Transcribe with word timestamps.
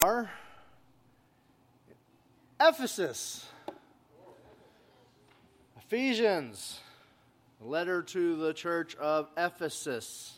are 0.00 0.30
Ephesus, 2.60 3.46
Ephesians, 5.76 6.78
letter 7.60 8.02
to 8.02 8.36
the 8.36 8.52
church 8.52 8.94
of 8.96 9.28
Ephesus. 9.36 10.34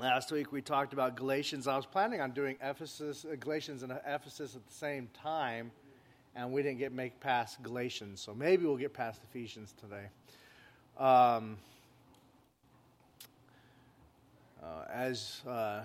Last 0.00 0.32
week 0.32 0.50
we 0.50 0.60
talked 0.62 0.92
about 0.92 1.16
Galatians. 1.16 1.68
I 1.68 1.76
was 1.76 1.86
planning 1.86 2.20
on 2.20 2.32
doing 2.32 2.56
Ephesus, 2.60 3.24
uh, 3.24 3.36
Galatians 3.38 3.84
and 3.84 3.92
Ephesus 4.04 4.56
at 4.56 4.66
the 4.66 4.74
same 4.74 5.08
time, 5.22 5.70
and 6.34 6.52
we 6.52 6.62
didn't 6.62 6.78
get 6.78 6.92
make 6.92 7.20
past 7.20 7.62
Galatians. 7.62 8.20
So 8.20 8.34
maybe 8.34 8.66
we'll 8.66 8.76
get 8.76 8.92
past 8.92 9.22
Ephesians 9.22 9.74
today. 9.80 10.06
Um, 10.98 11.56
uh, 14.66 14.84
as 14.92 15.42
uh, 15.46 15.80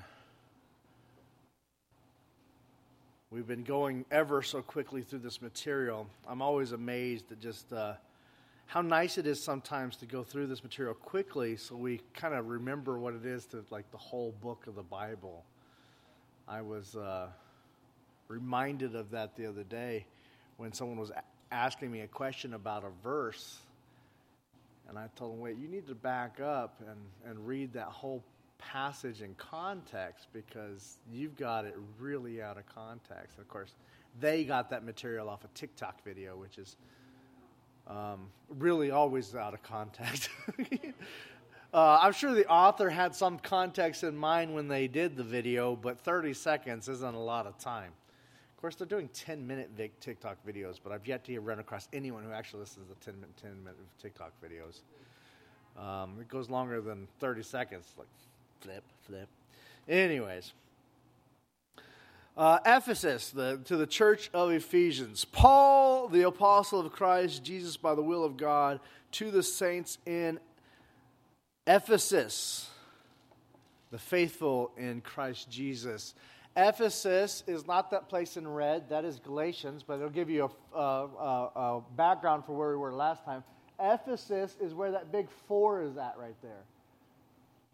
we've 3.29 3.47
been 3.47 3.63
going 3.63 4.05
ever 4.11 4.41
so 4.41 4.61
quickly 4.61 5.01
through 5.01 5.19
this 5.19 5.41
material, 5.41 6.07
I'm 6.27 6.41
always 6.41 6.71
amazed 6.71 7.31
at 7.31 7.39
just 7.39 7.71
uh, 7.71 7.93
how 8.65 8.81
nice 8.81 9.17
it 9.17 9.27
is 9.27 9.41
sometimes 9.41 9.97
to 9.97 10.05
go 10.05 10.23
through 10.23 10.47
this 10.47 10.63
material 10.63 10.95
quickly 10.95 11.57
so 11.57 11.75
we 11.75 12.01
kind 12.13 12.33
of 12.33 12.47
remember 12.47 12.97
what 12.97 13.13
it 13.13 13.25
is 13.25 13.45
to 13.47 13.63
like 13.69 13.89
the 13.91 13.97
whole 13.97 14.33
book 14.41 14.65
of 14.67 14.75
the 14.75 14.83
Bible. 14.83 15.43
I 16.47 16.61
was 16.61 16.95
uh, 16.95 17.27
reminded 18.29 18.95
of 18.95 19.11
that 19.11 19.35
the 19.35 19.45
other 19.45 19.63
day 19.63 20.05
when 20.57 20.73
someone 20.73 20.97
was 20.97 21.11
asking 21.51 21.91
me 21.91 22.01
a 22.01 22.07
question 22.07 22.53
about 22.53 22.83
a 22.83 23.03
verse. 23.03 23.59
And 24.89 24.97
I 24.97 25.07
told 25.15 25.33
them, 25.33 25.39
wait, 25.39 25.57
you 25.57 25.67
need 25.67 25.87
to 25.87 25.95
back 25.95 26.39
up 26.41 26.81
and, 26.81 26.99
and 27.29 27.47
read 27.47 27.73
that 27.73 27.87
whole 27.87 28.23
passage 28.61 29.21
in 29.21 29.33
context 29.35 30.27
because 30.31 30.97
you've 31.11 31.35
got 31.35 31.65
it 31.65 31.75
really 31.99 32.41
out 32.41 32.57
of 32.57 32.65
context. 32.65 33.37
Of 33.37 33.47
course, 33.47 33.73
they 34.19 34.43
got 34.43 34.69
that 34.69 34.83
material 34.83 35.29
off 35.29 35.43
a 35.43 35.47
TikTok 35.49 36.03
video, 36.03 36.37
which 36.37 36.57
is 36.57 36.77
um, 37.87 38.27
really 38.49 38.91
always 38.91 39.35
out 39.35 39.53
of 39.53 39.63
context. 39.63 40.29
uh, 41.73 41.99
I'm 42.01 42.13
sure 42.13 42.33
the 42.33 42.47
author 42.47 42.89
had 42.89 43.15
some 43.15 43.39
context 43.39 44.03
in 44.03 44.15
mind 44.15 44.53
when 44.53 44.67
they 44.67 44.87
did 44.87 45.17
the 45.17 45.23
video, 45.23 45.75
but 45.75 45.99
30 45.99 46.33
seconds 46.33 46.87
isn't 46.87 47.15
a 47.15 47.21
lot 47.21 47.47
of 47.47 47.57
time. 47.57 47.91
Of 48.55 48.61
course, 48.61 48.75
they're 48.75 48.87
doing 48.87 49.09
10 49.13 49.45
minute 49.45 49.71
TikTok 49.99 50.37
videos, 50.47 50.79
but 50.83 50.93
I've 50.93 51.07
yet 51.07 51.25
to 51.25 51.39
run 51.39 51.59
across 51.59 51.87
anyone 51.93 52.23
who 52.23 52.31
actually 52.31 52.59
listens 52.59 52.89
to 52.89 52.95
10 53.03 53.15
minute, 53.19 53.35
10 53.41 53.63
minute 53.63 53.79
TikTok 53.99 54.33
videos. 54.43 54.81
Um, 55.81 56.17
it 56.19 56.27
goes 56.27 56.49
longer 56.49 56.81
than 56.81 57.07
30 57.19 57.43
seconds, 57.43 57.93
like 57.97 58.07
flip, 58.61 58.83
flip. 59.05 59.27
Anyways, 59.87 60.53
uh, 62.37 62.59
Ephesus, 62.65 63.29
the, 63.29 63.59
to 63.65 63.75
the 63.75 63.87
church 63.87 64.29
of 64.33 64.51
Ephesians. 64.51 65.25
Paul, 65.25 66.07
the 66.07 66.23
apostle 66.23 66.79
of 66.79 66.91
Christ 66.91 67.43
Jesus, 67.43 67.75
by 67.75 67.93
the 67.93 68.01
will 68.01 68.23
of 68.23 68.37
God, 68.37 68.79
to 69.13 69.31
the 69.31 69.43
saints 69.43 69.97
in 70.05 70.39
Ephesus, 71.67 72.69
the 73.91 73.97
faithful 73.97 74.71
in 74.77 75.01
Christ 75.01 75.49
Jesus. 75.49 76.15
Ephesus 76.55 77.43
is 77.47 77.67
not 77.67 77.91
that 77.91 78.09
place 78.09 78.37
in 78.37 78.47
red, 78.47 78.89
that 78.89 79.05
is 79.05 79.19
Galatians, 79.19 79.83
but 79.83 79.95
it'll 79.95 80.09
give 80.09 80.29
you 80.29 80.49
a, 80.73 80.77
a, 80.77 80.81
a, 80.81 81.51
a 81.55 81.83
background 81.95 82.45
for 82.45 82.53
where 82.53 82.71
we 82.71 82.77
were 82.77 82.93
last 82.93 83.25
time. 83.25 83.43
Ephesus 83.79 84.55
is 84.61 84.73
where 84.73 84.91
that 84.91 85.11
big 85.11 85.27
four 85.47 85.81
is 85.81 85.97
at 85.97 86.15
right 86.17 86.35
there. 86.41 86.63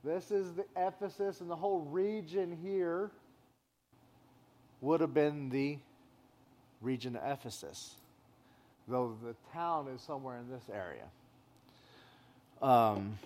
This 0.03 0.31
is 0.31 0.53
the 0.53 0.65
Ephesus, 0.75 1.41
and 1.41 1.49
the 1.49 1.55
whole 1.55 1.79
region 1.79 2.57
here 2.61 3.11
would 4.79 5.01
have 5.01 5.13
been 5.13 5.49
the 5.49 5.79
region 6.81 7.15
of 7.15 7.23
Ephesus, 7.23 7.95
though 8.87 9.15
the 9.23 9.35
town 9.51 9.87
is 9.87 10.02
somewhere 10.02 10.37
in 10.37 10.49
this 10.49 10.63
area. 10.73 11.05
Um, 12.61 13.17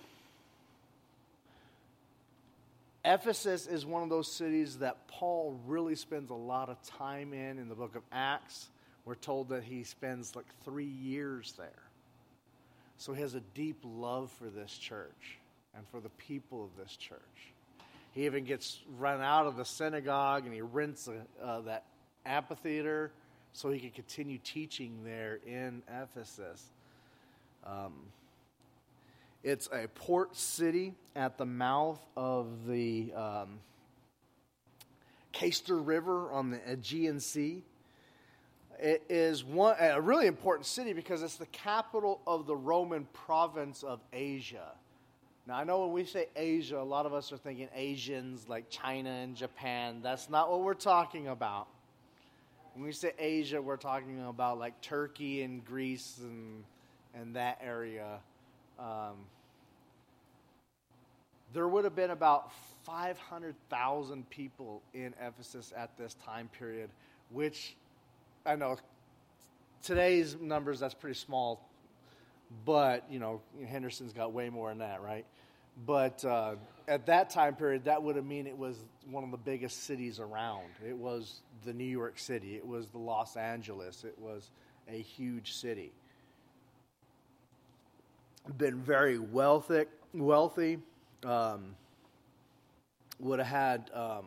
Ephesus 3.04 3.66
is 3.66 3.84
one 3.84 4.02
of 4.02 4.08
those 4.08 4.30
cities 4.30 4.78
that 4.78 5.08
Paul 5.08 5.60
really 5.66 5.94
spends 5.94 6.30
a 6.30 6.34
lot 6.34 6.68
of 6.68 6.82
time 6.82 7.32
in. 7.32 7.58
In 7.58 7.68
the 7.68 7.74
book 7.74 7.96
of 7.96 8.02
Acts, 8.12 8.68
we're 9.04 9.14
told 9.14 9.48
that 9.50 9.64
he 9.64 9.84
spends 9.84 10.34
like 10.36 10.46
three 10.64 10.84
years 10.84 11.52
there. 11.58 11.82
So 12.96 13.12
he 13.12 13.20
has 13.20 13.34
a 13.34 13.40
deep 13.54 13.80
love 13.84 14.30
for 14.38 14.48
this 14.48 14.72
church 14.72 15.38
and 15.76 15.86
for 15.90 16.00
the 16.00 16.10
people 16.10 16.64
of 16.64 16.70
this 16.82 16.96
church. 16.96 17.18
He 18.12 18.26
even 18.26 18.44
gets 18.44 18.80
run 18.98 19.20
out 19.20 19.46
of 19.46 19.56
the 19.56 19.64
synagogue 19.64 20.44
and 20.44 20.52
he 20.52 20.60
rents 20.60 21.08
a, 21.08 21.44
uh, 21.44 21.60
that 21.62 21.84
amphitheater 22.26 23.10
so 23.52 23.70
he 23.70 23.80
can 23.80 23.90
continue 23.90 24.38
teaching 24.38 24.98
there 25.04 25.40
in 25.46 25.82
Ephesus. 25.88 26.62
Um, 27.66 27.92
it's 29.42 29.68
a 29.72 29.88
port 29.88 30.36
city 30.36 30.94
at 31.16 31.36
the 31.36 31.46
mouth 31.46 32.00
of 32.16 32.66
the 32.66 33.12
um, 33.14 33.58
River 35.68 36.30
on 36.32 36.50
the 36.50 36.60
Aegean 36.70 37.18
Sea. 37.18 37.64
It 38.78 39.02
is 39.08 39.44
one, 39.44 39.76
a 39.78 40.00
really 40.00 40.26
important 40.26 40.66
city 40.66 40.92
because 40.92 41.22
it's 41.22 41.36
the 41.36 41.46
capital 41.46 42.20
of 42.26 42.46
the 42.46 42.56
Roman 42.56 43.06
province 43.12 43.82
of 43.82 44.00
Asia. 44.12 44.72
Now, 45.46 45.56
I 45.56 45.64
know 45.64 45.80
when 45.80 45.92
we 45.92 46.04
say 46.04 46.28
Asia, 46.36 46.78
a 46.78 46.84
lot 46.84 47.04
of 47.04 47.12
us 47.12 47.32
are 47.32 47.36
thinking 47.36 47.68
Asians 47.74 48.48
like 48.48 48.70
China 48.70 49.10
and 49.10 49.34
Japan. 49.34 50.00
That's 50.00 50.30
not 50.30 50.50
what 50.50 50.60
we're 50.60 50.74
talking 50.74 51.26
about. 51.26 51.66
When 52.74 52.84
we 52.84 52.92
say 52.92 53.12
Asia, 53.18 53.60
we're 53.60 53.76
talking 53.76 54.24
about 54.24 54.58
like 54.58 54.80
Turkey 54.80 55.42
and 55.42 55.64
Greece 55.64 56.20
and, 56.22 56.62
and 57.14 57.34
that 57.34 57.60
area. 57.60 58.20
Um, 58.78 59.16
there 61.52 61.66
would 61.66 61.84
have 61.84 61.96
been 61.96 62.10
about 62.10 62.52
500,000 62.86 64.30
people 64.30 64.80
in 64.94 65.12
Ephesus 65.20 65.72
at 65.76 65.90
this 65.98 66.14
time 66.24 66.48
period, 66.56 66.88
which 67.30 67.74
I 68.46 68.54
know 68.54 68.78
today's 69.82 70.36
numbers, 70.40 70.78
that's 70.78 70.94
pretty 70.94 71.18
small 71.18 71.68
but, 72.64 73.04
you 73.10 73.18
know, 73.18 73.40
Henderson's 73.66 74.12
got 74.12 74.32
way 74.32 74.50
more 74.50 74.68
than 74.68 74.78
that, 74.78 75.02
right? 75.02 75.24
But 75.86 76.24
uh, 76.24 76.56
at 76.86 77.06
that 77.06 77.30
time 77.30 77.54
period, 77.54 77.84
that 77.84 78.02
would 78.02 78.16
have 78.16 78.26
mean 78.26 78.46
it 78.46 78.56
was 78.56 78.76
one 79.10 79.24
of 79.24 79.30
the 79.30 79.38
biggest 79.38 79.84
cities 79.84 80.20
around. 80.20 80.68
It 80.86 80.96
was 80.96 81.40
the 81.64 81.72
New 81.72 81.84
York 81.84 82.18
City. 82.18 82.56
It 82.56 82.66
was 82.66 82.88
the 82.88 82.98
Los 82.98 83.36
Angeles. 83.36 84.04
It 84.04 84.18
was 84.18 84.50
a 84.88 85.00
huge 85.00 85.52
city. 85.52 85.92
Been 88.58 88.80
very 88.80 89.18
wealthy. 89.18 89.84
Wealthy. 90.12 90.78
Um, 91.24 91.76
would 93.18 93.38
have 93.38 93.48
had 93.48 93.90
um, 93.94 94.26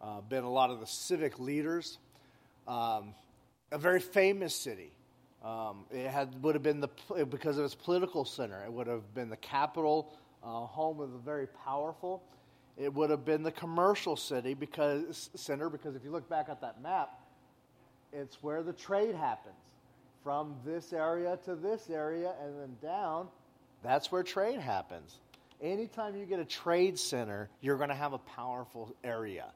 uh, 0.00 0.20
been 0.22 0.44
a 0.44 0.50
lot 0.50 0.70
of 0.70 0.80
the 0.80 0.86
civic 0.86 1.38
leaders. 1.38 1.98
Um, 2.66 3.14
a 3.70 3.78
very 3.78 4.00
famous 4.00 4.54
city. 4.54 4.90
Um, 5.44 5.84
it 5.90 6.08
had, 6.08 6.42
would 6.42 6.54
have 6.54 6.62
been 6.62 6.80
the, 6.80 6.88
because 7.26 7.58
of 7.58 7.64
its 7.64 7.74
political 7.74 8.24
center, 8.24 8.64
it 8.64 8.72
would 8.72 8.88
have 8.88 9.14
been 9.14 9.30
the 9.30 9.36
capital, 9.36 10.12
uh, 10.42 10.66
home 10.66 11.00
of 11.00 11.12
the 11.12 11.18
very 11.18 11.46
powerful. 11.46 12.22
It 12.76 12.92
would 12.92 13.10
have 13.10 13.24
been 13.24 13.42
the 13.42 13.52
commercial 13.52 14.16
city 14.16 14.54
because, 14.54 15.30
center 15.34 15.68
because 15.68 15.96
if 15.96 16.04
you 16.04 16.10
look 16.10 16.28
back 16.28 16.48
at 16.48 16.60
that 16.60 16.82
map, 16.82 17.10
it's 18.12 18.42
where 18.42 18.62
the 18.62 18.72
trade 18.72 19.14
happens. 19.14 19.54
From 20.24 20.56
this 20.64 20.92
area 20.92 21.38
to 21.44 21.54
this 21.54 21.88
area 21.90 22.34
and 22.42 22.60
then 22.60 22.76
down, 22.82 23.28
that's 23.82 24.10
where 24.10 24.22
trade 24.22 24.58
happens. 24.58 25.20
Anytime 25.62 26.16
you 26.16 26.24
get 26.24 26.40
a 26.40 26.44
trade 26.44 26.98
center, 26.98 27.48
you're 27.60 27.76
going 27.76 27.88
to 27.88 27.94
have 27.94 28.12
a 28.12 28.18
powerful 28.18 28.94
area. 29.04 29.46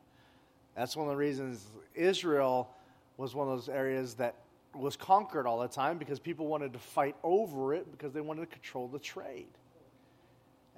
That's 0.76 0.96
one 0.96 1.06
of 1.06 1.11
the 1.11 1.17
reasons 1.17 1.67
Israel 1.94 2.70
was 3.17 3.35
one 3.35 3.49
of 3.49 3.56
those 3.56 3.69
areas 3.69 4.14
that 4.14 4.37
was 4.75 4.97
conquered 4.97 5.47
all 5.47 5.61
the 5.61 5.69
time 5.69 5.99
because 5.99 6.19
people 6.19 6.47
wanted 6.47 6.73
to 6.73 6.79
fight 6.79 7.17
over 7.23 7.75
it 7.75 7.91
because 7.93 8.13
they 8.13 8.21
wanted 8.21 8.41
to 8.43 8.47
control 8.47 8.89
the 8.89 8.99
trade. 8.99 9.49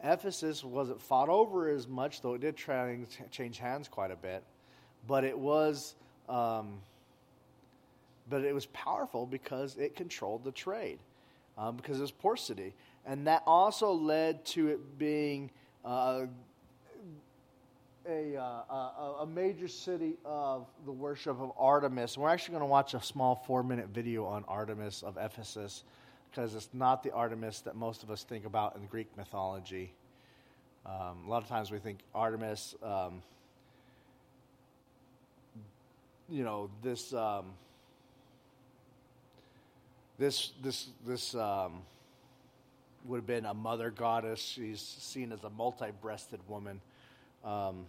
Ephesus 0.03 0.63
wasn't 0.63 1.01
fought 1.01 1.29
over 1.29 1.69
as 1.69 1.89
much, 1.89 2.21
though 2.21 2.35
it 2.35 2.41
did 2.41 2.57
try 2.57 2.91
and 2.91 3.07
change 3.31 3.59
hands 3.59 3.89
quite 3.89 4.11
a 4.11 4.17
bit. 4.17 4.43
But 5.07 5.25
it 5.25 5.39
was, 5.39 5.95
um, 6.29 6.81
but 8.29 8.45
it 8.45 8.55
was 8.55 8.67
powerful 8.67 9.27
because 9.27 9.77
it 9.77 9.97
controlled 9.97 10.45
the 10.45 10.53
trade, 10.53 10.99
um, 11.57 11.77
because 11.77 11.99
it 11.99 12.03
was 12.03 12.11
port 12.11 12.41
city, 12.41 12.75
and 13.07 13.27
that 13.27 13.43
also 13.47 13.93
led 13.93 14.45
to 14.47 14.69
it 14.69 14.99
being 14.99 15.51
uh, 15.85 16.27
a, 18.09 18.37
uh, 18.37 19.23
a, 19.23 19.27
major 19.27 19.69
city 19.69 20.17
of 20.25 20.67
the 20.85 20.93
worship 20.93 21.41
of 21.41 21.53
Artemis. 21.59 22.19
We're 22.19 22.29
actually 22.29 22.53
going 22.53 22.63
to 22.63 22.71
watch 22.71 22.95
a 22.95 23.03
small 23.03 23.35
four 23.47 23.63
minute 23.63 23.89
video 23.89 24.27
on 24.27 24.45
Artemis 24.47 25.03
of 25.03 25.17
Ephesus 25.17 25.85
because 26.31 26.55
it's 26.55 26.69
not 26.73 27.03
the 27.03 27.13
Artemis 27.13 27.61
that 27.61 27.77
most 27.77 28.03
of 28.03 28.11
us 28.11 28.25
think 28.25 28.45
about 28.45 28.77
in 28.77 28.87
Greek 28.87 29.09
mythology. 29.17 29.93
Um, 30.85 31.25
a 31.27 31.31
lot 31.31 31.43
of 31.43 31.49
times 31.49 31.71
we 31.71 31.79
think 31.79 32.01
Artemis, 32.15 32.75
um, 32.83 33.23
you 36.29 36.45
know, 36.45 36.69
this, 36.83 37.15
um, 37.15 37.47
this, 40.19 40.53
this, 40.63 40.89
this 41.07 41.35
um, 41.35 41.83
would 43.07 43.19
have 43.19 43.27
been 43.27 43.47
a 43.47 43.55
mother 43.55 43.91
goddess. 43.91 44.41
She's 44.41 44.81
seen 44.81 45.33
as 45.33 45.43
a 45.45 45.51
multi-breasted 45.51 46.41
woman. 46.49 46.81
Um, 47.45 47.87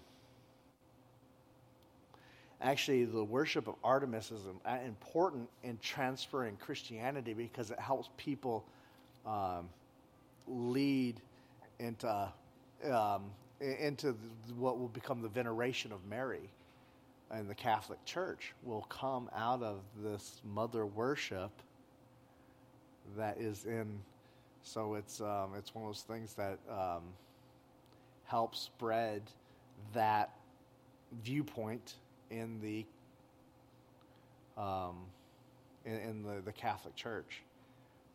actually, 2.62 3.06
the 3.06 3.24
worship 3.24 3.68
of 3.68 3.75
Artemis 3.84 4.31
is 4.31 4.42
important 4.86 5.50
in 5.63 5.78
transferring 5.81 6.57
Christianity 6.57 7.34
because 7.34 7.72
it 7.72 7.80
helps 7.80 8.10
people 8.18 8.66
um, 9.25 9.69
lead 10.48 11.16
into 11.80 12.30
um, 12.90 13.24
into 13.62 14.16
what 14.57 14.78
will 14.78 14.90
become 14.90 15.22
the 15.22 15.30
veneration 15.30 15.92
of 15.92 16.00
Mary 16.10 16.50
in 17.34 17.48
the 17.48 17.56
Catholic 17.56 18.04
Church 18.06 18.54
will 18.63 18.84
come 18.84 19.30
out 19.36 19.63
of 19.63 19.80
this 20.04 20.42
mother 20.44 20.86
worship 20.86 21.52
that 23.18 23.38
is 23.38 23.66
in. 23.66 24.00
So 24.63 24.96
it's 24.96 25.22
um, 25.22 25.52
it's 25.57 25.74
one 25.74 25.86
of 25.86 25.90
those 25.90 26.02
things 26.02 26.34
that 26.34 26.60
um, 26.69 27.04
helps 28.25 28.60
spread 28.60 29.22
that 29.94 30.31
viewpoint 31.24 31.95
in 32.30 32.60
the 32.62 32.86
um, 34.62 34.98
in, 35.86 35.94
in 35.94 36.24
the, 36.24 36.42
the 36.44 36.51
Catholic 36.51 36.95
Church 36.95 37.42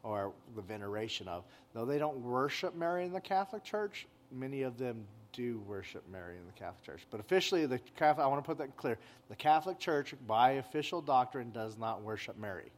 or 0.02 0.32
the 0.56 0.62
veneration 0.62 1.28
of. 1.28 1.44
Though 1.74 1.84
they 1.84 1.98
don't 1.98 2.18
worship 2.18 2.74
Mary 2.74 3.04
in 3.04 3.12
the 3.12 3.20
Catholic 3.20 3.64
Church, 3.64 4.06
many 4.32 4.62
of 4.62 4.78
them 4.78 5.04
do 5.32 5.62
worship 5.66 6.02
Mary 6.10 6.36
in 6.36 6.46
the 6.46 6.52
Catholic 6.52 6.82
Church. 6.82 7.06
But 7.10 7.20
officially, 7.20 7.66
the 7.66 7.78
Catholic, 7.96 8.24
I 8.24 8.28
want 8.28 8.42
to 8.42 8.46
put 8.46 8.58
that 8.58 8.76
clear. 8.76 8.98
The 9.28 9.36
Catholic 9.36 9.78
Church, 9.78 10.14
by 10.26 10.52
official 10.52 11.00
doctrine, 11.00 11.50
does 11.52 11.78
not 11.78 12.02
worship 12.02 12.38
Mary. 12.38 12.72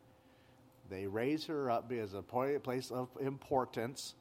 They 0.91 1.07
raise 1.07 1.47
her 1.47 1.71
up 1.71 1.91
as 1.93 2.13
a 2.13 2.23
place 2.23 2.91
of 2.91 3.09
importance 3.21 4.15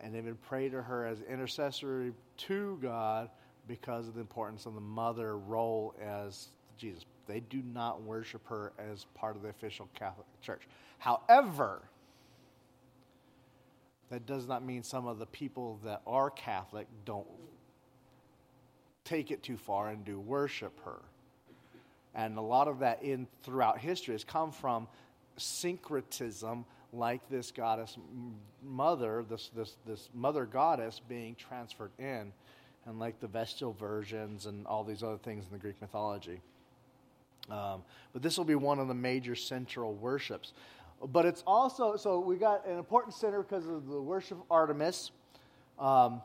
and 0.00 0.14
even 0.14 0.36
pray 0.48 0.68
to 0.68 0.80
her 0.80 1.06
as 1.06 1.20
intercessory 1.22 2.12
to 2.36 2.78
God 2.80 3.28
because 3.70 4.08
of 4.08 4.14
the 4.14 4.20
importance 4.20 4.66
of 4.66 4.74
the 4.74 4.80
mother 4.80 5.38
role 5.38 5.94
as 6.04 6.48
Jesus. 6.76 7.04
They 7.28 7.38
do 7.38 7.62
not 7.62 8.02
worship 8.02 8.44
her 8.48 8.72
as 8.80 9.06
part 9.14 9.36
of 9.36 9.42
the 9.42 9.48
official 9.48 9.88
Catholic 9.94 10.26
Church. 10.42 10.62
However, 10.98 11.82
that 14.10 14.26
does 14.26 14.48
not 14.48 14.64
mean 14.64 14.82
some 14.82 15.06
of 15.06 15.20
the 15.20 15.26
people 15.26 15.78
that 15.84 16.02
are 16.04 16.30
Catholic 16.30 16.88
don't 17.04 17.28
take 19.04 19.30
it 19.30 19.44
too 19.44 19.56
far 19.56 19.90
and 19.90 20.04
do 20.04 20.18
worship 20.18 20.76
her. 20.84 20.98
And 22.12 22.36
a 22.38 22.42
lot 22.42 22.66
of 22.66 22.80
that 22.80 23.04
in 23.04 23.28
throughout 23.44 23.78
history 23.78 24.14
has 24.14 24.24
come 24.24 24.50
from 24.50 24.88
syncretism, 25.36 26.64
like 26.92 27.20
this 27.30 27.52
goddess 27.52 27.96
mother, 28.64 29.24
this, 29.30 29.48
this, 29.54 29.76
this 29.86 30.08
mother 30.12 30.44
goddess 30.44 31.00
being 31.08 31.36
transferred 31.36 31.92
in, 32.00 32.32
and 32.90 32.98
like 32.98 33.20
the 33.20 33.28
Vestal 33.28 33.72
virgins 33.72 34.46
and 34.46 34.66
all 34.66 34.84
these 34.84 35.02
other 35.02 35.16
things 35.16 35.46
in 35.46 35.52
the 35.52 35.58
Greek 35.58 35.80
mythology. 35.80 36.40
Um, 37.48 37.82
but 38.12 38.20
this 38.20 38.36
will 38.36 38.44
be 38.44 38.56
one 38.56 38.78
of 38.78 38.88
the 38.88 38.94
major 38.94 39.34
central 39.34 39.94
worships. 39.94 40.52
But 41.02 41.24
it's 41.24 41.42
also, 41.46 41.96
so 41.96 42.20
we 42.20 42.36
got 42.36 42.66
an 42.66 42.76
important 42.76 43.14
center 43.14 43.42
because 43.42 43.66
of 43.66 43.88
the 43.88 44.02
worship 44.02 44.38
of 44.38 44.44
Artemis. 44.50 45.12
Um, 45.78 46.20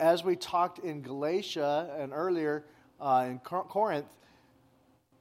as 0.00 0.24
we 0.24 0.36
talked 0.36 0.80
in 0.80 1.02
Galatia 1.02 1.94
and 1.98 2.12
earlier 2.12 2.64
uh, 3.00 3.26
in 3.28 3.38
Corinth, 3.38 4.06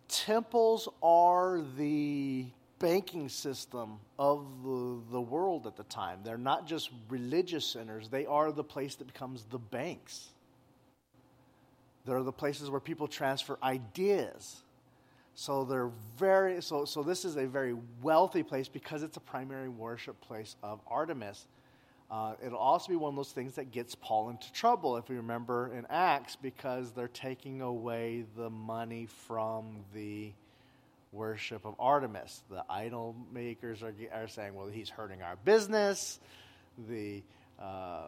temples 0.08 0.88
are 1.04 1.62
the 1.78 2.46
banking 2.80 3.28
system 3.28 4.00
of 4.18 4.46
the, 4.64 5.02
the 5.12 5.22
world 5.22 5.68
at 5.68 5.76
the 5.76 5.84
time. 5.84 6.20
They're 6.24 6.38
not 6.38 6.68
just 6.68 6.90
religious 7.10 7.66
centers, 7.66 8.08
they 8.08 8.26
are 8.26 8.52
the 8.52 8.64
place 8.64 8.96
that 8.96 9.08
becomes 9.08 9.44
the 9.50 9.60
banks. 9.60 10.30
They're 12.08 12.24
the 12.24 12.32
places 12.32 12.72
where 12.72 12.80
people 12.80 13.08
transfer 13.08 13.60
ideas 13.62 14.64
so 15.40 15.66
they're 15.66 15.92
very 16.18 16.64
so 16.64 16.84
so 16.86 17.04
this 17.04 17.24
is 17.24 17.38
a 17.38 17.46
very 17.46 17.76
wealthy 18.02 18.42
place 18.42 18.68
because 18.68 19.04
it's 19.04 19.18
a 19.18 19.20
primary 19.20 19.70
worship 19.70 20.20
place 20.20 20.56
of 20.64 20.80
Artemis. 20.88 21.46
Uh, 22.10 22.34
it'll 22.44 22.58
also 22.58 22.90
be 22.90 22.96
one 22.96 23.10
of 23.10 23.16
those 23.16 23.34
things 23.34 23.54
that 23.54 23.70
gets 23.70 23.94
Paul 23.94 24.30
into 24.30 24.52
trouble, 24.52 24.98
if 24.98 25.10
you 25.10 25.18
remember 25.18 25.72
in 25.72 25.86
Acts, 25.92 26.36
because 26.36 26.92
they're 26.92 27.08
taking 27.08 27.62
away 27.62 28.26
the 28.36 28.50
money 28.50 29.06
from 29.28 29.84
the 29.94 30.32
worship 31.12 31.66
of 31.66 31.76
Artemis. 31.78 32.42
The 32.50 32.64
idol 32.68 33.16
makers 33.32 33.84
are, 33.84 33.94
are 34.12 34.28
saying, 34.28 34.56
well, 34.56 34.70
he's 34.70 34.90
hurting 34.90 35.22
our 35.22 35.36
business. 35.46 36.20
The, 36.90 37.22
uh, 37.60 38.08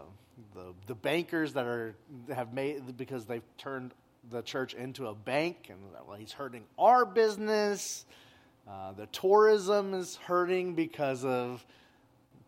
the, 0.53 0.73
the 0.87 0.95
bankers 0.95 1.53
that 1.53 1.65
are, 1.65 1.95
have 2.33 2.53
made, 2.53 2.97
because 2.97 3.25
they've 3.25 3.43
turned 3.57 3.93
the 4.29 4.41
church 4.41 4.73
into 4.73 5.07
a 5.07 5.13
bank, 5.13 5.69
and 5.69 5.79
well, 6.07 6.17
he's 6.17 6.31
hurting 6.31 6.63
our 6.77 7.05
business. 7.05 8.05
Uh, 8.67 8.91
the 8.93 9.07
tourism 9.07 9.93
is 9.93 10.17
hurting 10.17 10.75
because 10.75 11.25
of 11.25 11.65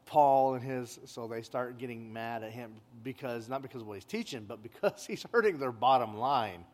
Paul 0.06 0.56
and 0.56 0.64
his. 0.64 1.00
So 1.06 1.28
they 1.28 1.42
start 1.42 1.78
getting 1.78 2.12
mad 2.12 2.44
at 2.44 2.52
him 2.52 2.74
because 3.04 3.50
not 3.50 3.62
because 3.62 3.82
of 3.82 3.88
what 3.88 3.96
he's 3.96 4.06
teaching, 4.06 4.46
but 4.48 4.62
because 4.62 5.06
he's 5.08 5.26
hurting 5.32 5.58
their 5.58 5.72
bottom 5.72 6.18
line. 6.18 6.66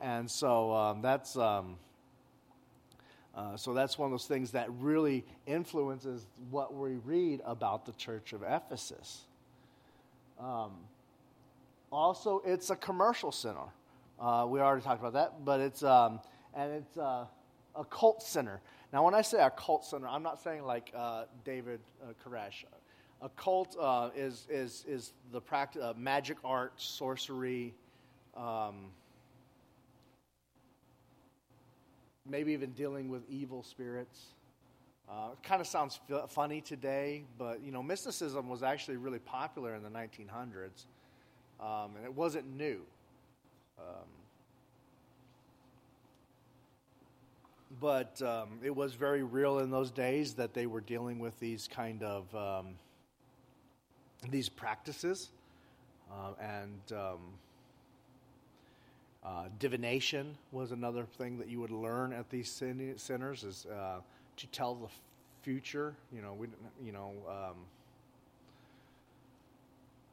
And 0.00 0.30
so 0.30 0.72
um, 0.74 1.02
that's 1.02 1.36
um, 1.36 1.76
uh, 3.34 3.56
so 3.56 3.74
that's 3.74 3.96
one 3.96 4.06
of 4.06 4.10
those 4.10 4.26
things 4.26 4.52
that 4.52 4.68
really 4.80 5.24
influences 5.46 6.26
what 6.50 6.74
we 6.74 6.96
read 6.96 7.40
about 7.44 7.86
the 7.86 7.92
church 7.92 8.32
of 8.32 8.42
Ephesus. 8.42 9.22
Um, 10.40 10.72
also, 11.92 12.42
it's 12.44 12.70
a 12.70 12.76
commercial 12.76 13.30
center. 13.30 13.68
Uh, 14.18 14.46
we 14.48 14.60
already 14.60 14.82
talked 14.82 15.00
about 15.00 15.12
that, 15.14 15.44
but 15.44 15.60
it's 15.60 15.82
um, 15.82 16.20
and 16.54 16.72
it's 16.72 16.96
uh, 16.98 17.24
a 17.76 17.84
cult 17.84 18.22
center. 18.22 18.60
Now, 18.92 19.04
when 19.04 19.14
I 19.14 19.22
say 19.22 19.40
a 19.40 19.50
cult 19.50 19.84
center, 19.84 20.08
I'm 20.08 20.22
not 20.22 20.42
saying 20.42 20.64
like 20.64 20.92
uh, 20.94 21.24
David 21.44 21.80
uh, 22.02 22.12
Koresh. 22.24 22.64
A 23.22 23.28
cult 23.30 23.76
uh, 23.80 24.10
is 24.16 24.46
is 24.50 24.84
is 24.88 25.12
the 25.32 25.40
practice 25.40 25.82
of 25.82 25.98
magic 25.98 26.38
art, 26.44 26.72
sorcery, 26.76 27.74
um, 28.36 28.86
maybe 32.30 32.52
even 32.52 32.70
dealing 32.70 33.08
with 33.08 33.22
evil 33.28 33.62
spirits. 33.62 34.26
Uh, 35.10 35.30
kind 35.42 35.60
of 35.60 35.66
sounds 35.66 35.98
f- 36.08 36.30
funny 36.30 36.60
today, 36.60 37.24
but 37.36 37.60
you 37.62 37.72
know, 37.72 37.82
mysticism 37.82 38.48
was 38.48 38.62
actually 38.62 38.96
really 38.96 39.18
popular 39.18 39.74
in 39.74 39.82
the 39.82 39.88
1900s, 39.88 40.86
um, 41.60 41.96
and 41.96 42.04
it 42.04 42.14
wasn't 42.14 42.46
new. 42.56 42.80
Um, 43.78 44.06
but 47.80 48.20
um, 48.22 48.60
it 48.62 48.74
was 48.74 48.94
very 48.94 49.22
real 49.22 49.58
in 49.58 49.70
those 49.70 49.90
days 49.90 50.34
that 50.34 50.54
they 50.54 50.66
were 50.66 50.80
dealing 50.80 51.18
with 51.18 51.38
these 51.40 51.68
kind 51.68 52.02
of 52.02 52.34
um, 52.34 52.74
these 54.30 54.48
practices 54.48 55.30
uh, 56.12 56.32
and 56.40 56.92
um, 56.92 57.18
uh, 59.24 59.44
divination 59.58 60.36
was 60.52 60.72
another 60.72 61.04
thing 61.04 61.38
that 61.38 61.48
you 61.48 61.60
would 61.60 61.70
learn 61.70 62.12
at 62.12 62.30
these 62.30 62.50
centers 62.96 63.44
is 63.44 63.66
uh, 63.66 64.00
to 64.36 64.46
tell 64.48 64.74
the 64.74 64.88
future 65.42 65.94
you 66.12 66.20
know 66.20 66.34
we 66.34 66.48
you 66.84 66.92
know 66.92 67.12
um, 67.28 67.56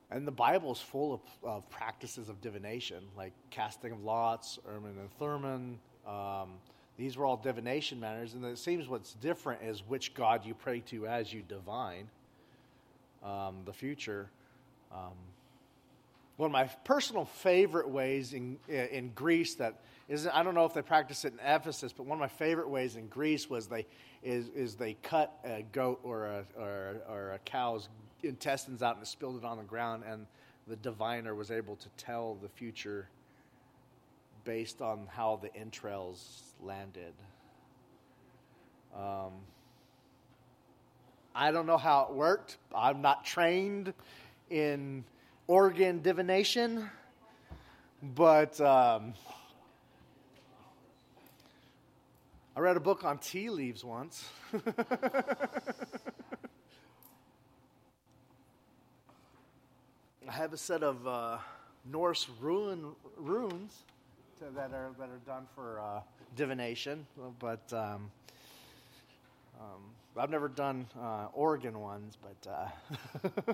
and 0.10 0.26
the 0.26 0.32
Bible 0.32 0.72
is 0.72 0.80
full 0.80 1.14
of, 1.14 1.20
of, 1.44 1.70
practices 1.70 2.30
of 2.30 2.40
divination, 2.40 3.04
like 3.18 3.34
casting 3.50 3.92
of 3.92 4.04
lots, 4.04 4.58
Urim 4.66 4.86
and 4.86 5.12
Thummim. 5.20 5.80
Um, 6.08 6.54
these 6.98 7.18
were 7.18 7.26
all 7.26 7.36
divination 7.36 8.00
matters, 8.00 8.34
and 8.34 8.44
it 8.46 8.58
seems 8.58 8.88
what's 8.88 9.14
different 9.16 9.62
is 9.64 9.84
which 9.86 10.14
God 10.14 10.46
you 10.46 10.54
pray 10.54 10.80
to 10.88 11.08
as 11.08 11.34
you 11.34 11.44
divine 11.48 12.08
um, 13.22 13.58
the 13.66 13.74
future. 13.74 14.30
One 16.38 16.50
of 16.50 16.54
my 16.54 16.66
personal 16.84 17.26
favorite 17.26 17.90
ways 17.90 18.34
in, 18.34 18.58
in 18.68 19.12
Greece 19.16 19.56
that 19.56 19.82
is 20.08 20.28
I 20.28 20.44
don't 20.44 20.54
know 20.54 20.66
if 20.66 20.74
they 20.74 20.84
practice 20.84 21.26
it 21.26 21.34
in 21.34 21.40
Ephesus, 21.40 21.92
but 21.92 22.06
one 22.06 22.18
of 22.18 22.20
my 22.20 22.28
favorite 22.28 22.70
ways 22.70 22.96
in 22.96 23.08
Greece 23.08 23.50
was 23.50 23.68
they 23.68 23.88
is, 24.24 24.48
is 24.50 24.76
they 24.76 24.94
cut 25.04 25.34
a 25.44 25.64
goat 25.72 26.00
or 26.04 26.26
a, 26.26 26.46
or, 26.58 27.02
or 27.10 27.32
a 27.34 27.40
cow's 27.40 27.90
intestines 28.24 28.84
out 28.84 28.98
and 28.98 29.08
spilled 29.08 29.38
it 29.38 29.46
on 29.46 29.58
the 29.58 29.64
ground, 29.64 30.04
and 30.08 30.28
the 30.68 30.76
diviner 30.76 31.34
was 31.34 31.50
able 31.50 31.76
to 31.76 31.90
tell 31.98 32.36
the 32.36 32.50
future 32.50 33.10
based 34.44 34.82
on 34.82 35.08
how 35.12 35.40
the 35.42 35.54
entrails 35.56 36.44
landed. 36.62 37.14
Um, 38.96 39.32
I 41.36 41.52
don't 41.52 41.66
know 41.66 41.78
how 41.78 42.08
it 42.10 42.16
worked. 42.16 42.58
I'm 42.76 43.02
not 43.02 43.26
trained 43.26 43.94
in 44.50 45.04
organ 45.48 46.02
divination, 46.02 46.90
but 48.02 48.60
um, 48.60 49.14
I 52.56 52.60
read 52.60 52.76
a 52.76 52.82
book 52.82 53.04
on 53.06 53.18
tea 53.18 53.50
leaves 53.50 53.84
once. 53.84 54.28
I 60.28 60.32
have 60.32 60.52
a 60.52 60.58
set 60.58 60.84
of 60.84 61.08
uh, 61.08 61.38
Norse 61.90 62.28
rune, 62.42 62.94
runes 63.16 63.84
to, 64.40 64.46
that 64.56 64.74
are 64.74 64.92
that 65.00 65.10
are 65.10 65.22
done 65.26 65.48
for 65.56 65.80
uh, 65.80 66.02
divination, 66.36 67.08
but 67.40 67.72
um, 67.72 68.12
um, 69.60 69.82
I've 70.18 70.30
never 70.30 70.50
done 70.50 70.88
uh, 71.00 71.28
organ 71.34 71.80
ones, 71.80 72.18
but 72.22 72.52
uh, 72.52 73.54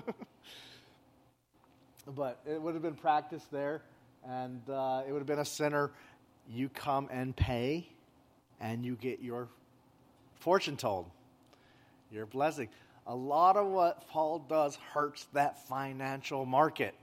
but 2.06 2.40
it 2.46 2.60
would 2.60 2.74
have 2.74 2.82
been 2.82 2.94
practiced 2.94 3.50
there, 3.50 3.82
and 4.26 4.60
uh, 4.68 5.02
it 5.06 5.12
would 5.12 5.18
have 5.18 5.26
been 5.26 5.38
a 5.38 5.44
center. 5.44 5.92
You 6.48 6.68
come 6.68 7.08
and 7.10 7.34
pay, 7.34 7.88
and 8.60 8.84
you 8.84 8.96
get 8.96 9.20
your 9.20 9.48
fortune 10.40 10.76
told, 10.76 11.10
your 12.10 12.26
blessing. 12.26 12.68
A 13.06 13.14
lot 13.14 13.56
of 13.56 13.66
what 13.66 14.08
Paul 14.08 14.38
does 14.48 14.76
hurts 14.92 15.26
that 15.32 15.66
financial 15.68 16.46
market. 16.46 16.94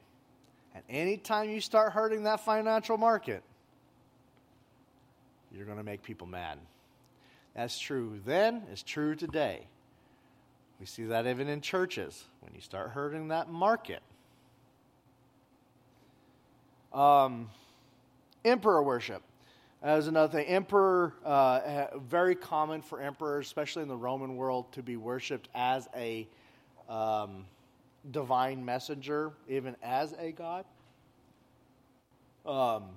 And 0.73 0.83
anytime 0.89 1.49
you 1.49 1.61
start 1.61 1.91
hurting 1.91 2.23
that 2.23 2.39
financial 2.39 2.97
market, 2.97 3.43
you're 5.53 5.65
going 5.65 5.77
to 5.77 5.83
make 5.83 6.01
people 6.01 6.27
mad. 6.27 6.57
That's 7.55 7.77
true 7.77 8.19
then, 8.25 8.63
it's 8.71 8.83
true 8.83 9.15
today. 9.15 9.67
We 10.79 10.85
see 10.85 11.05
that 11.05 11.27
even 11.27 11.47
in 11.47 11.61
churches. 11.61 12.23
When 12.39 12.53
you 12.55 12.61
start 12.61 12.91
hurting 12.91 13.27
that 13.27 13.49
market, 13.49 14.01
um, 16.93 17.49
emperor 18.45 18.83
worship. 18.83 19.21
As 19.83 20.07
another 20.07 20.31
thing, 20.31 20.45
emperor, 20.45 21.13
uh, 21.25 21.87
very 21.97 22.35
common 22.35 22.81
for 22.81 23.01
emperors, 23.01 23.47
especially 23.47 23.81
in 23.81 23.87
the 23.87 23.97
Roman 23.97 24.35
world, 24.35 24.71
to 24.73 24.83
be 24.83 24.95
worshipped 24.95 25.49
as 25.55 25.87
a 25.95 26.27
um, 26.87 27.45
divine 28.11 28.63
messenger, 28.63 29.31
even 29.47 29.75
as 29.81 30.13
a 30.19 30.31
god. 30.31 30.65
Um, 32.45 32.89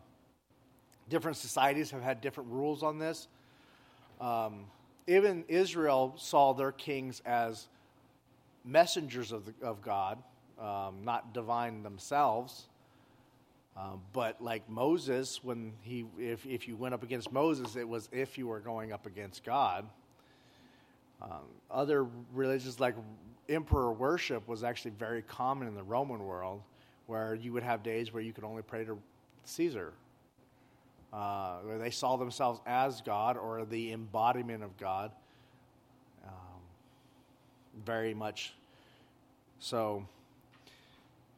different 1.09 1.37
societies 1.37 1.91
have 1.91 2.03
had 2.03 2.21
different 2.21 2.51
rules 2.51 2.83
on 2.83 2.99
this. 2.99 3.29
Um, 4.21 4.65
even 5.07 5.45
Israel 5.49 6.15
saw 6.17 6.53
their 6.53 6.73
kings 6.73 7.23
as 7.27 7.69
messengers 8.65 9.33
of, 9.33 9.45
the, 9.47 9.55
of 9.63 9.83
God, 9.83 10.19
um, 10.59 11.05
not 11.05 11.35
divine 11.35 11.83
themselves. 11.83 12.69
Um, 13.77 14.01
but 14.13 14.41
like 14.41 14.69
Moses, 14.69 15.43
when 15.43 15.73
he, 15.83 16.05
if, 16.19 16.47
if 16.47 16.69
you 16.69 16.77
went 16.77 16.95
up 16.95 17.03
against 17.03 17.33
Moses, 17.33 17.75
it 17.75 17.89
was 17.89 18.09
if 18.13 18.39
you 18.39 18.47
were 18.47 18.61
going 18.61 18.93
up 18.93 19.07
against 19.07 19.45
God. 19.45 19.85
Um, 21.21 21.43
other 21.71 22.07
religions 22.33 22.79
like 22.79 22.95
emperor 23.49 23.93
worship 23.93 24.47
was 24.47 24.63
actually 24.63 24.93
very 24.93 25.23
common 25.23 25.67
in 25.67 25.75
the 25.75 25.83
Roman 25.83 26.25
world, 26.25 26.63
where 27.07 27.35
you 27.35 27.53
would 27.53 27.63
have 27.63 27.83
days 27.83 28.13
where 28.13 28.23
you 28.23 28.33
could 28.33 28.45
only 28.45 28.63
pray 28.63 28.85
to 28.85 28.99
Caesar, 29.45 29.93
uh, 31.13 31.57
where 31.59 31.79
they 31.79 31.91
saw 31.91 32.17
themselves 32.17 32.61
as 32.67 33.01
God 33.01 33.37
or 33.37 33.65
the 33.65 33.93
embodiment 33.93 34.63
of 34.63 34.77
God. 34.79 35.11
Um, 36.25 36.61
very 37.85 38.15
much 38.15 38.55
so. 39.59 40.07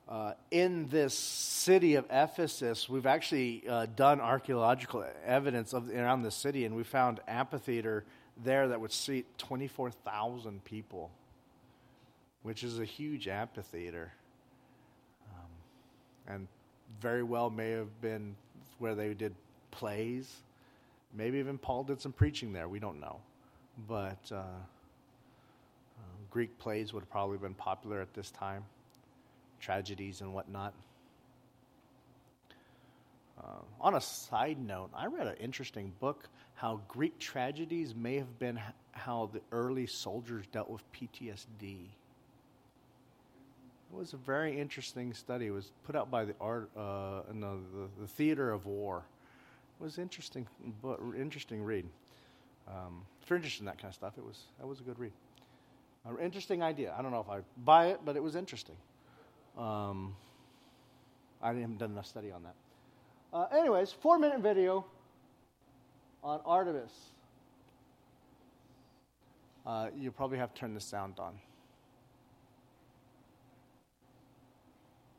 Uh, 0.08 0.34
in 0.52 0.88
this 0.88 1.14
city 1.14 1.96
of 1.96 2.04
Ephesus, 2.10 2.88
we've 2.88 3.06
actually 3.06 3.64
uh, 3.68 3.86
done 3.96 4.20
archaeological 4.20 5.04
evidence 5.24 5.72
of 5.72 5.90
around 5.90 6.22
the 6.22 6.30
city, 6.30 6.64
and 6.64 6.76
we 6.76 6.84
found 6.84 7.18
amphitheater 7.26 8.04
there 8.44 8.68
that 8.68 8.80
would 8.80 8.92
seat 8.92 9.26
24,000 9.38 10.62
people, 10.64 11.10
which 12.44 12.62
is 12.62 12.78
a 12.78 12.84
huge 12.84 13.26
amphitheater. 13.26 14.12
Um, 15.28 16.34
and 16.34 16.48
very 17.00 17.24
well 17.24 17.50
may 17.50 17.70
have 17.70 18.00
been 18.00 18.36
where 18.78 18.94
they 18.94 19.12
did 19.12 19.34
plays. 19.72 20.32
Maybe 21.14 21.38
even 21.38 21.58
Paul 21.58 21.82
did 21.82 22.00
some 22.00 22.12
preaching 22.12 22.52
there. 22.52 22.68
We 22.68 22.78
don't 22.78 23.00
know. 23.00 23.18
But 23.88 24.20
uh, 24.30 24.36
uh, 24.36 26.02
Greek 26.30 26.56
plays 26.60 26.92
would 26.92 27.00
have 27.00 27.10
probably 27.10 27.38
been 27.38 27.54
popular 27.54 28.00
at 28.00 28.14
this 28.14 28.30
time 28.30 28.62
tragedies 29.66 30.20
and 30.20 30.32
whatnot. 30.32 30.72
Uh, 33.36 33.58
on 33.80 33.96
a 33.96 34.00
side 34.00 34.58
note, 34.64 34.90
I 34.94 35.06
read 35.06 35.26
an 35.26 35.34
interesting 35.40 35.92
book 35.98 36.28
how 36.54 36.80
Greek 36.86 37.18
tragedies 37.18 37.92
may 37.92 38.14
have 38.16 38.38
been 38.38 38.60
how 38.92 39.28
the 39.32 39.40
early 39.50 39.88
soldiers 39.88 40.44
dealt 40.52 40.70
with 40.70 40.82
PTSD. 40.92 41.88
It 43.88 43.96
was 43.96 44.12
a 44.12 44.16
very 44.16 44.58
interesting 44.58 45.12
study. 45.12 45.46
It 45.46 45.50
was 45.50 45.72
put 45.84 45.96
out 45.96 46.12
by 46.12 46.24
the 46.24 46.34
art, 46.40 46.70
uh, 46.76 47.22
no, 47.34 47.58
the, 47.74 48.02
the 48.02 48.06
Theater 48.06 48.52
of 48.52 48.66
War. 48.66 49.02
It 49.80 49.82
was 49.82 49.98
interesting, 49.98 50.46
but 50.80 51.00
interesting 51.18 51.62
read. 51.62 51.86
Um, 52.68 53.02
if 53.20 53.28
you're 53.28 53.36
interested 53.36 53.62
in 53.62 53.66
that 53.66 53.78
kind 53.78 53.90
of 53.90 53.94
stuff, 53.96 54.14
it 54.16 54.24
was 54.24 54.44
that 54.60 54.66
was 54.66 54.78
a 54.78 54.84
good 54.84 54.98
read. 54.98 55.12
An 56.04 56.18
interesting 56.20 56.62
idea. 56.62 56.94
I 56.96 57.02
don't 57.02 57.10
know 57.10 57.20
if 57.20 57.28
I 57.28 57.40
buy 57.64 57.88
it, 57.88 58.00
but 58.04 58.14
it 58.14 58.22
was 58.22 58.36
interesting. 58.36 58.76
Um, 59.56 60.14
I 61.42 61.48
haven't 61.48 61.78
done 61.78 61.92
enough 61.92 62.06
study 62.06 62.30
on 62.30 62.42
that. 62.42 62.54
Uh, 63.32 63.46
anyways, 63.56 63.92
four 63.92 64.18
minute 64.18 64.40
video 64.40 64.84
on 66.22 66.40
Artemis. 66.44 66.92
Uh, 69.66 69.88
you 69.98 70.10
probably 70.10 70.38
have 70.38 70.54
to 70.54 70.60
turn 70.60 70.74
the 70.74 70.80
sound 70.80 71.18
on. 71.18 71.34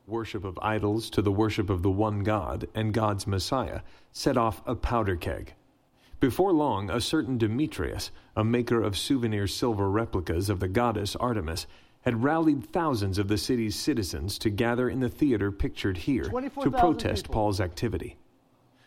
Worship 0.07 0.45
of 0.45 0.57
idols 0.61 1.09
to 1.11 1.21
the 1.21 1.31
worship 1.31 1.69
of 1.69 1.83
the 1.83 1.91
one 1.91 2.23
God 2.23 2.67
and 2.73 2.93
God's 2.93 3.27
Messiah 3.27 3.81
set 4.13 4.37
off 4.37 4.61
a 4.65 4.73
powder 4.73 5.17
keg. 5.17 5.53
Before 6.19 6.53
long, 6.53 6.89
a 6.89 7.01
certain 7.01 7.37
Demetrius, 7.37 8.09
a 8.35 8.43
maker 8.43 8.81
of 8.81 8.97
souvenir 8.97 9.47
silver 9.47 9.89
replicas 9.89 10.49
of 10.49 10.59
the 10.59 10.67
goddess 10.67 11.15
Artemis, 11.17 11.67
had 12.07 12.23
rallied 12.23 12.65
thousands 12.71 13.17
of 13.17 13.27
the 13.27 13.37
city's 13.37 13.75
citizens 13.75 14.37
to 14.37 14.49
gather 14.49 14.89
in 14.89 15.01
the 15.01 15.09
theater 15.09 15.51
pictured 15.51 15.97
here 15.97 16.23
to 16.23 16.71
protest 16.71 17.25
people. 17.25 17.33
Paul's 17.33 17.59
activity. 17.59 18.15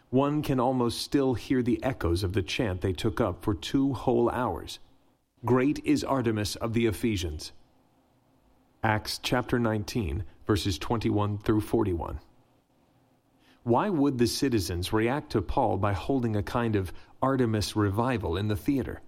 One 0.09 0.41
can 0.41 0.59
almost 0.59 1.03
still 1.03 1.35
hear 1.35 1.62
the 1.62 1.85
echoes 1.85 2.25
of 2.25 2.33
the 2.33 2.41
chant 2.41 2.81
they 2.81 2.95
took 2.95 3.21
up 3.21 3.45
for 3.45 3.53
two 3.53 3.93
whole 3.93 4.31
hours. 4.31 4.79
Great 5.45 5.85
is 5.85 6.03
Artemis 6.03 6.57
of 6.57 6.73
the 6.73 6.87
Ephesians. 6.87 7.53
Acts 8.83 9.21
chapter 9.23 9.59
19, 9.59 10.25
verses 10.47 10.79
21 10.79 11.37
through 11.41 11.61
41. 11.61 12.21
Why 13.65 13.91
would 13.91 14.17
the 14.17 14.27
citizens 14.27 14.95
react 14.95 15.31
to 15.33 15.43
Paul 15.43 15.77
by 15.77 15.93
holding 15.93 16.37
a 16.37 16.43
kind 16.43 16.75
of 16.75 16.91
Artemis 17.21 17.77
revival 17.77 18.39
in 18.39 18.49
the 18.49 18.57
theater? 18.57 19.03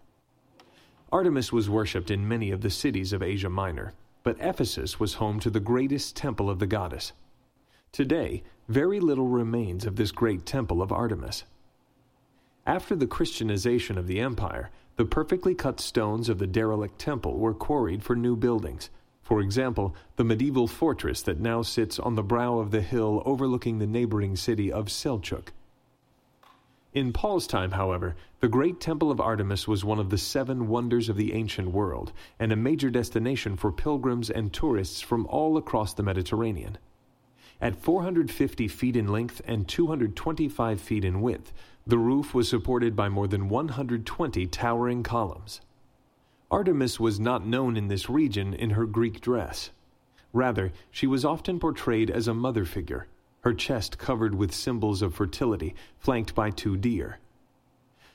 Artemis 1.10 1.50
was 1.50 1.70
worshipped 1.70 2.10
in 2.10 2.28
many 2.28 2.50
of 2.50 2.60
the 2.60 2.68
cities 2.68 3.14
of 3.14 3.22
Asia 3.22 3.48
Minor, 3.48 3.94
but 4.22 4.36
Ephesus 4.40 5.00
was 5.00 5.14
home 5.14 5.40
to 5.40 5.50
the 5.50 5.60
greatest 5.60 6.16
temple 6.16 6.48
of 6.48 6.58
the 6.58 6.66
goddess. 6.66 7.12
Today, 7.92 8.42
very 8.68 9.00
little 9.00 9.28
remains 9.28 9.84
of 9.84 9.96
this 9.96 10.12
great 10.12 10.46
temple 10.46 10.80
of 10.80 10.92
Artemis. 10.92 11.44
After 12.66 12.94
the 12.94 13.06
Christianization 13.06 13.98
of 13.98 14.06
the 14.06 14.20
empire, 14.20 14.70
the 14.96 15.04
perfectly 15.04 15.54
cut 15.54 15.80
stones 15.80 16.28
of 16.28 16.38
the 16.38 16.46
derelict 16.46 16.98
temple 16.98 17.38
were 17.38 17.54
quarried 17.54 18.02
for 18.02 18.14
new 18.14 18.36
buildings. 18.36 18.90
For 19.22 19.40
example, 19.40 19.94
the 20.16 20.24
medieval 20.24 20.66
fortress 20.66 21.22
that 21.22 21.40
now 21.40 21.62
sits 21.62 21.98
on 21.98 22.14
the 22.14 22.22
brow 22.22 22.58
of 22.58 22.70
the 22.70 22.82
hill 22.82 23.22
overlooking 23.24 23.78
the 23.78 23.86
neighboring 23.86 24.36
city 24.36 24.70
of 24.70 24.86
Selçuk. 24.86 25.48
In 26.94 27.14
Paul's 27.14 27.46
time, 27.46 27.70
however, 27.70 28.16
the 28.40 28.48
great 28.48 28.78
temple 28.78 29.10
of 29.10 29.18
Artemis 29.18 29.66
was 29.66 29.82
one 29.82 29.98
of 29.98 30.10
the 30.10 30.18
seven 30.18 30.68
wonders 30.68 31.08
of 31.08 31.16
the 31.16 31.32
ancient 31.32 31.70
world 31.70 32.12
and 32.38 32.52
a 32.52 32.56
major 32.56 32.90
destination 32.90 33.56
for 33.56 33.72
pilgrims 33.72 34.28
and 34.28 34.52
tourists 34.52 35.00
from 35.00 35.24
all 35.26 35.56
across 35.56 35.94
the 35.94 36.02
Mediterranean. 36.02 36.76
At 37.62 37.76
450 37.76 38.68
feet 38.68 38.94
in 38.94 39.08
length 39.08 39.40
and 39.46 39.66
225 39.66 40.80
feet 40.82 41.04
in 41.04 41.22
width, 41.22 41.54
the 41.86 41.96
roof 41.96 42.34
was 42.34 42.46
supported 42.46 42.94
by 42.94 43.08
more 43.08 43.26
than 43.26 43.48
120 43.48 44.46
towering 44.48 45.02
columns. 45.02 45.62
Artemis 46.50 47.00
was 47.00 47.18
not 47.18 47.46
known 47.46 47.78
in 47.78 47.88
this 47.88 48.10
region 48.10 48.52
in 48.52 48.70
her 48.70 48.84
Greek 48.84 49.22
dress. 49.22 49.70
Rather, 50.34 50.72
she 50.90 51.06
was 51.06 51.24
often 51.24 51.58
portrayed 51.58 52.10
as 52.10 52.28
a 52.28 52.34
mother 52.34 52.66
figure, 52.66 53.06
her 53.42 53.52
chest 53.52 53.98
covered 53.98 54.34
with 54.34 54.54
symbols 54.54 55.02
of 55.02 55.14
fertility, 55.14 55.74
flanked 55.98 56.34
by 56.34 56.50
two 56.50 56.76
deer. 56.76 57.18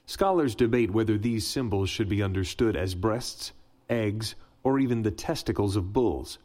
Scholars 0.06 0.56
debate 0.56 0.92
whether 0.92 1.18
these 1.18 1.46
symbols 1.46 1.90
should 1.90 2.08
be 2.08 2.24
understood 2.24 2.76
as 2.78 2.96
breasts, 2.96 3.52
eggs, 3.90 4.36
or 4.64 4.80
even 4.80 5.02
the 5.02 5.12
testicles 5.12 5.76
of 5.76 5.92
bulls. 5.92 6.38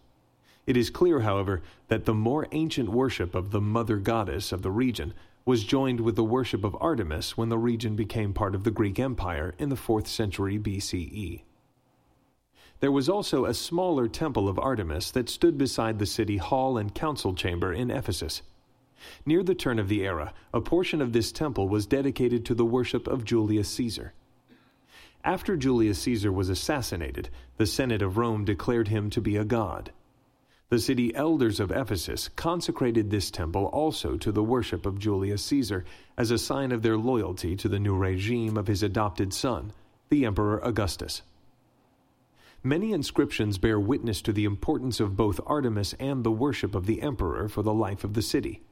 It 0.67 0.77
is 0.77 0.91
clear, 0.91 1.21
however, 1.21 1.63
that 1.89 2.05
the 2.05 2.15
more 2.15 2.47
ancient 2.53 2.89
worship 2.89 3.35
of 3.35 3.51
the 3.51 3.61
mother 3.61 3.97
goddess 3.97 4.53
of 4.53 4.63
the 4.63 4.71
region 4.71 5.15
was 5.45 5.65
joined 5.65 6.01
with 6.01 6.15
the 6.15 6.25
worship 6.25 6.63
of 6.63 6.77
Artemis 6.81 7.37
when 7.37 7.49
the 7.49 7.59
region 7.59 7.97
became 7.97 8.33
part 8.33 8.55
of 8.55 8.63
the 8.65 8.71
Greek 8.71 8.99
Empire 8.99 9.55
in 9.59 9.69
the 9.69 9.77
4th 9.77 10.07
century 10.07 10.59
BCE. 10.59 11.43
There 12.79 12.93
was 12.93 13.09
also 13.09 13.45
a 13.45 13.55
smaller 13.55 14.09
temple 14.09 14.49
of 14.49 14.59
Artemis 14.59 15.13
that 15.13 15.29
stood 15.29 15.57
beside 15.57 15.99
the 15.99 16.07
city 16.07 16.37
hall 16.37 16.79
and 16.79 16.95
council 16.95 17.35
chamber 17.35 17.73
in 17.73 17.91
Ephesus. 17.91 18.43
Near 19.25 19.43
the 19.43 19.55
turn 19.55 19.79
of 19.79 19.89
the 19.89 20.05
era, 20.05 20.33
a 20.53 20.61
portion 20.61 21.01
of 21.01 21.13
this 21.13 21.33
temple 21.33 21.69
was 21.69 21.87
dedicated 21.87 22.45
to 22.47 22.55
the 22.55 22.65
worship 22.65 23.07
of 23.07 23.25
Julius 23.25 23.69
Caesar. 23.71 24.13
After 25.25 25.57
Julius 25.57 26.01
Caesar 26.01 26.33
was 26.33 26.49
assassinated, 26.49 27.31
the 27.57 27.67
Senate 27.67 28.03
of 28.03 28.17
Rome 28.17 28.45
declared 28.45 28.89
him 28.89 29.09
to 29.11 29.21
be 29.21 29.37
a 29.37 29.45
god. 29.45 29.93
The 30.69 30.79
city 30.79 31.15
elders 31.15 31.61
of 31.61 31.71
Ephesus 31.71 32.29
consecrated 32.35 33.11
this 33.11 33.31
temple 33.31 33.67
also 33.67 34.17
to 34.17 34.33
the 34.33 34.43
worship 34.43 34.87
of 34.87 34.99
Julius 34.99 35.45
Caesar 35.45 35.85
as 36.17 36.31
a 36.31 36.39
sign 36.39 36.73
of 36.73 36.83
their 36.83 36.97
loyalty 36.97 37.55
to 37.57 37.69
the 37.69 37.79
new 37.79 37.95
regime 37.95 38.57
of 38.57 38.69
his 38.69 38.83
adopted 38.83 39.35
son, 39.35 39.73
the 40.09 40.25
Emperor 40.25 40.59
Augustus. 40.61 41.23
Many 42.65 42.93
inscriptions 42.93 43.59
bear 43.59 43.79
witness 43.79 44.23
to 44.23 44.33
the 44.33 44.45
importance 44.45 44.99
of 44.99 45.17
both 45.17 45.41
Artemis 45.47 45.95
and 46.01 46.25
the 46.25 46.31
worship 46.31 46.75
of 46.75 46.87
the 46.87 47.03
emperor 47.03 47.49
for 47.49 47.63
the 47.63 47.75
life 47.75 48.03
of 48.03 48.15
the 48.15 48.23
city. 48.23 48.63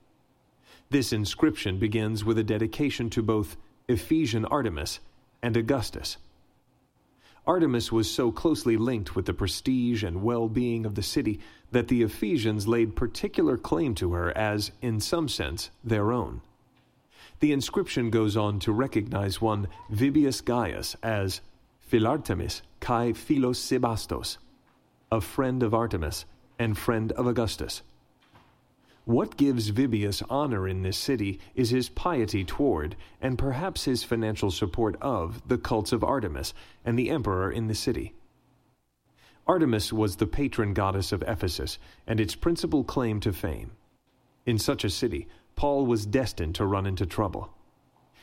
This 0.90 1.12
inscription 1.12 1.78
begins 1.78 2.24
with 2.24 2.36
a 2.36 2.42
dedication 2.42 3.10
to 3.10 3.22
both 3.22 3.56
Ephesian 3.86 4.44
Artemis 4.44 4.98
and 5.40 5.56
Augustus. 5.56 6.16
Artemis 7.46 7.92
was 7.92 8.10
so 8.10 8.32
closely 8.32 8.76
linked 8.76 9.14
with 9.14 9.26
the 9.26 9.32
prestige 9.32 10.02
and 10.02 10.24
well 10.24 10.48
being 10.48 10.84
of 10.84 10.96
the 10.96 11.02
city 11.02 11.38
that 11.70 11.86
the 11.86 12.02
Ephesians 12.02 12.66
laid 12.66 12.96
particular 12.96 13.56
claim 13.56 13.94
to 13.94 14.14
her 14.14 14.36
as, 14.36 14.72
in 14.82 14.98
some 14.98 15.28
sense, 15.28 15.70
their 15.84 16.10
own. 16.10 16.40
The 17.38 17.52
inscription 17.52 18.10
goes 18.10 18.36
on 18.36 18.58
to 18.60 18.72
recognize 18.72 19.40
one 19.40 19.68
Vibius 19.92 20.44
Gaius 20.44 20.96
as 21.04 21.40
Philartemis 21.88 22.62
kai 22.80 23.12
Philos 23.12 23.60
Sebastos, 23.60 24.38
a 25.12 25.20
friend 25.20 25.62
of 25.62 25.72
Artemis 25.72 26.24
and 26.58 26.76
friend 26.76 27.12
of 27.12 27.28
Augustus. 27.28 27.82
What 29.04 29.36
gives 29.36 29.70
Vibius 29.70 30.22
honor 30.28 30.68
in 30.68 30.82
this 30.82 30.96
city 30.96 31.40
is 31.54 31.70
his 31.70 31.88
piety 31.88 32.44
toward, 32.44 32.96
and 33.20 33.38
perhaps 33.38 33.84
his 33.84 34.04
financial 34.04 34.50
support 34.50 34.96
of, 35.00 35.46
the 35.48 35.58
cults 35.58 35.92
of 35.92 36.04
Artemis 36.04 36.52
and 36.84 36.98
the 36.98 37.10
emperor 37.10 37.50
in 37.50 37.66
the 37.66 37.74
city. 37.74 38.14
Artemis 39.46 39.92
was 39.92 40.16
the 40.16 40.26
patron 40.26 40.74
goddess 40.74 41.12
of 41.12 41.24
Ephesus 41.26 41.78
and 42.06 42.20
its 42.20 42.34
principal 42.34 42.84
claim 42.84 43.20
to 43.20 43.32
fame. 43.32 43.72
In 44.46 44.58
such 44.58 44.84
a 44.84 44.90
city, 44.90 45.26
Paul 45.56 45.86
was 45.86 46.06
destined 46.06 46.54
to 46.56 46.66
run 46.66 46.86
into 46.86 47.06
trouble. 47.06 47.50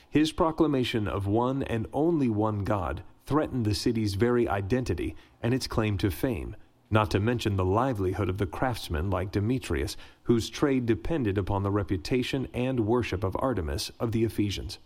His 0.09 0.31
proclamation 0.31 1.07
of 1.07 1.27
one 1.27 1.63
and 1.63 1.87
only 1.91 2.29
one 2.29 2.63
God 2.63 3.03
threatened 3.25 3.65
the 3.65 3.75
city's 3.75 4.13
very 4.13 4.47
identity 4.47 5.15
and 5.43 5.53
its 5.53 5.67
claim 5.67 5.97
to 5.97 6.09
fame, 6.09 6.55
not 6.89 7.11
to 7.11 7.19
mention 7.19 7.55
the 7.55 7.65
livelihood 7.65 8.29
of 8.29 8.37
the 8.37 8.45
craftsmen 8.45 9.09
like 9.09 9.31
Demetrius, 9.31 9.97
whose 10.23 10.49
trade 10.49 10.85
depended 10.85 11.37
upon 11.37 11.63
the 11.63 11.71
reputation 11.71 12.47
and 12.53 12.85
worship 12.85 13.23
of 13.23 13.35
Artemis 13.39 13.91
of 13.99 14.11
the 14.11 14.23
Ephesians. 14.23 14.79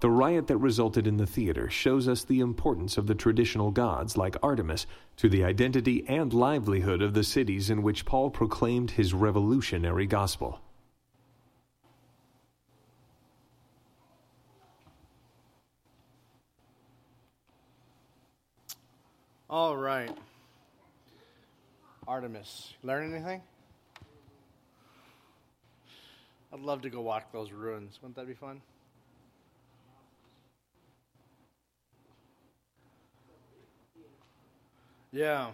The 0.00 0.10
riot 0.10 0.46
that 0.46 0.56
resulted 0.56 1.06
in 1.06 1.18
the 1.18 1.26
theater 1.26 1.68
shows 1.68 2.08
us 2.08 2.24
the 2.24 2.40
importance 2.40 2.96
of 2.96 3.06
the 3.06 3.14
traditional 3.14 3.70
gods 3.70 4.16
like 4.16 4.36
Artemis 4.42 4.86
to 5.18 5.28
the 5.28 5.44
identity 5.44 6.04
and 6.08 6.32
livelihood 6.32 7.02
of 7.02 7.12
the 7.12 7.24
cities 7.24 7.68
in 7.68 7.82
which 7.82 8.06
Paul 8.06 8.30
proclaimed 8.30 8.92
his 8.92 9.12
revolutionary 9.12 10.06
gospel. 10.06 10.60
All 19.50 19.76
right. 19.76 20.16
Artemis. 22.10 22.74
Learn 22.82 23.14
anything? 23.14 23.40
I'd 26.52 26.58
love 26.58 26.82
to 26.82 26.90
go 26.90 27.02
walk 27.02 27.30
those 27.30 27.52
ruins. 27.52 28.00
Wouldn't 28.02 28.16
that 28.16 28.26
be 28.26 28.34
fun? 28.34 28.60
Yeah. 35.12 35.50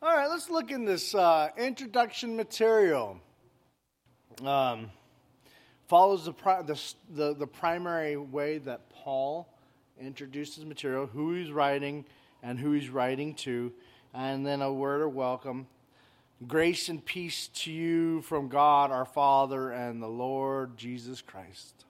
All 0.00 0.16
right, 0.16 0.26
let's 0.26 0.48
look 0.48 0.70
in 0.70 0.86
this 0.86 1.14
uh, 1.14 1.50
introduction 1.58 2.34
material. 2.34 3.20
Um, 4.42 4.90
follows 5.86 6.24
the, 6.24 6.32
pri- 6.32 6.62
the, 6.62 6.80
the, 7.10 7.34
the 7.34 7.46
primary 7.46 8.16
way 8.16 8.56
that 8.56 8.88
Paul 8.88 9.52
introduces 10.00 10.64
material, 10.64 11.04
who 11.04 11.34
he's 11.34 11.50
writing 11.50 12.06
and 12.42 12.58
who 12.58 12.72
he's 12.72 12.88
writing 12.88 13.34
to, 13.34 13.70
and 14.14 14.46
then 14.46 14.62
a 14.62 14.72
word 14.72 15.02
of 15.02 15.14
welcome. 15.14 15.66
Grace 16.46 16.88
and 16.88 17.04
peace 17.04 17.48
to 17.48 17.70
you 17.70 18.22
from 18.22 18.48
God 18.48 18.90
our 18.90 19.04
Father 19.04 19.70
and 19.70 20.02
the 20.02 20.08
Lord 20.08 20.76
Jesus 20.76 21.20
Christ. 21.22 21.84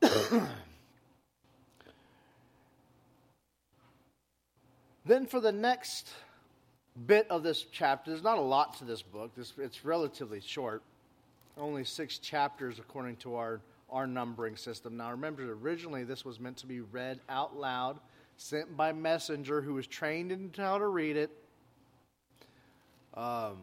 Then, 5.08 5.24
for 5.24 5.40
the 5.40 5.52
next 5.52 6.12
bit 7.06 7.26
of 7.30 7.42
this 7.42 7.64
chapter, 7.72 8.10
there's 8.10 8.22
not 8.22 8.36
a 8.36 8.42
lot 8.42 8.76
to 8.76 8.84
this 8.84 9.00
book. 9.00 9.30
It's 9.38 9.82
relatively 9.82 10.38
short, 10.38 10.82
only 11.56 11.84
six 11.84 12.18
chapters 12.18 12.78
according 12.78 13.16
to 13.16 13.36
our, 13.36 13.62
our 13.88 14.06
numbering 14.06 14.58
system. 14.58 14.98
Now, 14.98 15.10
remember, 15.10 15.50
originally 15.50 16.04
this 16.04 16.26
was 16.26 16.38
meant 16.38 16.58
to 16.58 16.66
be 16.66 16.80
read 16.80 17.20
out 17.30 17.56
loud, 17.56 18.00
sent 18.38 18.74
by 18.74 18.92
messenger 18.92 19.60
who 19.60 19.74
was 19.74 19.86
trained 19.86 20.32
in 20.32 20.50
how 20.56 20.78
to 20.78 20.86
read 20.86 21.18
it. 21.18 21.30
Um, 23.12 23.56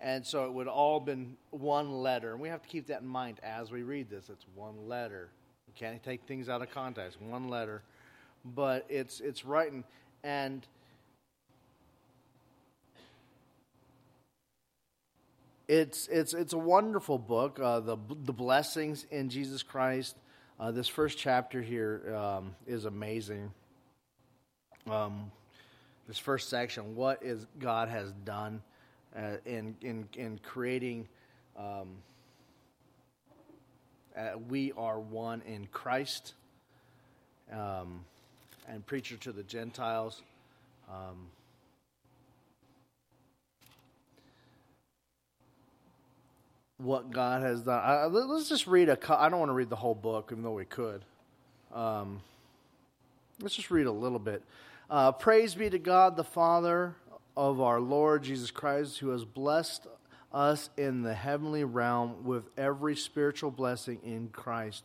and 0.00 0.26
so 0.26 0.46
it 0.46 0.52
would 0.52 0.66
all 0.66 0.98
been 0.98 1.36
one 1.50 2.02
letter. 2.02 2.32
And 2.32 2.40
we 2.40 2.48
have 2.48 2.62
to 2.62 2.68
keep 2.68 2.88
that 2.88 3.02
in 3.02 3.06
mind 3.06 3.38
as 3.44 3.70
we 3.70 3.82
read 3.84 4.10
this. 4.10 4.28
It's 4.28 4.44
one 4.56 4.88
letter. 4.88 5.28
You 5.68 5.74
can't 5.76 6.02
take 6.02 6.24
things 6.24 6.48
out 6.48 6.62
of 6.62 6.70
context. 6.70 7.22
One 7.22 7.48
letter 7.48 7.82
but 8.54 8.86
it's 8.88 9.20
it's 9.20 9.44
writing 9.44 9.84
and 10.22 10.66
it's 15.68 16.06
it's 16.08 16.34
it's 16.34 16.52
a 16.52 16.58
wonderful 16.58 17.18
book. 17.18 17.58
Uh, 17.60 17.80
the 17.80 17.96
the 18.24 18.32
blessings 18.32 19.06
in 19.10 19.28
Jesus 19.28 19.62
Christ. 19.62 20.16
Uh, 20.58 20.70
this 20.70 20.88
first 20.88 21.18
chapter 21.18 21.60
here 21.60 22.16
um, 22.16 22.54
is 22.66 22.86
amazing. 22.86 23.52
Um, 24.90 25.30
this 26.08 26.18
first 26.18 26.48
section, 26.48 26.96
what 26.96 27.22
is 27.22 27.46
God 27.58 27.90
has 27.90 28.10
done 28.24 28.62
uh, 29.14 29.36
in 29.44 29.76
in 29.82 30.08
in 30.14 30.40
creating. 30.42 31.08
Um, 31.58 31.88
uh, 34.16 34.38
we 34.48 34.72
are 34.78 34.98
one 34.98 35.42
in 35.42 35.66
Christ. 35.66 36.32
Um, 37.52 38.06
and 38.66 38.84
preacher 38.84 39.16
to 39.18 39.32
the 39.32 39.42
Gentiles. 39.42 40.22
What 46.78 47.10
God 47.10 47.42
has 47.42 47.62
done. 47.62 48.12
Let's 48.12 48.48
just 48.48 48.66
read 48.66 48.88
a. 48.88 48.98
I 49.08 49.28
don't 49.28 49.38
want 49.38 49.50
to 49.50 49.54
read 49.54 49.70
the 49.70 49.76
whole 49.76 49.94
book, 49.94 50.30
even 50.32 50.42
though 50.42 50.52
we 50.52 50.64
could. 50.64 51.04
Um, 51.72 52.20
let's 53.40 53.54
just 53.54 53.70
read 53.70 53.86
a 53.86 53.92
little 53.92 54.18
bit. 54.18 54.42
Uh, 54.90 55.12
Praise 55.12 55.54
be 55.54 55.68
to 55.70 55.78
God, 55.78 56.16
the 56.16 56.24
Father 56.24 56.94
of 57.36 57.60
our 57.60 57.80
Lord 57.80 58.22
Jesus 58.22 58.50
Christ, 58.50 58.98
who 58.98 59.10
has 59.10 59.24
blessed 59.24 59.86
us 60.32 60.70
in 60.76 61.02
the 61.02 61.14
heavenly 61.14 61.64
realm 61.64 62.24
with 62.24 62.44
every 62.56 62.96
spiritual 62.96 63.50
blessing 63.50 64.00
in 64.04 64.28
Christ. 64.28 64.84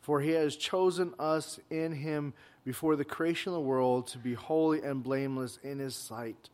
For 0.00 0.20
he 0.20 0.30
has 0.30 0.56
chosen 0.56 1.14
us 1.18 1.60
in 1.70 1.92
him 1.92 2.32
before 2.64 2.96
the 2.96 3.04
creation 3.04 3.50
of 3.50 3.54
the 3.54 3.60
world 3.60 4.06
to 4.08 4.18
be 4.18 4.34
holy 4.34 4.82
and 4.82 5.02
blameless 5.02 5.58
in 5.62 5.78
his 5.78 5.94
sight. 5.94 6.48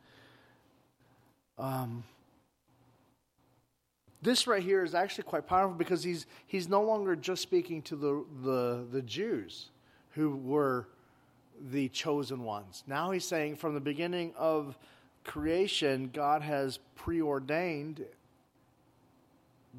Um, 1.59 2.05
this 4.27 4.47
right 4.47 4.63
here 4.63 4.83
is 4.83 4.95
actually 4.95 5.25
quite 5.25 5.47
powerful 5.47 5.77
because 5.77 6.03
he's, 6.03 6.27
he's 6.47 6.69
no 6.69 6.83
longer 6.83 7.15
just 7.15 7.43
speaking 7.43 7.81
to 7.83 7.97
the, 7.97 8.25
the, 8.43 8.85
the 8.91 9.03
Jews 9.03 9.71
who 10.11 10.37
were 10.37 10.89
the 11.71 11.89
chosen 11.89 12.43
ones. 12.43 12.83
Now 12.87 13.11
he's 13.11 13.25
saying 13.25 13.57
from 13.57 13.75
the 13.75 13.81
beginning 13.81 14.33
of 14.37 14.77
creation, 15.25 16.11
God 16.13 16.43
has 16.43 16.79
preordained 16.95 18.05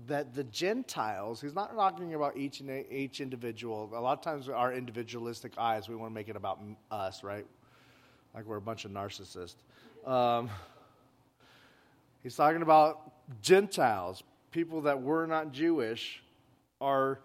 that 0.08 0.34
the 0.34 0.44
Gentiles, 0.46 1.42
he's 1.42 1.56
not 1.56 1.76
talking 1.76 2.14
about 2.14 2.38
each 2.38 2.60
and 2.60 2.86
each 2.92 3.20
individual. 3.20 3.90
A 3.94 4.00
lot 4.00 4.18
of 4.18 4.24
times, 4.24 4.48
our 4.48 4.72
individualistic 4.72 5.54
eyes, 5.58 5.90
we 5.90 5.96
want 5.96 6.12
to 6.12 6.16
make 6.16 6.30
it 6.30 6.36
about 6.36 6.60
us, 6.92 7.24
right? 7.24 7.46
like 8.38 8.46
we're 8.46 8.58
a 8.58 8.62
bunch 8.62 8.86
of 8.86 8.92
narcissists. 8.92 9.56
Um, 10.08 10.50
he's 12.22 12.36
talking 12.36 12.62
about 12.62 13.12
Gentiles, 13.42 14.22
people 14.52 14.82
that 14.82 15.02
were 15.02 15.26
not 15.28 15.52
Jewish, 15.52 16.22
are, 16.80 17.20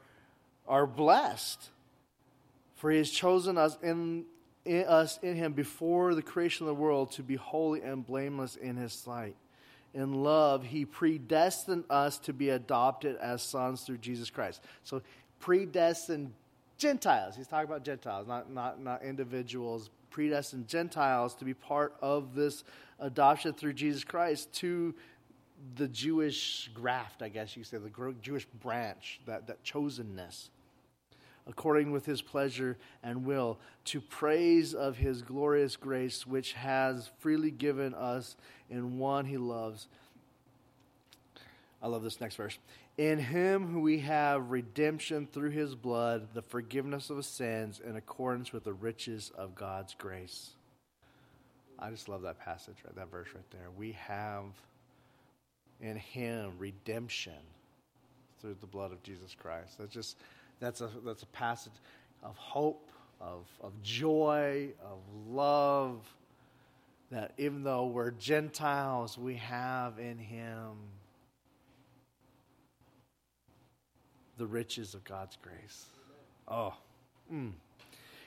are 0.66 0.86
blessed. 0.86 1.68
For 2.76 2.90
he 2.90 2.98
has 2.98 3.10
chosen 3.10 3.58
us 3.58 3.78
in, 3.82 4.24
in 4.64 4.84
us 4.84 5.18
in 5.22 5.36
him 5.36 5.52
before 5.52 6.14
the 6.14 6.22
creation 6.22 6.66
of 6.66 6.68
the 6.68 6.80
world 6.80 7.12
to 7.12 7.22
be 7.22 7.36
holy 7.36 7.82
and 7.82 8.06
blameless 8.06 8.56
in 8.56 8.76
his 8.76 8.92
sight. 8.92 9.36
In 9.94 10.22
love, 10.22 10.64
he 10.64 10.84
predestined 10.84 11.84
us 11.90 12.18
to 12.20 12.32
be 12.32 12.48
adopted 12.48 13.16
as 13.16 13.42
sons 13.42 13.82
through 13.82 13.98
Jesus 13.98 14.30
Christ. 14.30 14.62
So, 14.84 15.02
predestined 15.38 16.32
Gentiles. 16.78 17.36
He's 17.36 17.46
talking 17.46 17.68
about 17.68 17.84
Gentiles, 17.84 18.26
not, 18.26 18.50
not, 18.50 18.80
not 18.80 19.02
individuals. 19.02 19.90
Predestined 20.10 20.66
Gentiles 20.66 21.34
to 21.36 21.44
be 21.44 21.54
part 21.54 21.94
of 22.00 22.34
this 22.34 22.64
adoption 22.98 23.52
through 23.52 23.74
Jesus 23.74 24.02
Christ 24.02 24.52
to 24.54 24.94
the 25.76 25.88
Jewish 25.88 26.70
graft, 26.74 27.22
I 27.22 27.28
guess 27.28 27.56
you 27.56 27.64
say, 27.64 27.78
the 27.78 28.14
Jewish 28.20 28.46
branch, 28.46 29.20
that, 29.26 29.46
that 29.46 29.64
chosenness, 29.64 30.48
according 31.46 31.92
with 31.92 32.06
his 32.06 32.22
pleasure 32.22 32.76
and 33.02 33.24
will, 33.24 33.58
to 33.86 34.00
praise 34.00 34.74
of 34.74 34.96
his 34.96 35.22
glorious 35.22 35.76
grace, 35.76 36.26
which 36.26 36.52
has 36.52 37.10
freely 37.20 37.50
given 37.50 37.94
us 37.94 38.36
in 38.70 38.98
one 38.98 39.24
he 39.26 39.36
loves. 39.36 39.88
I 41.80 41.88
love 41.88 42.02
this 42.02 42.20
next 42.20 42.36
verse. 42.36 42.58
In 42.98 43.18
him 43.18 43.66
who 43.68 43.80
we 43.80 44.00
have 44.00 44.50
redemption 44.50 45.26
through 45.32 45.50
his 45.50 45.74
blood, 45.74 46.28
the 46.34 46.42
forgiveness 46.42 47.08
of 47.10 47.24
sins 47.24 47.80
in 47.84 47.96
accordance 47.96 48.52
with 48.52 48.64
the 48.64 48.74
riches 48.74 49.32
of 49.36 49.54
God's 49.54 49.94
grace. 49.94 50.50
I 51.78 51.90
just 51.90 52.08
love 52.08 52.22
that 52.22 52.38
passage, 52.38 52.76
right? 52.84 52.94
That 52.94 53.10
verse 53.10 53.28
right 53.34 53.50
there. 53.50 53.70
We 53.76 53.92
have 53.92 54.44
in 55.82 55.96
him 55.96 56.52
redemption 56.58 57.34
through 58.40 58.56
the 58.60 58.66
blood 58.66 58.92
of 58.92 59.02
Jesus 59.02 59.36
Christ. 59.38 59.78
That's 59.78 59.92
just 59.92 60.16
that's 60.60 60.80
a 60.80 60.88
that's 61.04 61.22
a 61.22 61.26
passage 61.26 61.72
of 62.22 62.36
hope, 62.36 62.88
of 63.20 63.46
of 63.60 63.72
joy, 63.82 64.68
of 64.82 64.98
love 65.28 66.00
that 67.10 67.32
even 67.36 67.62
though 67.62 67.86
we're 67.86 68.10
Gentiles, 68.12 69.18
we 69.18 69.34
have 69.34 69.98
in 69.98 70.16
him 70.16 70.70
the 74.38 74.46
riches 74.46 74.94
of 74.94 75.04
God's 75.04 75.36
grace. 75.42 75.86
Oh. 76.48 76.74
Mm. 77.32 77.52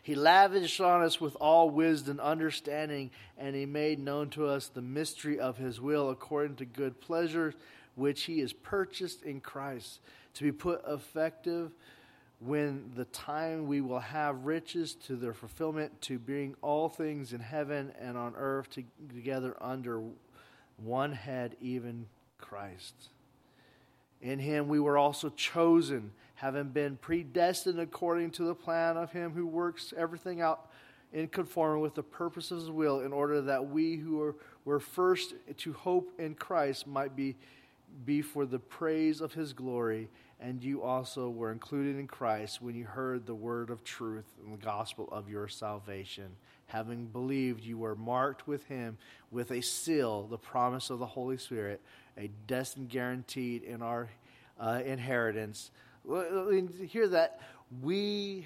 He 0.06 0.13
lavished 0.13 0.80
on 0.82 1.02
us 1.02 1.20
with 1.20 1.36
all 1.41 1.68
wisdom, 1.72 2.12
and 2.12 2.22
understanding, 2.22 3.10
and 3.39 3.56
he 3.56 3.65
made 3.65 3.98
known 3.98 4.30
to 4.30 4.46
us 4.46 4.68
the 4.68 4.84
mystery 4.84 5.39
of 5.39 5.58
his 5.58 5.82
will 5.82 6.12
according 6.12 6.58
to 6.58 6.65
good 6.65 7.02
pleasure, 7.02 7.56
which 7.96 8.26
he 8.26 8.38
has 8.41 8.54
purchased 8.54 9.24
in 9.24 9.41
Christ, 9.41 10.02
to 10.36 10.44
be 10.44 10.52
put 10.52 10.84
effective 10.88 11.72
when 12.39 12.91
the 12.96 13.06
time 13.06 13.65
we 13.65 13.82
will 13.82 14.00
have 14.00 14.46
riches 14.46 14.94
to 15.08 15.15
their 15.15 15.34
fulfillment, 15.34 16.00
to 16.04 16.20
bring 16.20 16.56
all 16.62 16.88
things 16.88 17.34
in 17.34 17.39
heaven 17.39 17.91
and 18.00 18.15
on 18.15 18.36
earth 18.38 18.70
to, 18.70 18.84
together 19.12 19.58
under 19.60 20.04
one 20.78 21.13
head, 21.13 21.56
even 21.60 22.06
Christ. 22.38 23.10
In 24.22 24.38
him 24.38 24.68
we 24.68 24.80
were 24.80 25.00
also 25.00 25.30
chosen 25.30 26.12
having 26.36 26.69
been 26.69 26.98
predestined 26.98 27.80
according 27.80 28.32
to 28.32 28.43
the 28.43 28.56
plan 28.56 28.98
of 28.98 29.12
him 29.12 29.32
who 29.32 29.48
works 29.48 29.93
everything 29.98 30.41
out 30.41 30.69
in 31.13 31.28
conformity 31.30 31.82
with 31.82 31.95
the 31.95 32.04
purpose 32.04 32.52
of 32.52 32.58
his 32.58 32.69
will, 32.69 33.00
in 33.00 33.13
order 33.13 33.41
that 33.41 33.69
we 33.69 33.95
who 33.95 34.21
are, 34.21 34.36
were 34.65 34.80
first 34.80 35.34
to 35.58 35.71
hope 35.74 36.12
in 36.19 36.36
Christ 36.36 36.88
might 36.88 37.15
be, 37.15 37.36
be 38.06 38.21
for 38.21 38.45
the 38.45 38.60
praise 38.60 39.21
of 39.21 39.34
his 39.34 39.54
glory. 39.54 40.10
And 40.41 40.62
you 40.62 40.84
also 40.84 41.30
were 41.30 41.54
included 41.54 41.98
in 41.98 42.08
Christ 42.08 42.62
when 42.62 42.76
you 42.76 42.84
heard 42.84 43.26
the 43.26 43.34
word 43.34 43.69
of 43.69 43.86
truth 43.86 44.26
and 44.43 44.54
the 44.54 44.63
gospel 44.63 45.08
of 45.10 45.30
your 45.30 45.48
salvation. 45.48 46.36
Having 46.65 47.06
believed, 47.06 47.63
you 47.63 47.78
were 47.78 47.95
marked 47.95 48.45
with 48.45 48.65
him 48.65 48.98
with 49.32 49.52
a 49.52 49.62
seal, 49.62 50.28
the 50.28 50.38
promise 50.38 50.89
of 50.89 51.00
the 51.00 51.06
Holy 51.06 51.38
Spirit, 51.38 51.80
a 52.17 52.30
destined 52.48 52.89
guaranteed 52.89 53.63
in 53.63 53.82
our 53.82 54.10
uh, 54.60 54.82
inheritance 54.86 55.71
hear 56.88 57.08
that 57.10 57.39
we, 57.82 58.46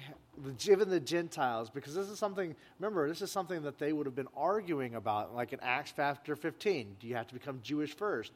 given 0.58 0.88
the 0.88 1.00
Gentiles, 1.00 1.70
because 1.70 1.94
this 1.94 2.08
is 2.08 2.18
something, 2.18 2.54
remember, 2.78 3.08
this 3.08 3.22
is 3.22 3.30
something 3.30 3.62
that 3.62 3.78
they 3.78 3.92
would 3.92 4.06
have 4.06 4.14
been 4.14 4.28
arguing 4.36 4.94
about, 4.94 5.34
like 5.34 5.52
in 5.52 5.60
Acts 5.60 5.92
chapter 5.94 6.36
15. 6.36 6.96
Do 7.00 7.06
you 7.06 7.14
have 7.16 7.26
to 7.28 7.34
become 7.34 7.60
Jewish 7.62 7.94
first? 7.94 8.32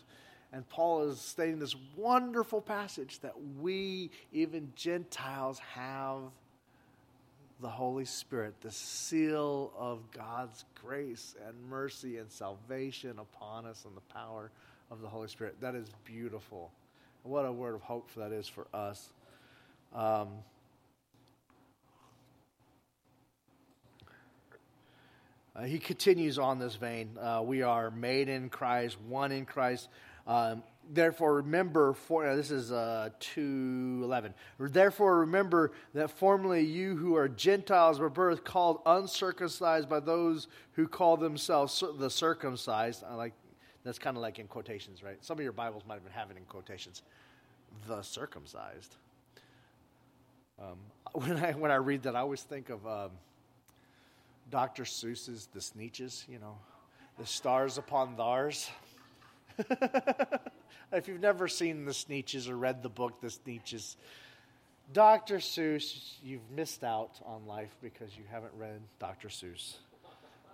And 0.52 0.68
Paul 0.68 1.08
is 1.08 1.20
stating 1.20 1.58
this 1.58 1.74
wonderful 1.96 2.60
passage 2.60 3.18
that 3.20 3.34
we, 3.60 4.10
even 4.32 4.72
Gentiles, 4.76 5.58
have 5.58 6.20
the 7.60 7.68
Holy 7.68 8.04
Spirit, 8.04 8.54
the 8.60 8.70
seal 8.70 9.72
of 9.76 10.10
God's 10.10 10.64
grace 10.80 11.34
and 11.46 11.56
mercy 11.68 12.18
and 12.18 12.30
salvation 12.30 13.18
upon 13.18 13.64
us 13.64 13.84
and 13.86 13.96
the 13.96 14.12
power 14.12 14.50
of 14.90 15.00
the 15.00 15.08
Holy 15.08 15.28
Spirit. 15.28 15.56
That 15.60 15.74
is 15.74 15.88
beautiful. 16.04 16.70
What 17.24 17.46
a 17.46 17.52
word 17.52 17.74
of 17.74 17.80
hope 17.80 18.10
that 18.18 18.32
is 18.32 18.46
for 18.46 18.66
us. 18.74 19.08
Um, 19.94 20.28
uh, 25.56 25.62
he 25.62 25.78
continues 25.78 26.38
on 26.38 26.58
this 26.58 26.76
vein. 26.76 27.16
Uh, 27.18 27.40
we 27.42 27.62
are 27.62 27.90
made 27.90 28.28
in 28.28 28.50
Christ, 28.50 29.00
one 29.08 29.32
in 29.32 29.46
Christ. 29.46 29.88
Um, 30.26 30.62
therefore, 30.92 31.36
remember, 31.36 31.94
for, 31.94 32.26
uh, 32.26 32.36
this 32.36 32.50
is 32.50 32.70
uh, 32.70 33.08
2.11. 33.20 34.34
Therefore, 34.58 35.20
remember 35.20 35.72
that 35.94 36.10
formerly 36.10 36.60
you 36.60 36.94
who 36.94 37.16
are 37.16 37.26
Gentiles 37.26 38.00
were 38.00 38.10
birth 38.10 38.44
called 38.44 38.82
uncircumcised 38.84 39.88
by 39.88 40.00
those 40.00 40.46
who 40.72 40.86
call 40.86 41.16
themselves 41.16 41.82
the 41.98 42.10
circumcised. 42.10 43.02
I 43.02 43.14
like 43.14 43.32
that's 43.84 43.98
kind 43.98 44.16
of 44.16 44.22
like 44.22 44.38
in 44.38 44.46
quotations, 44.46 45.02
right? 45.02 45.22
Some 45.22 45.38
of 45.38 45.44
your 45.44 45.52
Bibles 45.52 45.82
might 45.86 45.96
even 45.96 46.12
have 46.12 46.30
it 46.30 46.36
in 46.36 46.44
quotations. 46.44 47.02
The 47.86 48.02
circumcised. 48.02 48.96
Um, 50.58 50.78
when 51.12 51.36
I 51.36 51.52
when 51.52 51.70
I 51.70 51.76
read 51.76 52.02
that, 52.04 52.16
I 52.16 52.20
always 52.20 52.42
think 52.42 52.70
of 52.70 52.86
um, 52.86 53.10
Dr. 54.50 54.84
Seuss's 54.84 55.48
The 55.52 55.60
Sneetches. 55.60 56.28
You 56.28 56.38
know, 56.38 56.56
the 57.18 57.26
stars 57.26 57.78
upon 57.78 58.16
thars. 58.16 58.70
if 60.92 61.06
you've 61.06 61.20
never 61.20 61.46
seen 61.46 61.84
The 61.84 61.92
Sneetches 61.92 62.48
or 62.48 62.56
read 62.56 62.82
the 62.82 62.88
book 62.88 63.20
The 63.20 63.28
Sneetches, 63.28 63.96
Dr. 64.92 65.36
Seuss, 65.36 66.14
you've 66.22 66.50
missed 66.50 66.84
out 66.84 67.20
on 67.24 67.46
life 67.46 67.74
because 67.82 68.16
you 68.16 68.24
haven't 68.30 68.52
read 68.56 68.80
Dr. 68.98 69.28
Seuss. 69.28 69.76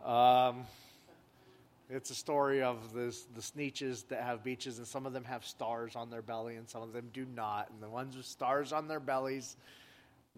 Um, 0.04 0.64
it's 1.90 2.11
a 2.11 2.14
story 2.14 2.62
of 2.62 2.92
this, 2.92 3.26
the 3.35 3.40
Sneetches 3.40 4.07
that 4.09 4.22
have 4.22 4.44
beaches, 4.44 4.79
and 4.79 4.87
some 4.87 5.07
of 5.07 5.12
them 5.12 5.24
have 5.24 5.44
stars 5.44 5.96
on 5.96 6.09
their 6.09 6.22
belly, 6.22 6.57
and 6.57 6.68
some 6.68 6.83
of 6.83 6.92
them 6.92 7.11
do 7.12 7.26
not. 7.35 7.68
And 7.70 7.83
the 7.83 7.88
ones 7.88 8.16
with 8.16 8.26
stars 8.26 8.72
on 8.72 8.87
their 8.87 9.00
bellies 9.00 9.57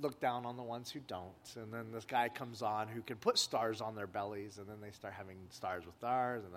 look 0.00 0.18
down 0.18 0.46
on 0.46 0.56
the 0.56 0.62
ones 0.62 0.90
who 0.90 1.00
don't. 1.00 1.56
And 1.56 1.72
then 1.72 1.92
this 1.92 2.06
guy 2.06 2.30
comes 2.30 2.62
on 2.62 2.88
who 2.88 3.02
can 3.02 3.16
put 3.16 3.38
stars 3.38 3.82
on 3.82 3.94
their 3.94 4.06
bellies, 4.06 4.58
and 4.58 4.66
then 4.66 4.76
they 4.80 4.92
start 4.92 5.12
having 5.14 5.36
stars 5.50 5.84
with 5.84 5.94
stars, 5.96 6.42
and 6.44 6.54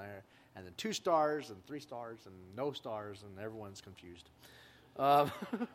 and 0.55 0.65
then 0.65 0.73
two 0.77 0.93
stars, 0.93 1.49
and 1.49 1.65
three 1.65 1.81
stars, 1.81 2.19
and 2.25 2.33
no 2.55 2.71
stars, 2.71 3.23
and 3.23 3.43
everyone's 3.43 3.81
confused. 3.81 4.29
Um, 4.97 5.29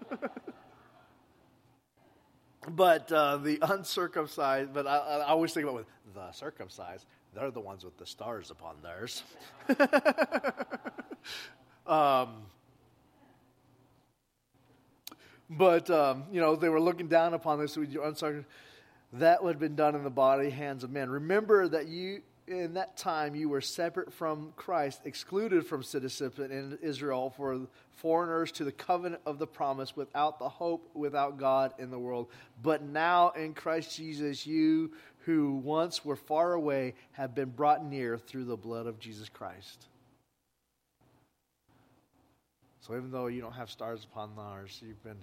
but 2.70 3.12
uh, 3.12 3.36
the 3.36 3.58
uncircumcised, 3.60 4.72
but 4.72 4.86
I, 4.86 4.96
I, 4.96 5.26
always 5.26 5.52
think 5.52 5.64
about 5.64 5.76
with 5.76 5.86
the 6.14 6.32
circumcised 6.32 7.04
they're 7.34 7.50
the 7.50 7.60
ones 7.60 7.84
with 7.84 7.96
the 7.96 8.06
stars 8.06 8.50
upon 8.50 8.76
theirs. 8.82 9.22
um, 11.86 12.28
but, 15.48 15.90
um, 15.90 16.24
you 16.32 16.40
know, 16.40 16.56
they 16.56 16.68
were 16.68 16.80
looking 16.80 17.08
down 17.08 17.34
upon 17.34 17.60
this. 17.60 17.76
That 19.14 19.42
would 19.42 19.54
have 19.54 19.60
been 19.60 19.76
done 19.76 19.94
in 19.94 20.04
the 20.04 20.10
body, 20.10 20.50
hands 20.50 20.84
of 20.84 20.90
men. 20.90 21.10
Remember 21.10 21.68
that 21.68 21.88
you, 21.88 22.22
in 22.46 22.74
that 22.74 22.96
time, 22.96 23.34
you 23.34 23.48
were 23.48 23.60
separate 23.60 24.12
from 24.12 24.52
Christ, 24.56 25.02
excluded 25.04 25.66
from 25.66 25.82
citizenship 25.82 26.38
in 26.38 26.78
Israel 26.82 27.30
for 27.36 27.60
foreigners 27.96 28.50
to 28.52 28.64
the 28.64 28.72
covenant 28.72 29.22
of 29.26 29.38
the 29.38 29.46
promise, 29.46 29.96
without 29.96 30.38
the 30.38 30.48
hope, 30.48 30.88
without 30.94 31.38
God 31.38 31.74
in 31.78 31.90
the 31.90 31.98
world. 31.98 32.28
But 32.62 32.82
now 32.82 33.30
in 33.30 33.52
Christ 33.52 33.96
Jesus, 33.96 34.46
you 34.46 34.92
who 35.30 35.52
once 35.54 36.04
were 36.04 36.16
far 36.16 36.54
away 36.54 36.94
have 37.12 37.34
been 37.34 37.50
brought 37.50 37.84
near 37.84 38.18
through 38.18 38.44
the 38.44 38.56
blood 38.56 38.86
of 38.86 38.98
Jesus 38.98 39.28
Christ. 39.28 39.86
So 42.80 42.96
even 42.96 43.12
though 43.12 43.28
you 43.28 43.40
don't 43.40 43.52
have 43.52 43.70
stars 43.70 44.04
upon 44.10 44.30
ours, 44.36 44.80
you've 44.84 45.02
been 45.04 45.18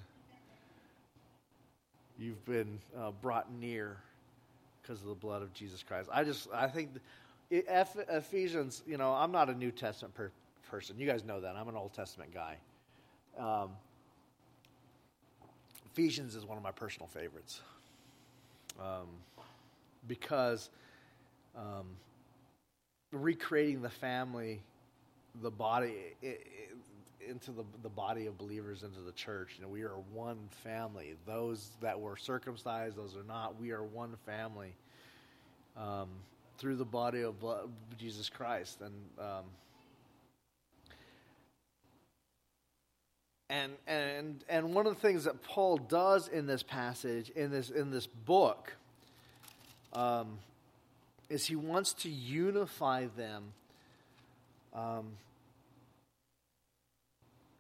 you've 2.17 2.46
been 2.46 2.80
uh, 2.98 3.12
brought 3.22 3.52
near 3.52 3.98
because 4.82 5.02
of 5.02 5.08
the 5.08 5.15
blood 5.15 5.41
of 5.41 5.54
Jesus 5.54 5.84
Christ. 5.84 6.10
I 6.13 6.24
just 6.24 6.48
I 6.54 6.67
think 6.67 6.91
Ephesians, 7.52 8.84
you 8.88 8.98
know, 8.98 9.12
I'm 9.12 9.32
not 9.32 9.50
a 9.50 9.54
New 9.54 9.72
Testament 9.72 10.15
per- 10.15 10.32
person. 10.70 10.98
You 10.98 11.08
guys 11.08 11.26
know 11.26 11.41
that. 11.41 11.56
I'm 11.56 11.67
an 11.67 11.76
Old 11.76 11.93
Testament 11.93 12.34
guy. 12.34 12.56
Um, 13.38 13.72
Ephesians 15.91 16.36
is 16.36 16.46
one 16.46 16.58
of 16.58 16.63
my 16.63 16.72
personal 16.72 17.08
favorites 17.08 17.62
um, 18.80 19.08
because 20.08 20.70
um, 21.56 21.88
recreating 23.12 23.82
the 23.82 23.89
family, 23.89 24.62
the 25.41 25.52
body, 25.52 25.93
it, 26.22 26.26
it, 26.26 26.48
into 27.30 27.52
the, 27.52 27.63
the 27.84 27.89
body 27.89 28.26
of 28.26 28.38
believers, 28.38 28.84
into 28.84 29.02
the 29.02 29.12
church. 29.12 29.56
You 29.58 29.63
know, 29.63 29.70
we 29.70 29.82
are 29.82 30.00
one 30.13 30.38
family. 30.63 31.15
Those 31.26 31.72
that 31.82 32.00
were 32.00 32.15
circumcised, 32.15 32.96
those 32.96 33.15
are 33.15 33.24
not. 33.24 33.60
We 33.60 33.72
are 33.72 33.84
one 33.84 34.15
family 34.26 34.76
um, 35.76 36.10
through 36.58 36.78
the 36.78 36.86
body 36.86 37.24
of 37.24 37.36
Jesus 37.98 38.30
Christ. 38.30 38.82
And 38.82 38.93
um, 39.20 39.43
and 43.50 43.72
and 43.88 44.43
and 44.50 44.74
one 44.74 44.88
of 44.88 44.96
the 44.96 45.02
things 45.02 45.24
that 45.24 45.41
Paul 45.43 45.78
does 45.78 46.28
in 46.28 46.46
this 46.46 46.63
passage, 46.63 47.30
in 47.32 47.52
this 47.52 47.70
in 47.70 47.91
this 47.91 48.08
book, 48.08 48.76
um, 49.98 50.38
is 51.30 51.46
he 51.46 51.56
wants 51.56 51.94
to 51.94 52.10
unify 52.10 53.08
them. 53.18 53.54
Um, 54.74 55.08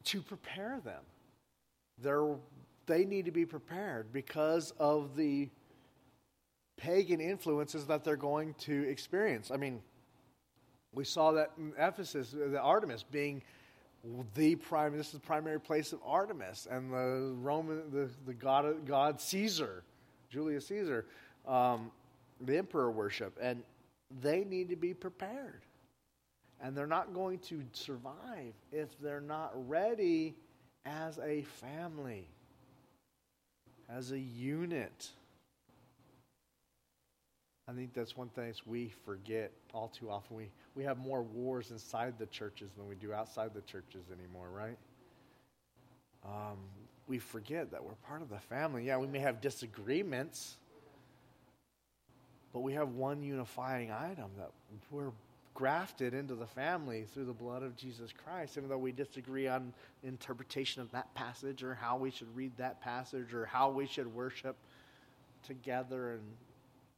to 0.05 0.21
prepare 0.21 0.79
them. 0.85 1.01
They're, 2.01 2.35
they 2.85 3.03
need 3.03 3.25
to 3.25 3.31
be 3.31 3.45
prepared 3.45 4.13
because 4.13 4.71
of 4.79 5.17
the 5.17 5.49
pagan 6.77 7.19
influences 7.19 7.87
that 7.87 8.03
they're 8.03 8.15
going 8.15 8.53
to 8.59 8.87
experience. 8.87 9.51
I 9.51 9.57
mean, 9.57 9.81
we 10.93 11.03
saw 11.03 11.31
that 11.33 11.51
in 11.57 11.73
Ephesus, 11.77 12.31
the 12.31 12.61
Artemis 12.61 13.03
being 13.03 13.41
the 14.35 14.55
prime. 14.55 14.95
This 14.95 15.07
is 15.07 15.13
the 15.13 15.19
primary 15.19 15.59
place 15.59 15.91
of 15.91 15.99
Artemis 16.05 16.67
and 16.69 16.93
the 16.93 17.33
Roman, 17.41 17.81
the, 17.91 18.09
the 18.25 18.33
god, 18.33 18.85
god 18.85 19.19
Caesar, 19.19 19.83
Julius 20.29 20.67
Caesar, 20.67 21.05
um, 21.47 21.91
the 22.41 22.57
emperor 22.57 22.91
worship, 22.91 23.37
and 23.41 23.63
they 24.21 24.43
need 24.43 24.69
to 24.69 24.75
be 24.75 24.93
prepared. 24.93 25.61
And 26.61 26.75
they're 26.75 26.87
not 26.87 27.13
going 27.13 27.39
to 27.39 27.63
survive 27.73 28.53
if 28.71 28.99
they're 28.99 29.21
not 29.21 29.51
ready 29.67 30.35
as 30.85 31.19
a 31.19 31.43
family, 31.43 32.27
as 33.89 34.11
a 34.11 34.19
unit. 34.19 35.11
I 37.69 37.73
think 37.73 37.93
that's 37.93 38.15
one 38.15 38.29
thing 38.29 38.53
we 38.65 38.93
forget 39.05 39.51
all 39.73 39.89
too 39.89 40.09
often. 40.09 40.37
We, 40.37 40.49
we 40.73 40.83
have 40.83 40.97
more 40.97 41.21
wars 41.21 41.71
inside 41.71 42.17
the 42.17 42.25
churches 42.27 42.71
than 42.77 42.87
we 42.87 42.95
do 42.95 43.13
outside 43.13 43.53
the 43.53 43.61
churches 43.61 44.05
anymore, 44.17 44.49
right? 44.49 44.77
Um, 46.25 46.57
we 47.07 47.19
forget 47.19 47.71
that 47.71 47.83
we're 47.83 47.95
part 48.07 48.21
of 48.21 48.29
the 48.29 48.39
family. 48.39 48.85
Yeah, 48.85 48.97
we 48.97 49.07
may 49.07 49.19
have 49.19 49.41
disagreements, 49.41 50.57
but 52.53 52.61
we 52.61 52.73
have 52.73 52.89
one 52.89 53.21
unifying 53.21 53.91
item 53.91 54.29
that 54.37 54.51
we're 54.91 55.11
grafted 55.53 56.13
into 56.13 56.35
the 56.35 56.45
family 56.45 57.05
through 57.13 57.25
the 57.25 57.33
blood 57.33 57.63
of 57.63 57.75
Jesus 57.75 58.13
Christ, 58.23 58.57
even 58.57 58.69
though 58.69 58.77
we 58.77 58.91
disagree 58.91 59.47
on 59.47 59.73
interpretation 60.03 60.81
of 60.81 60.91
that 60.91 61.13
passage 61.15 61.63
or 61.63 61.73
how 61.73 61.97
we 61.97 62.11
should 62.11 62.33
read 62.35 62.51
that 62.57 62.79
passage 62.81 63.33
or 63.33 63.45
how 63.45 63.69
we 63.69 63.87
should 63.87 64.13
worship 64.13 64.55
together 65.45 66.11
and 66.13 66.21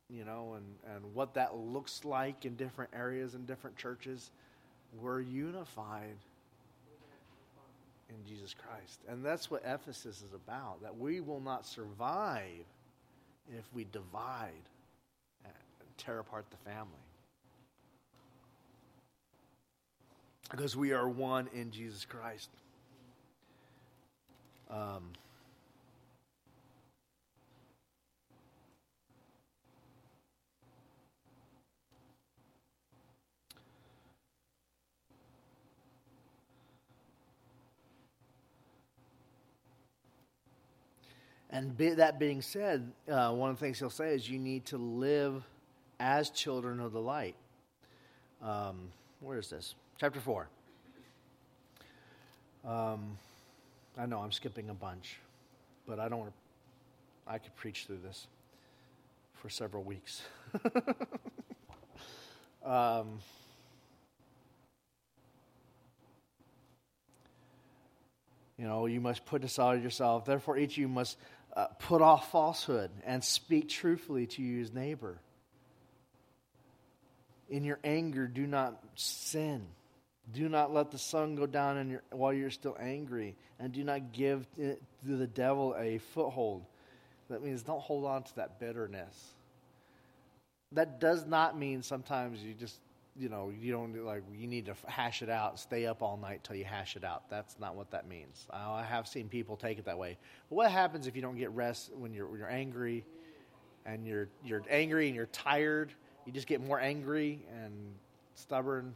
you 0.09 0.25
know 0.25 0.55
and, 0.57 0.95
and 0.95 1.13
what 1.13 1.33
that 1.35 1.55
looks 1.55 2.03
like 2.03 2.45
in 2.45 2.55
different 2.55 2.89
areas 2.93 3.35
and 3.35 3.45
different 3.45 3.77
churches 3.77 4.31
we're 4.99 5.21
unified 5.21 6.17
in 8.09 8.15
Jesus 8.27 8.55
Christ. 8.55 8.99
And 9.07 9.23
that's 9.23 9.51
what 9.51 9.61
Ephesus 9.65 10.21
is 10.21 10.33
about 10.33 10.81
that 10.81 10.97
we 10.97 11.21
will 11.21 11.39
not 11.39 11.65
survive 11.65 12.65
if 13.57 13.65
we 13.73 13.85
divide 13.91 14.51
tear 15.99 16.19
apart 16.19 16.45
the 16.49 16.57
family. 16.69 16.99
because 20.49 20.75
we 20.75 20.91
are 20.93 21.07
one 21.07 21.47
in 21.53 21.71
Jesus 21.71 22.05
Christ. 22.05 22.49
Um, 24.69 25.11
and 41.49 41.75
be, 41.75 41.89
that 41.91 42.19
being 42.19 42.41
said, 42.41 42.91
uh, 43.09 43.31
one 43.31 43.51
of 43.51 43.59
the 43.59 43.65
things 43.65 43.79
he'll 43.79 43.89
say 43.89 44.13
is 44.13 44.29
you 44.29 44.39
need 44.39 44.65
to 44.67 44.77
live 44.77 45.43
as 45.99 46.29
children 46.29 46.79
of 46.79 46.91
the 46.91 47.01
light. 47.01 47.35
Um, 48.41 48.89
where 49.19 49.37
is 49.37 49.49
this? 49.49 49.75
chapter 49.99 50.21
4. 50.21 50.47
Um, 52.65 53.17
I 53.97 54.05
know 54.05 54.19
I'm 54.19 54.31
skipping 54.31 54.69
a 54.69 54.73
bunch, 54.73 55.17
but 55.85 55.99
I 55.99 56.07
don't. 56.07 56.31
I 57.27 57.37
could 57.37 57.55
preach 57.55 57.85
through 57.85 57.99
this 58.03 58.27
for 59.33 59.49
several 59.49 59.83
weeks. 59.83 60.21
um, 62.65 63.19
you 68.57 68.65
know, 68.65 68.85
you 68.85 69.01
must 69.01 69.25
put 69.25 69.43
aside 69.43 69.83
yourself. 69.83 70.25
Therefore, 70.25 70.57
each 70.57 70.71
of 70.71 70.77
you 70.77 70.87
must 70.87 71.17
uh, 71.55 71.67
put 71.79 72.01
off 72.01 72.31
falsehood 72.31 72.89
and 73.05 73.23
speak 73.23 73.69
truthfully 73.69 74.27
to 74.27 74.41
his 74.41 74.73
neighbor. 74.73 75.19
In 77.49 77.63
your 77.63 77.79
anger, 77.83 78.27
do 78.27 78.45
not 78.45 78.81
sin. 78.95 79.65
Do 80.31 80.47
not 80.47 80.71
let 80.71 80.91
the 80.91 80.99
sun 80.99 81.35
go 81.35 81.47
down 81.47 81.89
your, 81.89 82.03
while 82.11 82.31
you're 82.31 82.51
still 82.51 82.77
angry, 82.79 83.35
and 83.59 83.73
do 83.73 83.83
not 83.83 84.11
give 84.13 84.45
to 84.55 84.77
the 85.03 85.25
devil 85.25 85.75
a 85.77 85.97
foothold. 85.97 86.63
That 87.29 87.43
means 87.43 87.63
don't 87.63 87.81
hold 87.81 88.05
on 88.05 88.23
to 88.23 88.35
that 88.35 88.59
bitterness. 88.59 89.33
That 90.73 90.99
does 90.99 91.25
not 91.25 91.57
mean 91.57 91.81
sometimes 91.81 92.43
you 92.43 92.53
just, 92.53 92.77
you 93.17 93.29
know, 93.29 93.51
you 93.59 93.71
don't 93.71 94.05
like 94.05 94.21
you 94.37 94.45
need 94.45 94.67
to 94.67 94.75
hash 94.85 95.23
it 95.23 95.29
out, 95.29 95.59
stay 95.59 95.87
up 95.87 96.03
all 96.03 96.17
night 96.17 96.43
till 96.43 96.55
you 96.55 96.65
hash 96.65 96.95
it 96.95 97.03
out. 97.03 97.23
That's 97.29 97.59
not 97.59 97.75
what 97.75 97.89
that 97.91 98.07
means. 98.07 98.47
I 98.51 98.83
have 98.83 99.07
seen 99.07 99.29
people 99.29 99.57
take 99.57 99.79
it 99.79 99.85
that 99.85 99.97
way. 99.97 100.17
But 100.49 100.55
what 100.55 100.71
happens 100.71 101.07
if 101.07 101.15
you 101.15 101.23
don't 101.23 101.37
get 101.37 101.49
rest 101.51 101.91
when 101.95 102.13
you're 102.13 102.27
when 102.27 102.39
you're 102.39 102.51
angry, 102.51 103.03
and 103.85 104.05
you're 104.05 104.29
you're 104.45 104.63
angry 104.69 105.07
and 105.07 105.15
you're 105.15 105.25
tired? 105.25 105.91
You 106.29 106.33
just 106.33 106.45
get 106.45 106.63
more 106.63 106.79
angry 106.79 107.39
and 107.63 107.73
stubborn 108.35 108.93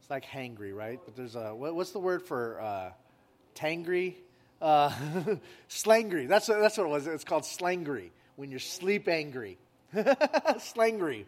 It's 0.00 0.08
like 0.08 0.24
hangry, 0.24 0.74
right? 0.74 0.98
But 1.04 1.14
there's 1.14 1.34
a 1.34 1.54
what, 1.54 1.74
what's 1.74 1.90
the 1.90 1.98
word 1.98 2.22
for 2.22 2.58
uh, 2.58 2.92
tangry? 3.54 4.14
Uh, 4.62 4.88
slangry. 5.68 6.26
That's 6.26 6.48
what, 6.48 6.58
that's 6.58 6.78
what 6.78 6.86
it 6.86 6.88
was. 6.88 7.06
It's 7.06 7.24
called 7.24 7.42
slangry 7.42 8.08
when 8.36 8.50
you're 8.50 8.60
sleep 8.60 9.08
angry. 9.08 9.58
slangry. 9.94 11.26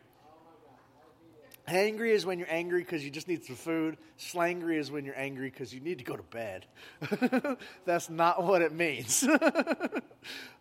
Angry 1.68 2.12
is 2.12 2.24
when 2.24 2.38
you're 2.38 2.50
angry 2.50 2.80
because 2.80 3.04
you 3.04 3.10
just 3.10 3.28
need 3.28 3.44
some 3.44 3.56
food. 3.56 3.98
Slangry 4.18 4.78
is 4.78 4.90
when 4.90 5.04
you're 5.04 5.18
angry 5.18 5.50
because 5.50 5.74
you 5.74 5.80
need 5.80 5.98
to 5.98 6.04
go 6.04 6.16
to 6.16 6.22
bed. 6.22 6.64
That's 7.84 8.08
not 8.08 8.42
what 8.42 8.62
it 8.62 8.72
means. 8.72 9.22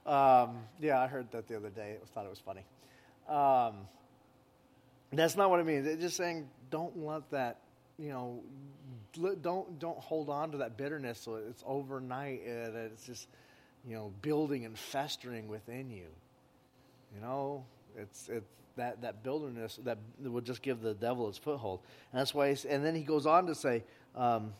um, 0.06 0.58
yeah, 0.82 1.00
I 1.00 1.08
heard 1.08 1.32
that 1.32 1.48
the 1.48 1.56
other 1.56 1.70
day. 1.70 1.96
I 1.96 2.06
thought 2.14 2.26
it 2.26 2.30
was 2.30 2.40
funny. 2.40 2.66
Um, 3.30 3.88
that's 5.20 5.36
not 5.36 5.50
what 5.50 5.60
it 5.60 5.66
means. 5.66 5.86
It's 5.86 6.02
just 6.02 6.18
saying 6.18 6.50
don't 6.70 6.98
let 6.98 7.30
that 7.32 7.60
you 7.98 8.10
know, 8.10 8.42
don't 9.42 9.80
don't 9.80 10.00
hold 10.00 10.30
on 10.30 10.52
to 10.52 10.58
that 10.58 10.78
bitterness 10.78 11.20
so 11.20 11.36
it's 11.36 11.64
overnight 11.68 12.42
and 12.46 12.76
it's 12.76 13.06
just 13.06 13.28
you 13.88 13.96
know 13.96 14.12
building 14.22 14.66
and 14.66 14.78
festering 14.78 15.48
within 15.48 15.90
you. 15.90 16.08
You 17.14 17.22
know, 17.22 17.66
it's 17.98 18.30
it's 18.30 18.50
that 18.78 19.02
that 19.02 19.24
bitterness 19.24 19.80
that 19.84 19.98
will 20.20 20.42
just 20.42 20.62
give 20.62 20.82
the 20.82 20.94
devil 20.94 21.30
its 21.30 21.38
foothold, 21.38 21.82
and 22.12 22.20
that's 22.20 22.34
why. 22.34 22.56
and 22.68 22.84
then 22.86 22.96
he 22.96 23.04
goes 23.04 23.26
on 23.26 23.48
to 23.48 23.56
say. 23.56 23.84
Um, 24.16 24.54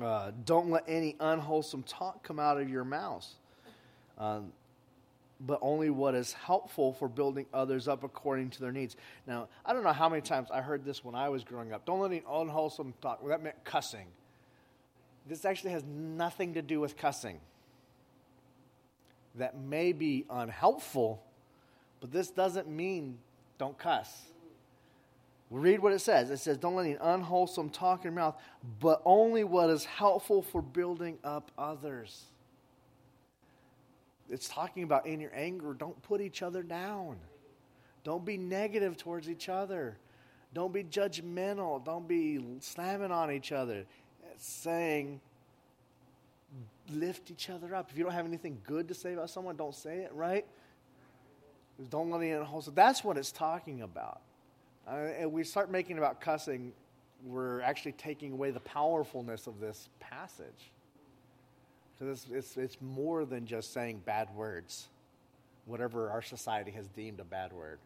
uh, 0.00 0.30
don't 0.44 0.70
let 0.70 0.84
any 0.86 1.16
unwholesome 1.18 1.82
talk 1.82 2.22
come 2.22 2.38
out 2.38 2.60
of 2.60 2.68
your 2.70 2.84
mouth. 2.84 3.26
Um, 4.16 4.52
but 5.40 5.58
only 5.62 5.90
what 5.90 6.14
is 6.14 6.32
helpful 6.32 6.92
for 6.92 7.08
building 7.08 7.46
others 7.54 7.86
up 7.86 8.02
according 8.02 8.50
to 8.50 8.60
their 8.60 8.72
needs. 8.72 8.96
Now, 9.26 9.48
I 9.64 9.72
don't 9.72 9.84
know 9.84 9.92
how 9.92 10.08
many 10.08 10.22
times 10.22 10.50
I 10.50 10.60
heard 10.60 10.84
this 10.84 11.04
when 11.04 11.14
I 11.14 11.28
was 11.28 11.44
growing 11.44 11.72
up. 11.72 11.84
Don't 11.84 12.00
let 12.00 12.10
any 12.10 12.22
unwholesome 12.28 12.94
talk. 13.00 13.22
Well, 13.22 13.30
that 13.30 13.42
meant 13.42 13.62
cussing. 13.64 14.06
This 15.28 15.44
actually 15.44 15.72
has 15.72 15.84
nothing 15.84 16.54
to 16.54 16.62
do 16.62 16.80
with 16.80 16.96
cussing. 16.96 17.38
That 19.36 19.56
may 19.56 19.92
be 19.92 20.24
unhelpful, 20.28 21.22
but 22.00 22.10
this 22.10 22.30
doesn't 22.30 22.68
mean 22.68 23.18
don't 23.58 23.78
cuss. 23.78 24.22
Read 25.50 25.80
what 25.80 25.92
it 25.92 26.00
says. 26.00 26.30
It 26.30 26.38
says, 26.38 26.58
Don't 26.58 26.74
let 26.74 26.86
any 26.86 26.96
unwholesome 27.00 27.70
talk 27.70 28.00
in 28.00 28.04
your 28.04 28.12
mouth, 28.12 28.36
but 28.80 29.00
only 29.04 29.44
what 29.44 29.70
is 29.70 29.84
helpful 29.84 30.42
for 30.42 30.60
building 30.60 31.18
up 31.24 31.50
others. 31.56 32.24
It's 34.30 34.48
talking 34.48 34.82
about 34.82 35.06
in 35.06 35.20
your 35.20 35.32
anger, 35.34 35.74
don't 35.74 36.00
put 36.02 36.20
each 36.20 36.42
other 36.42 36.62
down. 36.62 37.16
Don't 38.04 38.24
be 38.24 38.36
negative 38.36 38.96
towards 38.96 39.28
each 39.28 39.48
other. 39.48 39.96
Don't 40.54 40.72
be 40.72 40.84
judgmental. 40.84 41.84
Don't 41.84 42.08
be 42.08 42.40
slamming 42.60 43.12
on 43.12 43.30
each 43.30 43.52
other. 43.52 43.84
It's 44.32 44.46
saying, 44.46 45.20
lift 46.90 47.30
each 47.30 47.50
other 47.50 47.74
up. 47.74 47.90
If 47.90 47.98
you 47.98 48.04
don't 48.04 48.12
have 48.12 48.26
anything 48.26 48.58
good 48.64 48.88
to 48.88 48.94
say 48.94 49.14
about 49.14 49.30
someone, 49.30 49.56
don't 49.56 49.74
say 49.74 49.98
it, 49.98 50.12
right? 50.14 50.46
Don't 51.90 52.10
let 52.10 52.20
any 52.20 52.30
unwholesome. 52.30 52.74
That's 52.74 53.04
what 53.04 53.16
it's 53.16 53.32
talking 53.32 53.82
about. 53.82 54.20
Uh, 54.86 55.10
and 55.18 55.32
we 55.32 55.44
start 55.44 55.70
making 55.70 55.98
about 55.98 56.20
cussing, 56.20 56.72
we're 57.24 57.60
actually 57.60 57.92
taking 57.92 58.32
away 58.32 58.50
the 58.50 58.60
powerfulness 58.60 59.46
of 59.46 59.60
this 59.60 59.88
passage. 60.00 60.72
Because 61.98 62.24
it's, 62.24 62.32
it's, 62.32 62.56
it's 62.56 62.76
more 62.80 63.24
than 63.24 63.46
just 63.46 63.72
saying 63.72 64.02
bad 64.04 64.28
words, 64.34 64.88
whatever 65.66 66.10
our 66.10 66.22
society 66.22 66.70
has 66.72 66.86
deemed 66.88 67.20
a 67.20 67.24
bad 67.24 67.52
word. 67.52 67.78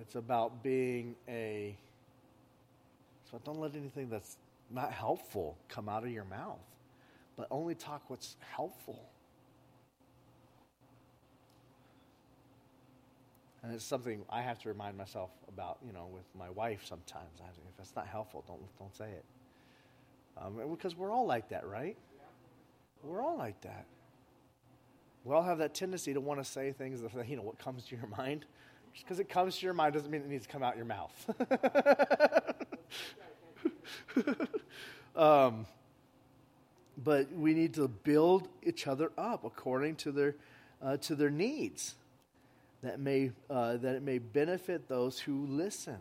It's 0.00 0.14
about 0.14 0.62
being 0.62 1.14
a. 1.28 1.76
So 3.30 3.40
don't 3.44 3.60
let 3.60 3.76
anything 3.76 4.08
that's 4.08 4.36
not 4.70 4.92
helpful 4.92 5.56
come 5.68 5.88
out 5.88 6.02
of 6.02 6.10
your 6.10 6.24
mouth, 6.24 6.58
but 7.36 7.46
only 7.50 7.74
talk 7.74 8.02
what's 8.08 8.36
helpful. 8.54 9.00
And 13.62 13.72
it's 13.72 13.84
something 13.84 14.24
I 14.28 14.42
have 14.42 14.58
to 14.62 14.68
remind 14.68 14.96
myself 14.96 15.30
about, 15.48 15.78
you 15.86 15.92
know, 15.92 16.08
with 16.12 16.24
my 16.36 16.50
wife 16.50 16.80
sometimes. 16.84 17.28
If 17.38 17.78
it's 17.78 17.94
not 17.94 18.08
helpful, 18.08 18.42
don't, 18.48 18.60
don't 18.78 18.94
say 18.96 19.10
it. 19.10 19.24
Um, 20.36 20.58
because 20.70 20.96
we're 20.96 21.12
all 21.12 21.26
like 21.26 21.50
that, 21.50 21.66
right? 21.66 21.96
We're 23.02 23.22
all 23.22 23.36
like 23.36 23.60
that. 23.62 23.86
We 25.24 25.34
all 25.34 25.42
have 25.42 25.58
that 25.58 25.74
tendency 25.74 26.14
to 26.14 26.20
want 26.20 26.42
to 26.42 26.44
say 26.44 26.72
things 26.72 27.00
that, 27.00 27.28
you 27.28 27.36
know, 27.36 27.42
what 27.42 27.58
comes 27.58 27.84
to 27.86 27.96
your 27.96 28.06
mind. 28.18 28.44
Just 28.92 29.04
because 29.04 29.20
it 29.20 29.28
comes 29.28 29.58
to 29.58 29.66
your 29.66 29.74
mind 29.74 29.94
doesn't 29.94 30.10
mean 30.10 30.22
it 30.22 30.28
needs 30.28 30.46
to 30.46 30.52
come 30.52 30.62
out 30.62 30.76
your 30.76 30.84
mouth. 30.84 31.30
um, 35.16 35.66
but 37.02 37.32
we 37.32 37.54
need 37.54 37.74
to 37.74 37.88
build 37.88 38.48
each 38.62 38.86
other 38.86 39.10
up 39.16 39.44
according 39.44 39.96
to 39.96 40.12
their, 40.12 40.34
uh, 40.82 40.96
to 40.98 41.14
their 41.14 41.30
needs 41.30 41.94
that, 42.82 43.00
may, 43.00 43.30
uh, 43.48 43.76
that 43.78 43.94
it 43.94 44.02
may 44.02 44.18
benefit 44.18 44.88
those 44.88 45.20
who 45.20 45.46
listen. 45.46 45.98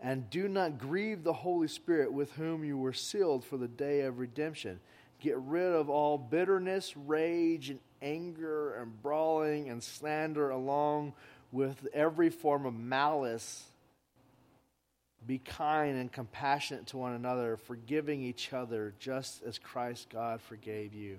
And 0.00 0.28
do 0.28 0.48
not 0.48 0.78
grieve 0.78 1.24
the 1.24 1.32
Holy 1.32 1.68
Spirit 1.68 2.12
with 2.12 2.32
whom 2.32 2.64
you 2.64 2.76
were 2.76 2.92
sealed 2.92 3.44
for 3.44 3.56
the 3.56 3.68
day 3.68 4.02
of 4.02 4.18
redemption. 4.18 4.80
Get 5.20 5.36
rid 5.38 5.72
of 5.72 5.88
all 5.88 6.18
bitterness, 6.18 6.96
rage, 6.96 7.70
and 7.70 7.80
anger, 8.02 8.74
and 8.74 9.00
brawling, 9.02 9.70
and 9.70 9.82
slander, 9.82 10.50
along 10.50 11.14
with 11.52 11.86
every 11.94 12.30
form 12.30 12.66
of 12.66 12.74
malice. 12.74 13.64
Be 15.26 15.38
kind 15.38 15.96
and 15.96 16.12
compassionate 16.12 16.88
to 16.88 16.98
one 16.98 17.12
another, 17.12 17.56
forgiving 17.56 18.22
each 18.22 18.52
other, 18.52 18.92
just 18.98 19.42
as 19.44 19.58
Christ 19.58 20.08
God 20.10 20.42
forgave 20.42 20.92
you. 20.92 21.18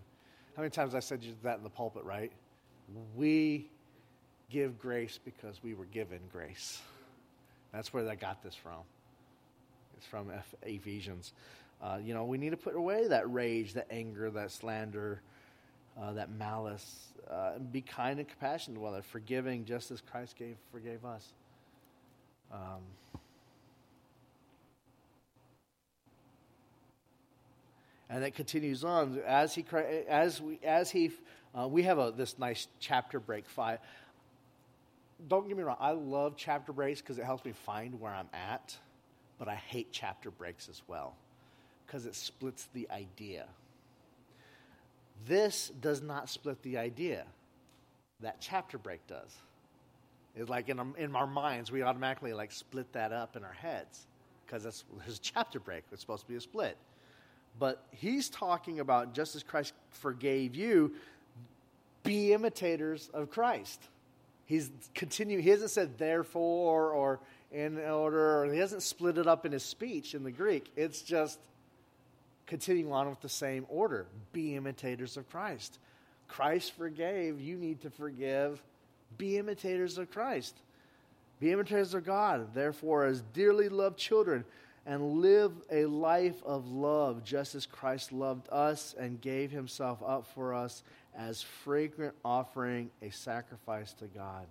How 0.55 0.61
many 0.61 0.69
times 0.69 0.93
I 0.93 0.99
said 0.99 1.23
you 1.23 1.33
that 1.43 1.57
in 1.57 1.63
the 1.63 1.69
pulpit, 1.69 2.03
right? 2.03 2.31
We 3.15 3.67
give 4.51 4.79
grace 4.79 5.19
because 5.25 5.61
we 5.63 5.73
were 5.73 5.85
given 5.85 6.19
grace. 6.31 6.79
That's 7.73 7.91
where 7.91 8.07
I 8.07 8.15
got 8.15 8.43
this 8.43 8.55
from. 8.55 8.81
It's 9.97 10.05
from 10.05 10.31
Ephesians. 10.61 11.33
Uh, 11.85 11.97
you 12.03 12.15
know, 12.15 12.23
we 12.23 12.37
need 12.39 12.49
to 12.49 12.57
put 12.57 12.75
away 12.75 13.07
that 13.07 13.31
rage, 13.31 13.73
that 13.73 13.85
anger, 13.91 14.31
that 14.31 14.49
slander, 14.49 15.21
uh, 16.01 16.13
that 16.13 16.31
malice, 16.31 17.13
uh, 17.29 17.51
and 17.57 17.71
be 17.71 17.81
kind 17.81 18.17
and 18.17 18.27
compassionate 18.27 18.75
to 18.75 18.81
one 18.81 18.93
another, 18.93 19.03
forgiving 19.03 19.65
just 19.65 19.91
as 19.91 20.01
Christ 20.01 20.35
gave 20.35 20.55
forgave 20.71 21.05
us. 21.05 21.33
Um, 22.51 22.81
and 28.09 28.23
it 28.23 28.33
continues 28.33 28.83
on. 28.83 29.19
As 29.23 29.53
he 29.53 29.63
as 30.07 30.41
we 30.41 30.59
as 30.63 30.89
he 30.89 31.11
uh, 31.53 31.67
we 31.67 31.83
have 31.83 31.99
a 31.99 32.11
this 32.15 32.39
nice 32.39 32.67
chapter 32.79 33.19
break 33.19 33.47
five 33.47 33.79
don't 35.29 35.47
get 35.47 35.55
me 35.55 35.63
wrong, 35.63 35.77
I 35.79 35.91
love 35.91 36.33
chapter 36.35 36.73
breaks 36.73 36.99
because 36.99 37.19
it 37.19 37.25
helps 37.25 37.45
me 37.45 37.53
find 37.53 38.01
where 38.01 38.13
I'm 38.13 38.29
at, 38.33 38.75
but 39.39 39.47
I 39.47 39.55
hate 39.55 39.87
chapter 39.91 40.29
breaks 40.29 40.67
as 40.67 40.81
well 40.87 41.15
because 41.85 42.05
it 42.05 42.15
splits 42.15 42.67
the 42.73 42.87
idea. 42.91 43.45
This 45.27 45.71
does 45.81 46.01
not 46.01 46.29
split 46.29 46.61
the 46.63 46.77
idea. 46.77 47.25
That 48.21 48.37
chapter 48.39 48.77
break 48.77 49.05
does. 49.07 49.33
It's 50.35 50.49
like 50.49 50.69
in, 50.69 50.79
um, 50.79 50.95
in 50.97 51.15
our 51.15 51.27
minds, 51.27 51.71
we 51.71 51.81
automatically 51.81 52.33
like 52.33 52.51
split 52.51 52.91
that 52.93 53.11
up 53.11 53.35
in 53.35 53.43
our 53.43 53.53
heads 53.53 54.05
because 54.45 54.63
that's 54.63 54.83
his 55.05 55.19
chapter 55.19 55.59
break. 55.59 55.83
It's 55.91 56.01
supposed 56.01 56.23
to 56.23 56.27
be 56.27 56.35
a 56.35 56.41
split. 56.41 56.77
But 57.57 57.85
he's 57.91 58.29
talking 58.29 58.79
about 58.81 59.13
just 59.13 59.35
as 59.35 59.43
Christ 59.43 59.73
forgave 59.91 60.55
you, 60.55 60.93
be 62.03 62.33
imitators 62.33 63.09
of 63.13 63.31
Christ. 63.31 63.81
He's 64.45 64.69
continue. 64.93 65.39
He 65.39 65.49
hasn't 65.49 65.71
said 65.71 65.97
therefore 65.97 66.91
or 66.91 67.19
in 67.51 67.79
order, 67.79 68.43
or 68.43 68.51
he 68.51 68.59
hasn't 68.59 68.83
split 68.83 69.17
it 69.17 69.25
up 69.25 69.45
in 69.45 69.53
his 69.53 69.63
speech 69.63 70.13
in 70.13 70.23
the 70.23 70.31
Greek. 70.31 70.69
It's 70.75 71.01
just 71.01 71.39
continuing 72.47 72.91
on 72.91 73.09
with 73.09 73.21
the 73.21 73.29
same 73.29 73.65
order. 73.69 74.05
Be 74.33 74.55
imitators 74.55 75.17
of 75.17 75.29
Christ. 75.29 75.79
Christ 76.27 76.73
forgave. 76.73 77.39
You 77.39 77.57
need 77.57 77.81
to 77.81 77.89
forgive. 77.89 78.61
Be 79.17 79.37
imitators 79.37 79.97
of 79.97 80.11
Christ. 80.11 80.55
Be 81.39 81.51
imitators 81.51 81.93
of 81.93 82.05
God. 82.05 82.53
Therefore, 82.53 83.05
as 83.05 83.21
dearly 83.33 83.69
loved 83.69 83.97
children, 83.97 84.45
and 84.85 85.21
live 85.21 85.51
a 85.71 85.85
life 85.85 86.43
of 86.45 86.67
love, 86.67 87.23
just 87.23 87.55
as 87.55 87.65
Christ 87.65 88.11
loved 88.11 88.47
us 88.51 88.93
and 88.97 89.19
gave 89.19 89.49
himself 89.51 90.01
up 90.05 90.27
for 90.27 90.53
us 90.53 90.83
as 91.17 91.41
fragrant 91.41 92.13
offering, 92.23 92.91
a 93.01 93.09
sacrifice 93.09 93.93
to 93.93 94.05
God. 94.05 94.45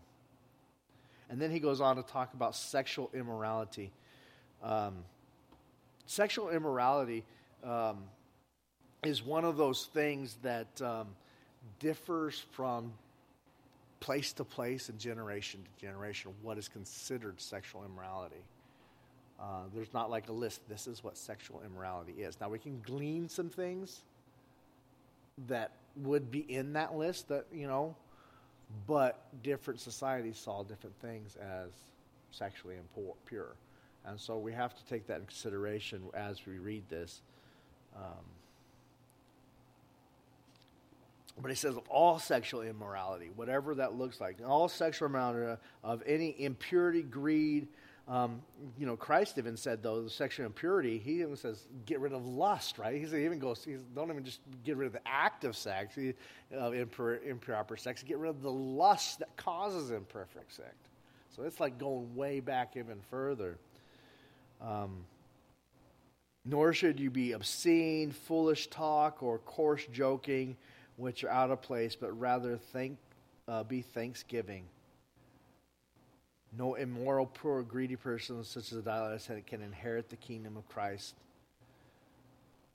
And 1.30 1.40
then 1.40 1.50
he 1.50 1.61
goes 1.61 1.80
on 1.80 1.96
to 1.96 2.02
talk 2.02 2.35
about 2.35 2.57
sexual 2.57 3.11
immorality. 3.14 3.92
Um, 4.62 5.04
sexual 6.07 6.50
immorality 6.50 7.24
um, 7.64 7.98
is 9.05 9.22
one 9.22 9.44
of 9.44 9.57
those 9.57 9.87
things 9.92 10.37
that 10.42 10.81
um, 10.83 11.09
differs 11.79 12.44
from 12.53 12.92
place 14.00 14.33
to 14.35 14.44
place 14.44 14.90
and 14.90 14.98
generation 14.98 15.61
to 15.62 15.87
generation 15.87 16.31
what 16.42 16.59
is 16.59 16.68
considered 16.68 17.40
sexual 17.40 17.85
immorality. 17.85 18.42
Uh, 19.40 19.62
there's 19.74 19.92
not 19.92 20.11
like 20.11 20.29
a 20.29 20.33
list. 20.33 20.61
This 20.68 20.87
is 20.87 21.03
what 21.03 21.16
sexual 21.16 21.62
immorality 21.64 22.12
is. 22.18 22.38
Now 22.40 22.48
we 22.48 22.59
can 22.59 22.81
glean 22.85 23.29
some 23.29 23.48
things 23.48 24.03
that 25.48 25.72
would 25.96 26.31
be 26.31 26.40
in 26.40 26.74
that 26.74 26.94
list 26.94 27.29
that 27.29 27.46
you 27.53 27.66
know, 27.66 27.96
but 28.87 29.27
different 29.42 29.81
societies 29.81 30.38
saw 30.38 30.62
different 30.62 30.96
things 31.00 31.37
as 31.37 31.70
sexually 32.31 32.77
impure, 32.77 33.55
and 34.07 34.18
so 34.20 34.38
we 34.38 34.53
have 34.53 34.77
to 34.77 34.85
take 34.87 35.07
that 35.07 35.20
in 35.20 35.27
consideration 35.27 36.03
as 36.14 36.46
we 36.46 36.59
read 36.59 36.83
this. 36.88 37.22
Um, 37.96 38.24
but 41.40 41.50
he 41.50 41.57
says 41.57 41.76
all 41.88 42.18
sexual 42.18 42.62
immorality, 42.62 43.30
whatever 43.35 43.74
that 43.76 43.94
looks 43.94 44.20
like, 44.20 44.38
all 44.46 44.68
sexual 44.68 45.07
immorality 45.09 45.61
of 45.82 46.03
any 46.07 46.34
impurity, 46.40 47.03
greed, 47.03 47.68
um, 48.07 48.42
you 48.78 48.84
know, 48.86 48.97
Christ 48.97 49.38
even 49.38 49.57
said, 49.57 49.82
though, 49.82 50.03
the 50.03 50.11
sexual 50.11 50.45
impurity, 50.45 50.99
he 50.99 51.22
even 51.22 51.36
says, 51.36 51.66
get 51.86 52.01
rid 52.01 52.12
of 52.12 52.26
lust, 52.26 52.78
right? 52.78 52.95
He 52.95 53.24
even 53.24 53.38
goes, 53.38 53.66
don't 53.95 54.11
even 54.11 54.24
just 54.24 54.40
get 54.62 54.76
rid 54.76 54.86
of 54.86 54.92
the 54.92 55.07
act 55.07 55.45
of 55.45 55.57
sex, 55.57 55.97
of 56.53 56.74
impure, 56.74 57.16
improper 57.24 57.78
sex, 57.78 58.03
get 58.03 58.18
rid 58.18 58.28
of 58.28 58.42
the 58.42 58.53
lust 58.53 59.20
that 59.20 59.34
causes 59.36 59.90
imperfect 59.90 60.53
sex. 60.53 60.74
So 61.34 61.45
it's 61.45 61.61
like 61.61 61.78
going 61.78 62.14
way 62.14 62.40
back 62.40 62.76
even 62.76 63.01
further. 63.11 63.57
Um, 64.61 65.05
nor 66.45 66.72
should 66.72 67.01
you 67.01 67.11
be 67.11 67.32
obscene, 67.32 68.12
foolish 68.12 68.68
talk, 68.68 69.22
or 69.22 69.38
coarse 69.38 69.86
joking, 69.92 70.57
which 70.97 71.24
are 71.24 71.30
out 71.30 71.51
of 71.51 71.62
place, 71.62 71.97
but 71.97 72.12
rather 72.18 72.57
think, 72.57 72.99
uh, 73.49 73.62
be 73.64 73.82
thanksgiving 73.82 74.64
no 76.57 76.74
immoral, 76.74 77.26
poor, 77.26 77.62
greedy 77.62 77.97
person 77.97 78.42
such 78.45 78.64
as 78.64 78.70
the 78.70 78.82
dialect 78.82 79.22
said, 79.22 79.47
can 79.47 79.62
inherit 79.62 80.09
the 80.09 80.16
kingdom 80.16 80.57
of 80.57 80.68
Christ. 80.68 81.14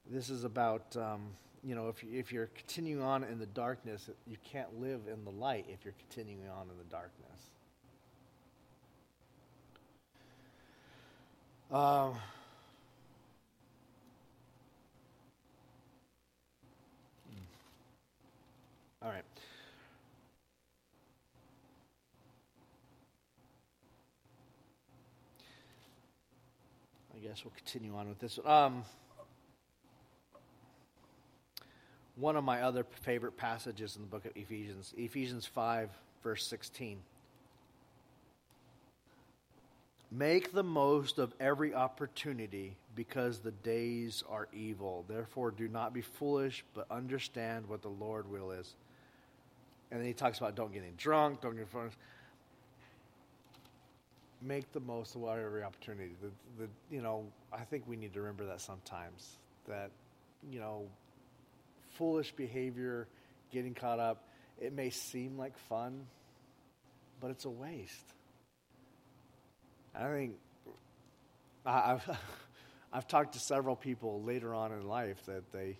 This 0.10 0.30
is 0.30 0.44
about, 0.44 0.96
um, 0.98 1.22
you 1.64 1.76
know, 1.76 1.90
if, 1.90 2.04
if 2.04 2.32
you're 2.32 2.50
continuing 2.56 3.02
on 3.02 3.24
in 3.24 3.40
the 3.40 3.46
darkness, 3.46 4.10
you 4.28 4.38
can't 4.44 4.80
live 4.80 5.02
in 5.12 5.24
the 5.24 5.32
light 5.32 5.66
if 5.70 5.86
you're 5.86 5.94
continuing 5.98 6.50
on 6.50 6.68
in 6.70 6.78
the 6.78 6.84
darkness. 6.90 7.52
Um, 11.72 12.16
all 19.02 19.10
right. 19.10 19.24
I 27.16 27.20
guess 27.20 27.44
we'll 27.44 27.54
continue 27.56 27.96
on 27.96 28.10
with 28.10 28.20
this. 28.20 28.40
Um, 28.46 28.84
one 32.16 32.36
of 32.36 32.44
my 32.44 32.62
other 32.62 32.86
favorite 33.02 33.38
passages 33.38 33.96
in 33.96 34.02
the 34.02 34.08
book 34.08 34.26
of 34.26 34.32
Ephesians, 34.36 34.94
Ephesians 34.98 35.46
5, 35.46 35.90
verse 36.22 36.46
16. 36.48 37.00
Make 40.12 40.54
the 40.54 40.64
most 40.64 41.20
of 41.20 41.34
every 41.40 41.74
opportunity 41.74 42.76
because 42.96 43.40
the 43.40 43.52
days 43.52 44.24
are 44.28 44.48
evil. 44.52 45.06
Therefore, 45.08 45.52
do 45.52 45.68
not 45.68 45.94
be 45.94 46.02
foolish, 46.02 46.66
but 46.74 46.88
understand 46.90 47.68
what 47.68 47.82
the 47.82 47.90
Lord 47.90 48.30
will 48.30 48.52
is. 48.52 48.76
And 49.92 50.00
then 50.00 50.08
he 50.08 50.14
talks 50.14 50.38
about 50.38 50.56
don't 50.56 50.72
getting 50.72 50.94
drunk, 50.98 51.42
don't 51.42 51.56
get 51.56 51.72
drunk. 51.72 51.94
Make 54.42 54.72
the 54.72 54.80
most 54.80 55.16
of 55.16 55.24
every 55.24 55.64
opportunity. 55.64 56.12
The, 56.22 56.30
the, 56.64 56.70
you 56.90 57.02
know, 57.02 57.26
I 57.52 57.64
think 57.64 57.84
we 57.88 57.96
need 57.96 58.14
to 58.14 58.22
remember 58.22 58.46
that 58.46 58.62
sometimes. 58.62 59.38
That, 59.68 59.92
you 60.50 60.60
know, 60.60 60.88
foolish 61.98 62.32
behavior, 62.32 63.08
getting 63.52 63.74
caught 63.74 64.00
up, 64.00 64.24
it 64.60 64.74
may 64.74 64.90
seem 64.90 65.38
like 65.38 65.58
fun, 65.58 66.06
but 67.20 67.32
it's 67.32 67.46
a 67.46 67.50
waste. 67.50 68.14
I 69.96 70.04
think 70.04 70.36
I've 71.66 72.18
I've 72.94 73.08
talked 73.08 73.34
to 73.34 73.40
several 73.40 73.76
people 73.76 74.24
later 74.24 74.54
on 74.54 74.72
in 74.72 74.88
life 74.88 75.24
that 75.28 75.52
they 75.52 75.78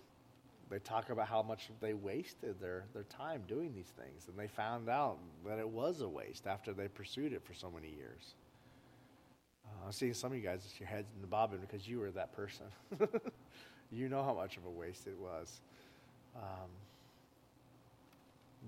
they 0.70 0.78
talk 0.78 1.10
about 1.10 1.28
how 1.28 1.42
much 1.42 1.68
they 1.80 1.94
wasted 1.94 2.60
their, 2.60 2.84
their 2.94 3.04
time 3.04 3.42
doing 3.48 3.74
these 3.74 3.92
things, 3.98 4.28
and 4.28 4.38
they 4.38 4.46
found 4.46 4.88
out 4.88 5.18
that 5.46 5.58
it 5.58 5.68
was 5.68 6.00
a 6.00 6.08
waste 6.08 6.46
after 6.46 6.72
they 6.72 6.88
pursued 6.88 7.32
it 7.32 7.42
for 7.44 7.54
so 7.54 7.70
many 7.70 7.88
years. 7.88 8.34
Uh, 9.66 9.86
I'm 9.86 9.92
seeing 9.92 10.14
some 10.14 10.32
of 10.32 10.38
you 10.38 10.44
guys, 10.44 10.62
with 10.62 10.78
your 10.80 10.88
heads 10.88 11.08
in 11.14 11.20
the 11.20 11.26
bobbin 11.26 11.58
because 11.60 11.88
you 11.88 11.98
were 11.98 12.10
that 12.12 12.32
person. 12.32 12.66
you 13.92 14.08
know 14.08 14.22
how 14.22 14.34
much 14.34 14.56
of 14.56 14.64
a 14.64 14.70
waste 14.70 15.06
it 15.06 15.18
was. 15.18 15.60
Um, 16.36 16.70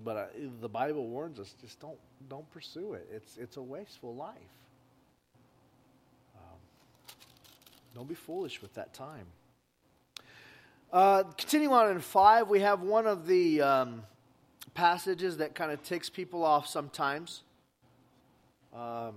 but 0.03 0.17
uh, 0.17 0.25
the 0.59 0.69
Bible 0.69 1.07
warns 1.07 1.39
us: 1.39 1.55
just 1.61 1.79
don't 1.79 1.97
don't 2.27 2.49
pursue 2.51 2.93
it. 2.93 3.07
It's 3.11 3.37
it's 3.37 3.57
a 3.57 3.61
wasteful 3.61 4.15
life. 4.15 4.37
Don't 7.93 8.07
be 8.07 8.15
foolish 8.15 8.61
with 8.61 8.73
that 8.73 8.93
time. 8.93 9.27
Uh, 10.93 11.23
continuing 11.39 11.73
on 11.73 11.89
in 11.89 11.99
5, 11.99 12.49
we 12.49 12.59
have 12.59 12.81
one 12.81 13.07
of 13.07 13.25
the 13.25 13.59
um, 13.59 14.03
passages 14.75 15.37
that 15.37 15.55
kind 15.55 15.71
of 15.71 15.81
ticks 15.81 16.07
people 16.07 16.43
off 16.43 16.67
sometimes. 16.67 17.41
Um, 18.75 19.15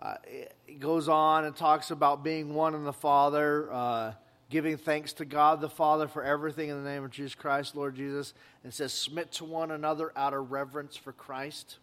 uh, 0.00 0.14
it 0.66 0.80
goes 0.80 1.08
on 1.08 1.44
and 1.44 1.54
talks 1.54 1.92
about 1.92 2.24
being 2.24 2.54
one 2.54 2.74
in 2.74 2.82
the 2.82 2.92
Father, 2.92 3.72
uh, 3.72 4.12
giving 4.50 4.76
thanks 4.76 5.12
to 5.12 5.24
God 5.24 5.60
the 5.60 5.70
Father 5.70 6.08
for 6.08 6.24
everything 6.24 6.68
in 6.68 6.82
the 6.82 6.90
name 6.90 7.04
of 7.04 7.12
Jesus 7.12 7.36
Christ, 7.36 7.76
Lord 7.76 7.94
Jesus. 7.94 8.34
And 8.64 8.74
says, 8.74 8.92
submit 8.92 9.30
to 9.32 9.44
one 9.44 9.70
another 9.70 10.10
out 10.16 10.34
of 10.34 10.50
reverence 10.50 10.96
for 10.96 11.12
Christ. 11.12 11.78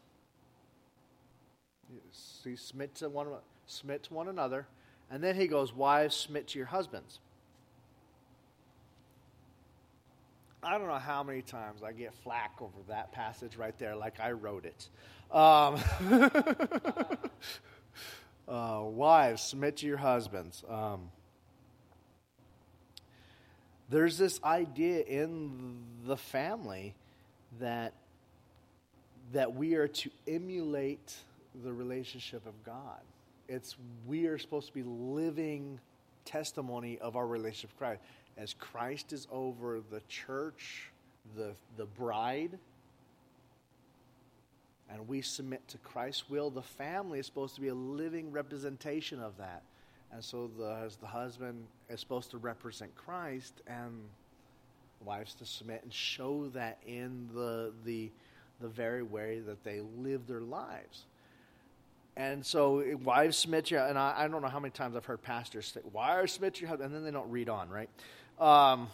See, 2.11 2.57
submit 2.57 2.93
to 2.95 3.07
one 3.07 3.27
submit 3.67 4.03
to 4.03 4.13
one 4.13 4.27
another. 4.27 4.67
And 5.11 5.23
then 5.23 5.35
he 5.35 5.47
goes, 5.47 5.73
Wives, 5.73 6.15
submit 6.15 6.47
to 6.49 6.57
your 6.57 6.67
husbands. 6.67 7.19
I 10.63 10.77
don't 10.77 10.87
know 10.87 10.95
how 10.95 11.21
many 11.21 11.43
times 11.43 11.83
I 11.83 11.91
get 11.91 12.13
flack 12.23 12.53
over 12.59 12.73
that 12.87 13.11
passage 13.11 13.55
right 13.55 13.77
there, 13.77 13.95
like 13.95 14.19
I 14.19 14.31
wrote 14.31 14.65
it. 14.65 14.89
Um, 15.31 15.79
uh, 18.47 18.81
wives, 18.83 19.43
submit 19.43 19.77
to 19.77 19.85
your 19.85 19.97
husbands. 19.97 20.63
Um, 20.67 21.11
there's 23.89 24.17
this 24.17 24.39
idea 24.43 25.01
in 25.01 25.77
the 26.05 26.17
family 26.17 26.95
that 27.59 27.93
that 29.33 29.55
we 29.55 29.75
are 29.75 29.87
to 29.87 30.09
emulate 30.27 31.15
the 31.63 31.73
relationship 31.73 32.45
of 32.45 32.63
God 32.63 33.01
it's 33.47 33.75
we 34.05 34.27
are 34.27 34.37
supposed 34.37 34.67
to 34.67 34.73
be 34.73 34.83
living 34.83 35.79
testimony 36.25 36.97
of 36.99 37.15
our 37.15 37.27
relationship 37.27 37.71
with 37.71 37.77
Christ. 37.77 38.01
As 38.37 38.53
Christ 38.53 39.13
is 39.13 39.27
over 39.31 39.81
the 39.91 40.01
church, 40.07 40.91
the 41.35 41.53
the 41.77 41.85
bride, 41.85 42.57
and 44.89 45.07
we 45.07 45.21
submit 45.21 45.67
to 45.69 45.77
Christ's 45.79 46.29
will, 46.29 46.49
the 46.49 46.61
family 46.61 47.19
is 47.19 47.25
supposed 47.25 47.55
to 47.55 47.61
be 47.61 47.69
a 47.69 47.75
living 47.75 48.31
representation 48.31 49.19
of 49.19 49.37
that. 49.37 49.63
And 50.11 50.23
so 50.23 50.49
the, 50.57 50.91
the 51.01 51.07
husband 51.07 51.65
is 51.89 51.99
supposed 51.99 52.31
to 52.31 52.37
represent 52.37 52.95
Christ 52.95 53.61
and 53.67 54.01
wives 55.03 55.33
to 55.35 55.45
submit 55.45 55.81
and 55.83 55.93
show 55.93 56.47
that 56.49 56.77
in 56.85 57.29
the 57.33 57.73
the 57.83 58.11
the 58.61 58.67
very 58.67 59.03
way 59.03 59.39
that 59.39 59.63
they 59.63 59.81
live 59.97 60.27
their 60.27 60.41
lives. 60.41 61.05
And 62.17 62.45
so, 62.45 62.81
wives 63.03 63.35
submit 63.35 63.71
you, 63.71 63.77
and 63.77 63.97
I, 63.97 64.13
I, 64.15 64.27
don't 64.29 64.41
know 64.41 64.47
how 64.47 64.59
many 64.59 64.71
times 64.71 64.95
I've 64.95 65.03
heard 65.03 65.21
pastors 65.21 65.67
say, 65.67 65.81
wives 65.91 66.33
submit 66.33 66.61
you, 66.61 66.67
and 66.67 66.79
then 66.93 67.03
they 67.03 67.11
don't 67.11 67.29
read 67.29 67.49
on, 67.49 67.67
right? 67.69 67.89
Um, 68.39 68.87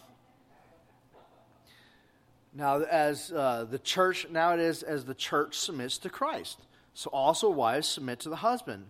now, 2.52 2.82
as 2.82 3.30
uh, 3.30 3.66
the 3.70 3.78
church, 3.78 4.26
now 4.28 4.54
it 4.54 4.60
is 4.60 4.82
as 4.82 5.04
the 5.04 5.14
church 5.14 5.56
submits 5.56 5.98
to 5.98 6.10
Christ. 6.10 6.58
So 6.94 7.10
also 7.10 7.48
wives 7.48 7.86
submit 7.86 8.18
to 8.20 8.28
the 8.28 8.36
husband. 8.36 8.86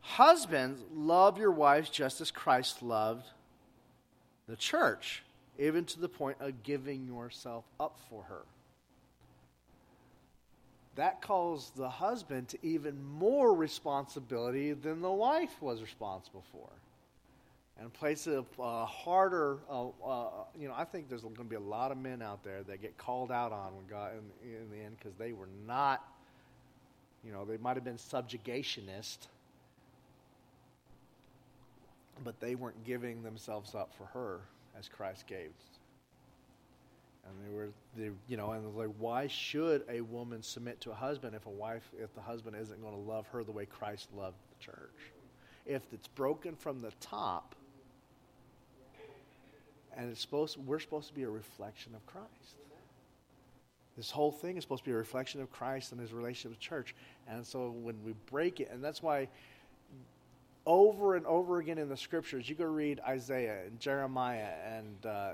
Husbands, 0.00 0.82
love 0.92 1.38
your 1.38 1.50
wives 1.50 1.88
just 1.88 2.20
as 2.20 2.30
Christ 2.30 2.82
loved 2.82 3.26
the 4.46 4.56
church, 4.56 5.24
even 5.58 5.84
to 5.86 5.98
the 5.98 6.08
point 6.08 6.36
of 6.40 6.62
giving 6.62 7.06
yourself 7.06 7.64
up 7.80 7.98
for 8.10 8.24
her 8.24 8.42
that 10.96 11.20
calls 11.20 11.72
the 11.76 11.88
husband 11.88 12.48
to 12.48 12.58
even 12.62 13.02
more 13.04 13.54
responsibility 13.54 14.72
than 14.72 15.02
the 15.02 15.10
wife 15.10 15.60
was 15.60 15.80
responsible 15.80 16.44
for. 16.50 16.68
And 17.78 17.92
places 17.92 18.42
a 18.58 18.62
uh, 18.62 18.86
harder, 18.86 19.58
uh, 19.70 19.88
uh, 20.02 20.28
you 20.58 20.66
know, 20.66 20.74
I 20.74 20.84
think 20.84 21.10
there's 21.10 21.20
going 21.20 21.36
to 21.36 21.44
be 21.44 21.56
a 21.56 21.60
lot 21.60 21.92
of 21.92 21.98
men 21.98 22.22
out 22.22 22.42
there 22.42 22.62
that 22.62 22.80
get 22.80 22.96
called 22.96 23.30
out 23.30 23.52
on 23.52 23.76
when 23.76 23.86
God 23.86 24.12
in, 24.42 24.50
in 24.50 24.70
the 24.70 24.82
end 24.82 24.96
because 24.98 25.14
they 25.18 25.34
were 25.34 25.48
not, 25.66 26.02
you 27.22 27.32
know, 27.32 27.44
they 27.44 27.58
might 27.58 27.76
have 27.76 27.84
been 27.84 27.98
subjugationist, 27.98 29.18
but 32.24 32.40
they 32.40 32.54
weren't 32.54 32.82
giving 32.84 33.22
themselves 33.22 33.74
up 33.74 33.92
for 33.98 34.06
her 34.06 34.40
as 34.78 34.88
Christ 34.88 35.26
gave 35.26 35.50
and 37.28 37.44
they 37.44 37.54
were, 37.54 37.68
they, 37.96 38.10
you 38.28 38.36
know, 38.36 38.52
and 38.52 38.74
like, 38.76 38.90
why 38.98 39.26
should 39.26 39.84
a 39.88 40.00
woman 40.00 40.42
submit 40.42 40.80
to 40.82 40.90
a 40.90 40.94
husband 40.94 41.34
if 41.34 41.46
a 41.46 41.50
wife, 41.50 41.88
if 41.98 42.14
the 42.14 42.20
husband 42.20 42.56
isn't 42.60 42.80
going 42.80 42.94
to 42.94 43.00
love 43.00 43.26
her 43.28 43.44
the 43.44 43.52
way 43.52 43.66
Christ 43.66 44.08
loved 44.16 44.36
the 44.50 44.64
church? 44.64 45.12
If 45.64 45.82
it's 45.92 46.08
broken 46.08 46.54
from 46.54 46.80
the 46.80 46.92
top, 47.00 47.54
and 49.96 50.10
it's 50.10 50.20
supposed, 50.20 50.58
we're 50.58 50.78
supposed 50.78 51.08
to 51.08 51.14
be 51.14 51.22
a 51.22 51.30
reflection 51.30 51.94
of 51.94 52.04
Christ. 52.06 52.56
This 53.96 54.10
whole 54.10 54.30
thing 54.30 54.58
is 54.58 54.62
supposed 54.62 54.84
to 54.84 54.90
be 54.90 54.92
a 54.92 54.98
reflection 54.98 55.40
of 55.40 55.50
Christ 55.50 55.92
and 55.92 56.00
His 56.00 56.12
relationship 56.12 56.50
with 56.50 56.60
church. 56.60 56.94
And 57.26 57.46
so 57.46 57.70
when 57.70 57.96
we 58.04 58.12
break 58.30 58.60
it, 58.60 58.70
and 58.70 58.84
that's 58.84 59.02
why 59.02 59.28
over 60.66 61.14
and 61.14 61.24
over 61.26 61.58
again 61.58 61.78
in 61.78 61.88
the 61.88 61.96
scriptures, 61.96 62.48
you 62.48 62.54
go 62.54 62.64
read 62.64 63.00
Isaiah 63.08 63.64
and 63.64 63.80
Jeremiah 63.80 64.50
and 64.66 65.06
uh, 65.06 65.32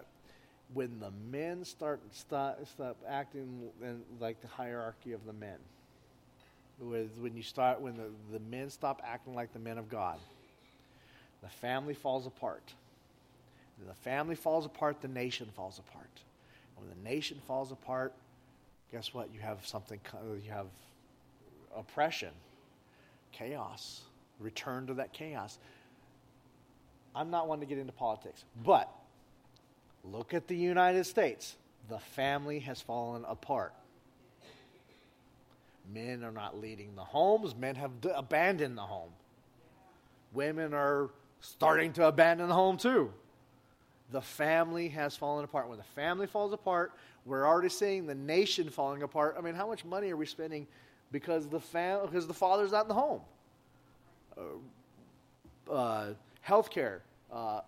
when 0.75 1.01
the 1.01 1.11
men 1.31 1.65
start 1.65 2.01
stop, 2.13 2.59
stop 2.67 2.97
acting 3.09 3.69
in, 3.83 4.03
like 4.21 4.41
the 4.41 4.49
hierarchy 4.49 5.13
of 5.13 5.25
the 5.27 5.33
men. 5.33 5.59
With, 6.79 7.11
when 7.21 7.37
you 7.37 7.43
start 7.43 7.81
when 7.81 7.97
the, 7.97 8.11
the 8.33 8.41
men 8.41 8.71
stop 8.71 9.03
acting 9.05 9.35
like 9.35 9.53
the 9.53 9.59
men 9.59 9.79
of 9.79 9.89
God, 9.89 10.19
the 11.43 11.49
family 11.49 11.95
falls 11.95 12.27
apart. 12.27 12.73
When 13.79 13.89
the 13.89 13.95
family 13.95 14.35
falls 14.35 14.67
apart, 14.67 15.01
the 15.01 15.09
nation 15.09 15.49
falls 15.55 15.79
apart. 15.79 16.11
And 16.77 16.87
when 16.87 16.97
the 16.97 17.09
nation 17.09 17.39
falls 17.47 17.73
apart, 17.73 18.13
guess 18.91 19.13
what? 19.13 19.29
You 19.33 19.41
have 19.41 19.67
something. 19.67 20.01
You 20.45 20.51
have 20.51 20.67
oppression, 21.77 22.31
chaos. 23.33 24.03
Return 24.39 24.87
to 24.87 24.95
that 24.95 25.13
chaos. 25.13 25.59
I'm 27.15 27.31
not 27.31 27.47
one 27.49 27.61
to 27.61 27.67
get 27.67 27.79
into 27.79 27.93
politics, 27.93 28.45
but 28.65 28.89
Look 30.05 30.35
at 30.35 30.49
the 30.49 30.57
United 30.57 31.05
States. 31.05 31.57
The 31.89 31.99
family 31.99 32.61
has 32.61 32.81
fallen 32.81 33.25
apart. 33.27 33.73
Men 35.93 36.25
are 36.25 36.33
not 36.33 36.59
leading 36.59 36.95
the 36.95 37.05
homes, 37.05 37.55
men 37.55 37.75
have 37.75 38.01
d- 38.01 38.11
abandoned 38.15 38.79
the 38.79 38.83
home. 38.83 39.11
women 40.33 40.73
are 40.73 41.11
starting 41.41 41.93
to 41.93 42.07
abandon 42.07 42.49
the 42.49 42.55
home 42.55 42.79
too. 42.79 43.13
The 44.11 44.23
family 44.23 44.89
has 44.89 45.17
fallen 45.17 45.45
apart. 45.45 45.69
When 45.69 45.79
the 45.79 45.85
family 45.85 46.27
falls 46.27 46.53
apart, 46.53 46.93
we're 47.27 47.47
already 47.47 47.69
seeing 47.69 48.07
the 48.07 48.15
nation 48.15 48.71
falling 48.71 49.03
apart. 49.03 49.37
I 49.39 49.43
mean, 49.43 49.55
how 49.55 49.67
much 49.67 49.85
money 49.85 50.11
are 50.11 50.17
we 50.17 50.27
spending 50.27 50.67
because 51.11 51.49
the 51.49 51.61
fam- 51.61 52.07
because 52.07 52.27
the 52.27 52.35
father's 52.35 52.73
not 52.73 52.83
in 52.83 52.89
the 52.89 52.95
home? 52.95 53.21
Uh, 54.39 55.71
uh, 55.71 56.15
healthcare 56.47 57.01
uh, 57.33 57.61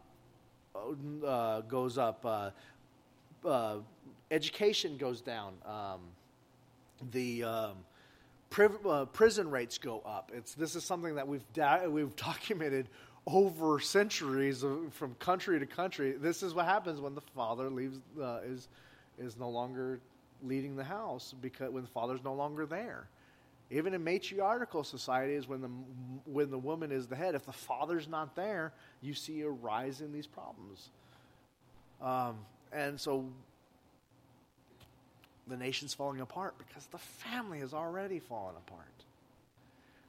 uh 1.27 1.61
goes 1.63 1.99
up. 1.99 2.25
Uh, 2.25 2.51
uh, 3.47 3.77
education 4.31 4.97
goes 4.97 5.21
down. 5.21 5.55
Um, 5.65 6.01
the 7.13 7.45
um, 7.45 7.77
pri- 8.51 9.07
prison 9.13 9.51
rates 9.51 9.79
go 9.79 10.03
up. 10.07 10.31
It's 10.35 10.55
this 10.55 10.77
is 10.77 10.85
something 10.85 11.15
that 11.17 11.27
we've 11.27 11.45
da- 11.53 11.87
we've 11.87 12.15
documented 12.17 12.89
over 13.27 13.81
centuries 13.81 14.63
of, 14.63 14.93
from 14.93 15.15
country 15.15 15.59
to 15.59 15.67
country. 15.67 16.13
This 16.13 16.43
is 16.43 16.55
what 16.55 16.67
happens 16.67 17.01
when 17.01 17.15
the 17.15 17.23
father 17.35 17.71
leaves 17.71 18.01
uh, 18.21 18.41
is 18.45 18.69
is 19.19 19.37
no 19.37 19.49
longer 19.49 20.01
leading 20.43 20.77
the 20.77 20.85
house 20.85 21.35
because 21.41 21.71
when 21.71 21.83
the 21.85 21.91
father's 21.91 22.23
no 22.25 22.35
longer 22.35 22.67
there. 22.67 23.09
Even 23.71 23.95
in 23.95 24.05
matriarchal 24.05 24.85
societies, 24.85 25.49
when 25.49 25.61
the 25.61 25.69
when 26.27 26.51
the 26.51 26.59
woman 26.59 26.93
is 26.93 27.07
the 27.07 27.17
head, 27.17 27.35
if 27.35 27.47
the 27.47 27.53
father's 27.53 28.07
not 28.07 28.37
there, 28.37 28.73
you 29.01 29.15
see 29.15 29.41
a 29.41 29.49
rise 29.49 30.01
in 30.01 30.13
these 30.13 30.27
problems. 30.27 30.91
Um, 32.01 32.37
and 32.73 33.01
so 33.01 33.25
the 35.47 35.57
nation's 35.57 35.95
falling 35.95 36.21
apart 36.21 36.55
because 36.59 36.87
the 36.87 36.99
family 36.99 37.61
has 37.61 37.73
already 37.73 38.19
fallen 38.19 38.55
apart. 38.57 38.87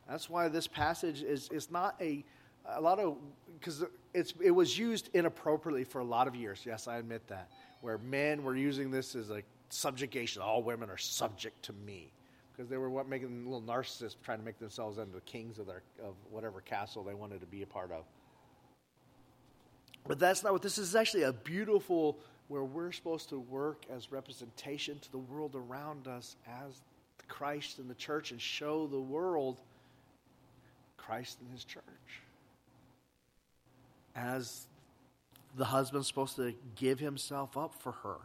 That's 0.07 0.29
why 0.29 0.47
this 0.49 0.67
passage 0.67 1.23
is, 1.23 1.49
is 1.49 1.71
not 1.71 1.95
a 2.01 2.23
a 2.67 2.81
lot 2.81 2.99
of 2.99 3.17
because 3.59 3.85
it's 4.13 4.33
it 4.43 4.51
was 4.51 4.77
used 4.77 5.09
inappropriately 5.13 5.83
for 5.83 5.99
a 5.99 6.03
lot 6.03 6.27
of 6.27 6.35
years. 6.35 6.61
Yes, 6.65 6.87
I 6.87 6.97
admit 6.97 7.27
that. 7.27 7.49
Where 7.81 7.99
men 7.99 8.43
were 8.43 8.55
using 8.55 8.91
this 8.91 9.15
as 9.15 9.29
a 9.29 9.43
subjugation. 9.69 10.41
All 10.41 10.63
women 10.63 10.89
are 10.89 10.97
subject 10.97 11.63
to 11.63 11.73
me 11.85 12.11
because 12.55 12.69
they 12.69 12.77
were 12.77 12.89
what 12.89 13.07
making 13.07 13.45
little 13.45 13.61
narcissists 13.61 14.15
trying 14.23 14.39
to 14.39 14.45
make 14.45 14.59
themselves 14.59 14.97
into 14.97 15.19
kings 15.21 15.59
of 15.59 15.67
their 15.67 15.81
of 16.03 16.15
whatever 16.29 16.61
castle 16.61 17.03
they 17.03 17.13
wanted 17.13 17.41
to 17.41 17.45
be 17.45 17.61
a 17.61 17.67
part 17.67 17.91
of. 17.91 18.05
But 20.07 20.19
that's 20.19 20.43
not 20.43 20.53
what 20.53 20.61
this 20.61 20.77
is. 20.77 20.95
Actually, 20.95 21.23
a 21.23 21.33
beautiful 21.33 22.17
where 22.47 22.63
we're 22.63 22.91
supposed 22.91 23.29
to 23.29 23.39
work 23.39 23.85
as 23.91 24.11
representation 24.11 24.99
to 24.99 25.11
the 25.11 25.17
world 25.17 25.55
around 25.55 26.07
us 26.07 26.35
as 26.47 26.81
Christ 27.27 27.79
and 27.79 27.89
the 27.89 27.95
church 27.95 28.31
and 28.31 28.39
show 28.39 28.85
the 28.85 28.99
world 28.99 29.59
Christ 30.97 31.39
and 31.41 31.51
His 31.51 31.63
church 31.63 31.81
as 34.15 34.67
the 35.57 35.65
husband's 35.65 36.07
supposed 36.07 36.35
to 36.35 36.53
give 36.75 36.99
himself 36.99 37.57
up 37.57 37.73
for 37.81 37.91
her. 37.91 38.17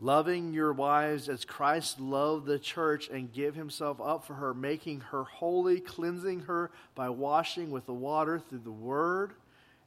Loving 0.00 0.52
your 0.52 0.72
wives 0.72 1.28
as 1.28 1.44
Christ 1.44 2.00
loved 2.00 2.46
the 2.46 2.58
church 2.58 3.08
and 3.08 3.32
give 3.32 3.56
himself 3.56 4.00
up 4.00 4.24
for 4.24 4.34
her, 4.34 4.54
making 4.54 5.00
her 5.00 5.24
holy, 5.24 5.80
cleansing 5.80 6.40
her 6.40 6.70
by 6.94 7.08
washing 7.10 7.72
with 7.72 7.86
the 7.86 7.92
water 7.92 8.38
through 8.38 8.60
the 8.60 8.70
word, 8.70 9.32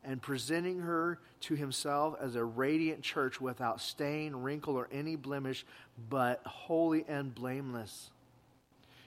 and 0.03 0.21
presenting 0.21 0.79
her 0.79 1.19
to 1.41 1.55
himself 1.55 2.15
as 2.19 2.35
a 2.35 2.43
radiant 2.43 3.03
church 3.03 3.39
without 3.39 3.79
stain, 3.79 4.35
wrinkle, 4.35 4.75
or 4.75 4.89
any 4.91 5.15
blemish, 5.15 5.65
but 6.09 6.41
holy 6.45 7.05
and 7.07 7.33
blameless. 7.33 8.09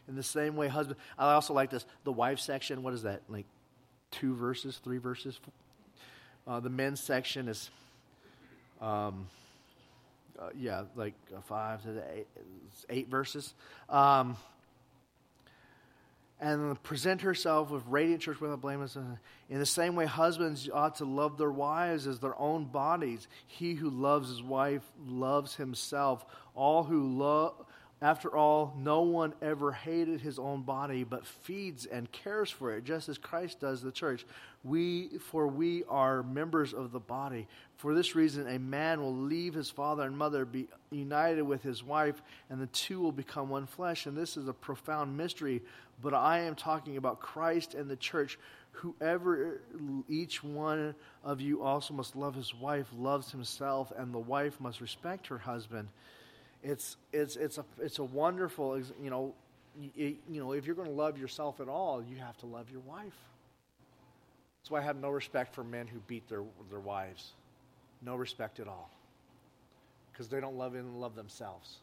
In 0.09 0.17
the 0.17 0.23
same 0.23 0.57
way, 0.57 0.69
husband, 0.69 0.99
I 1.19 1.33
also 1.33 1.53
like 1.53 1.71
this, 1.71 1.85
the 2.05 2.13
wife 2.13 2.39
section, 2.39 2.83
what 2.83 2.95
is 2.95 3.03
that? 3.03 3.23
Like 3.29 3.47
two 4.11 4.35
verses, 4.35 4.81
three 4.83 4.99
verses. 4.99 5.39
Uh, 6.47 6.61
the 6.61 6.71
men's 6.71 7.01
section 7.01 7.49
is, 7.49 7.71
um, 8.81 9.27
uh, 10.39 10.51
yeah, 10.57 10.85
like 10.97 11.15
uh, 11.35 11.41
five 11.43 11.83
to 11.83 12.03
eight, 12.15 12.27
eight 12.91 13.09
verses. 13.09 13.55
Um, 13.89 14.37
and 16.41 16.83
present 16.83 17.23
herself 17.23 17.71
with 17.71 17.83
radiant 17.87 18.21
church 18.21 18.41
without 18.41 18.61
blameless. 18.61 18.97
In 18.97 19.59
the 19.59 19.67
same 19.67 19.97
way, 19.97 20.05
husbands 20.05 20.69
ought 20.73 20.97
to 20.97 21.05
love 21.05 21.39
their 21.39 21.51
wives 21.51 22.07
as 22.07 22.19
their 22.19 22.39
own 22.39 22.67
bodies. 22.67 23.29
He 23.47 23.75
who 23.75 23.89
loves 23.89 24.29
his 24.29 24.43
wife 24.43 24.83
loves 25.07 25.55
himself. 25.55 26.27
All 26.55 26.83
who 26.83 27.17
love 27.17 27.64
after 28.05 28.37
all, 28.37 28.77
no 28.77 29.01
one 29.01 29.33
ever 29.41 29.73
hated 29.73 30.21
his 30.21 30.39
own 30.39 30.61
body, 30.61 31.05
but 31.05 31.25
feeds 31.25 31.87
and 31.87 32.13
cares 32.13 32.51
for 32.51 32.77
it, 32.77 32.85
just 32.85 33.09
as 33.09 33.17
Christ 33.17 33.61
does 33.61 33.81
the 33.81 33.91
church. 33.91 34.27
We, 34.63 35.09
for 35.31 35.49
we 35.49 35.85
are 35.89 36.23
members 36.23 36.75
of 36.75 36.93
the 36.93 37.01
body. 37.01 37.49
For 37.79 37.95
this 37.95 38.15
reason, 38.15 38.47
a 38.47 38.59
man 38.59 39.01
will 39.01 39.17
leave 39.17 39.55
his 39.55 39.71
father 39.71 40.03
and 40.03 40.19
mother, 40.19 40.45
be 40.45 40.69
united 40.91 41.45
with 41.45 41.63
his 41.63 41.83
wife, 41.83 42.21
and 42.51 42.61
the 42.61 42.67
two 42.67 43.01
will 43.01 43.11
become 43.11 43.49
one 43.49 43.65
flesh. 43.65 44.05
And 44.05 44.15
this 44.15 44.37
is 44.37 44.49
a 44.49 44.53
profound 44.53 45.17
mystery, 45.17 45.63
but 46.03 46.13
I 46.13 46.41
am 46.41 46.57
talking 46.57 46.99
about 46.99 47.21
Christ 47.21 47.73
and 47.73 47.89
the 47.89 47.97
church. 47.97 48.39
Whoever, 48.73 49.63
each 50.11 50.45
one 50.45 50.95
of 51.25 51.41
you 51.41 51.63
also 51.63 51.95
must 51.95 52.17
love 52.17 52.35
his 52.35 52.55
wife, 52.55 52.89
loves 52.95 53.33
himself, 53.33 53.95
and 53.97 54.13
the 54.13 54.19
wife 54.19 54.61
must 54.61 54.83
respect 54.83 55.29
her 55.29 55.39
husband 55.39 55.89
it's 56.65 56.97
it's 57.13 57.37
it's 57.37 57.59
a 57.59 57.65
it's 57.81 57.99
a 57.99 58.05
wonderful 58.05 58.79
you 58.79 59.11
know 59.11 59.35
you, 59.79 60.17
you 60.29 60.41
know 60.41 60.53
if 60.53 60.65
you're 60.67 60.75
going 60.75 60.89
to 60.89 60.95
love 60.95 61.19
yourself 61.19 61.61
at 61.61 61.69
all 61.69 62.03
you 62.03 62.17
have 62.17 62.37
to 62.39 62.47
love 62.47 62.71
your 62.71 62.81
wife. 62.81 63.15
That's 64.59 64.71
why 64.71 64.79
i 64.79 64.83
have 64.83 64.97
no 64.97 65.11
respect 65.11 65.55
for 65.55 65.63
men 65.63 65.87
who 65.87 65.99
beat 66.07 66.27
their 66.29 66.43
their 66.71 66.81
wives. 66.81 67.33
No 68.03 68.17
respect 68.17 68.61
at 68.61 68.67
all. 68.67 68.91
Because 70.11 70.29
they 70.29 70.41
don't 70.41 70.57
love 70.57 70.75
and 70.75 71.01
love 71.01 71.15
themselves. 71.15 71.79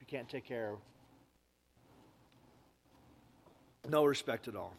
You 0.00 0.06
can't 0.06 0.28
take 0.28 0.44
care 0.44 0.72
of. 0.72 0.78
No 3.90 4.04
respect 4.04 4.48
at 4.48 4.56
all. 4.56 4.74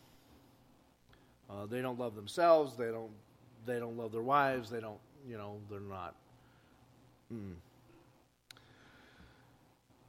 Uh, 1.49 1.65
they 1.65 1.81
don't 1.81 1.97
love 1.97 2.15
themselves. 2.15 2.75
They 2.75 2.91
don't 2.91 3.11
they 3.65 3.79
don't 3.79 3.97
love 3.97 4.11
their 4.11 4.21
wives. 4.21 4.69
They 4.69 4.81
don't 4.81 4.99
you 5.27 5.37
know 5.37 5.57
they're 5.69 5.79
not 5.79 6.13
Hmm. 7.31 7.51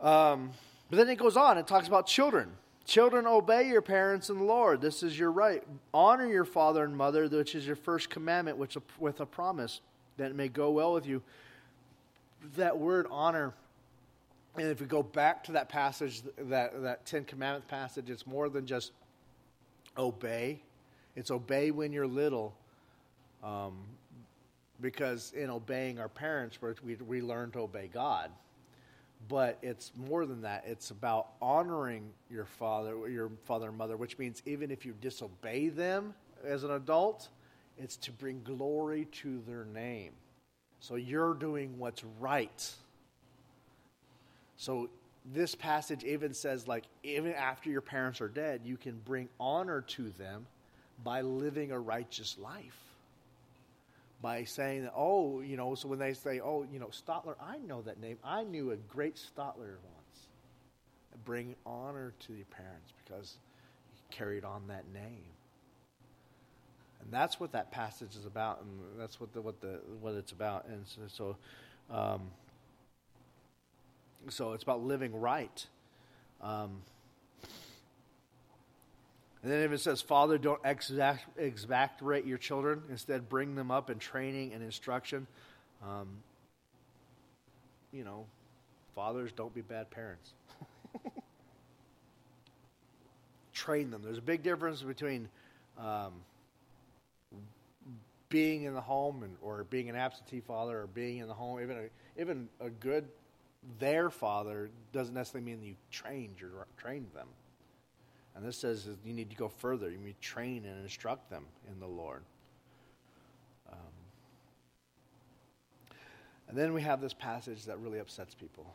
Um, 0.01 0.51
but 0.89 0.97
then 0.97 1.09
it 1.09 1.17
goes 1.17 1.37
on. 1.37 1.59
It 1.59 1.67
talks 1.67 1.87
about 1.87 2.07
children. 2.07 2.51
Children, 2.87 3.27
obey 3.27 3.69
your 3.69 3.83
parents 3.83 4.31
in 4.31 4.39
the 4.39 4.45
Lord. 4.45 4.81
This 4.81 5.03
is 5.03 5.19
your 5.19 5.31
right. 5.31 5.63
Honor 5.95 6.27
your 6.27 6.45
father 6.45 6.83
and 6.83 6.97
mother, 6.97 7.29
which 7.29 7.55
is 7.55 7.67
your 7.67 7.77
first 7.77 8.11
commandment, 8.11 8.57
which 8.57 8.77
with 8.99 9.21
a 9.21 9.27
promise 9.27 9.81
that 10.17 10.31
it 10.31 10.35
may 10.35 10.49
go 10.49 10.71
well 10.71 10.93
with 10.93 11.07
you. 11.07 11.23
That 12.57 12.79
word 12.79 13.07
honor, 13.11 13.53
and 14.57 14.67
if 14.67 14.81
we 14.81 14.87
go 14.87 15.03
back 15.03 15.45
to 15.45 15.53
that 15.53 15.69
passage, 15.69 16.23
that, 16.39 16.83
that 16.83 17.07
Ten 17.07 17.25
Commandments 17.25 17.69
passage, 17.71 18.11
it's 18.11 18.27
more 18.27 18.49
than 18.49 18.67
just 18.67 18.93
obey. 19.97 20.61
It's 21.15 21.31
obey 21.31 21.71
when 21.71 21.93
you're 21.93 22.07
little. 22.07 22.55
Um, 23.45 23.77
because 24.81 25.33
in 25.33 25.51
obeying 25.51 25.99
our 25.99 26.09
parents, 26.09 26.59
we, 26.83 26.97
we 26.97 27.21
learn 27.21 27.51
to 27.53 27.61
obey 27.61 27.89
God. 27.93 28.31
But 29.29 29.59
it's 29.63 29.93
more 29.97 30.25
than 30.25 30.43
that. 30.43 30.65
It's 30.67 30.91
about 30.91 31.29
honoring 31.43 32.11
your 32.31 32.47
father, 32.47 33.09
your 33.09 33.31
father 33.45 33.69
and 33.69 33.77
mother, 33.77 33.97
which 33.97 34.19
means 34.19 34.43
even 34.47 34.71
if 34.71 34.87
you 34.87 34.95
disobey 35.01 35.69
them 35.69 36.15
as 36.45 36.65
an 36.65 36.71
adult, 36.71 37.29
it's 37.79 37.97
to 37.97 38.13
bring 38.13 38.43
glory 38.43 39.07
to 39.13 39.43
their 39.47 39.65
name. 39.67 40.13
So 40.81 40.95
you're 40.95 41.35
doing 41.35 41.79
what's 41.79 42.03
right. 42.19 42.73
So 44.57 44.89
this 45.35 45.55
passage 45.55 46.03
even 46.03 46.33
says, 46.33 46.67
like, 46.67 46.85
even 47.03 47.35
after 47.35 47.71
your 47.71 47.83
parents 47.83 48.23
are 48.23 48.29
dead, 48.29 48.63
you 48.65 48.79
can 48.79 48.99
bring 49.05 49.29
honor 49.39 49.83
to 49.83 50.11
them 50.11 50.47
by 51.05 51.21
living 51.21 51.73
a 51.73 51.79
righteous 51.79 52.37
life 52.39 52.90
by 54.23 54.45
saying 54.45 54.83
that, 54.83 54.93
oh, 54.95 55.41
you 55.41 55.57
know, 55.57 55.75
so 55.75 55.89
when 55.89 55.99
they 55.99 56.13
say, 56.13 56.41
oh, 56.41 56.67
you 56.71 56.79
know, 56.79 56.89
Stotler, 56.89 57.35
I 57.41 57.59
know 57.59 57.83
that 57.83 58.01
name. 58.01 58.19
I 58.23 58.45
knew 58.45 58.73
a 58.73 58.77
great 58.77 59.17
Stotler 59.17 59.77
once. 59.83 60.29
Bring 61.25 61.55
honor 61.65 62.13
to 62.27 62.35
your 62.35 62.47
parents 62.47 62.93
because 63.03 63.39
he 63.93 64.17
carried 64.17 64.45
on 64.45 64.69
that 64.69 64.85
name. 64.93 65.25
And 67.03 67.11
that's 67.11 67.41
what 67.41 67.53
that 67.53 67.71
passage 67.71 68.15
is 68.15 68.27
about, 68.27 68.63
and 68.63 69.01
that's 69.01 69.19
what 69.19 69.33
the 69.33 69.41
what 69.41 69.61
the 69.61 69.81
what 70.01 70.15
it's 70.15 70.33
about. 70.33 70.67
And 70.67 70.87
so, 70.87 71.01
so, 71.09 71.95
um, 71.95 72.31
so 74.29 74.53
it's 74.53 74.63
about 74.63 74.83
living 74.83 75.19
right. 75.19 75.67
Um, 76.43 76.83
and 79.43 79.51
then 79.51 79.61
if 79.63 79.73
it 79.73 79.81
says, 79.81 80.03
Father, 80.03 80.37
don't 80.37 80.61
exact, 80.65 81.25
your 82.27 82.39
children, 82.39 82.83
instead 82.91 83.29
bring 83.29 83.55
them 83.55 83.71
up 83.71 83.89
in 83.89 83.99
training 83.99 84.53
and 84.53 84.63
instruction. 84.63 85.27
Um, 85.83 86.09
you 87.93 88.05
know, 88.05 88.27
fathers, 88.95 89.33
don't 89.33 89.55
be 89.55 89.63
bad 89.63 89.91
parents. 89.91 90.33
train 93.53 93.91
them. 93.91 94.03
There's 94.05 94.19
a 94.19 94.23
big 94.23 94.43
difference 94.43 94.83
between 94.83 95.29
um, 95.79 96.13
being 98.29 98.65
in 98.65 98.75
the 98.75 98.81
home 98.81 99.23
and, 99.23 99.37
or 99.41 99.65
being 99.71 99.89
an 99.89 99.97
absentee 99.97 100.41
father 100.41 100.81
or 100.81 100.87
being 100.87 101.19
in 101.19 101.29
the 101.29 101.35
home. 101.35 101.61
Even 101.61 101.77
a, 101.79 102.21
even 102.21 102.49
a 102.61 102.69
good 102.69 103.09
their 103.79 104.11
father 104.11 104.71
doesn't 104.93 105.15
necessarily 105.15 105.51
mean 105.51 105.63
you 105.63 105.75
trained 105.91 106.37
or 106.43 106.67
trained 106.77 107.09
them. 107.15 107.29
And 108.35 108.45
this 108.45 108.57
says 108.57 108.89
you 109.05 109.13
need 109.13 109.31
to 109.31 109.37
go 109.37 109.49
further. 109.49 109.91
You 109.91 109.99
need 109.99 110.21
to 110.21 110.29
train 110.29 110.65
and 110.65 110.83
instruct 110.83 111.31
them 111.31 111.45
in 111.71 111.81
the 111.81 111.87
Lord. 111.87 112.23
Um, 113.71 113.79
and 116.49 116.57
then 116.57 116.73
we 116.73 116.83
have 116.83 117.01
this 117.01 117.13
passage 117.13 117.65
that 117.67 117.79
really 117.79 117.99
upsets 117.99 118.35
people, 118.35 118.67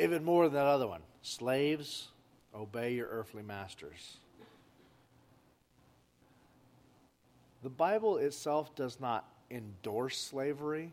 even 0.00 0.24
more 0.24 0.44
than 0.44 0.54
that 0.54 0.66
other 0.66 0.86
one. 0.86 1.02
Slaves, 1.22 2.08
obey 2.54 2.94
your 2.94 3.08
earthly 3.08 3.42
masters. 3.42 4.18
The 7.62 7.70
Bible 7.70 8.18
itself 8.18 8.74
does 8.76 9.00
not 9.00 9.28
endorse 9.50 10.16
slavery 10.16 10.92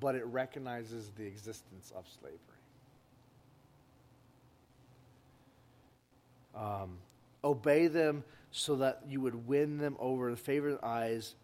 but 0.00 0.14
it 0.14 0.24
recognizes 0.26 1.10
the 1.16 1.26
existence 1.26 1.92
of 1.96 2.04
slavery. 2.20 2.38
Um, 6.56 6.98
obey 7.42 7.88
them 7.88 8.24
so 8.50 8.76
that 8.76 9.02
you 9.08 9.20
would 9.20 9.46
win 9.46 9.78
them 9.78 9.96
over 9.98 10.28
in 10.28 10.34
the 10.34 10.40
favored 10.40 10.78
eyes, 10.82 11.34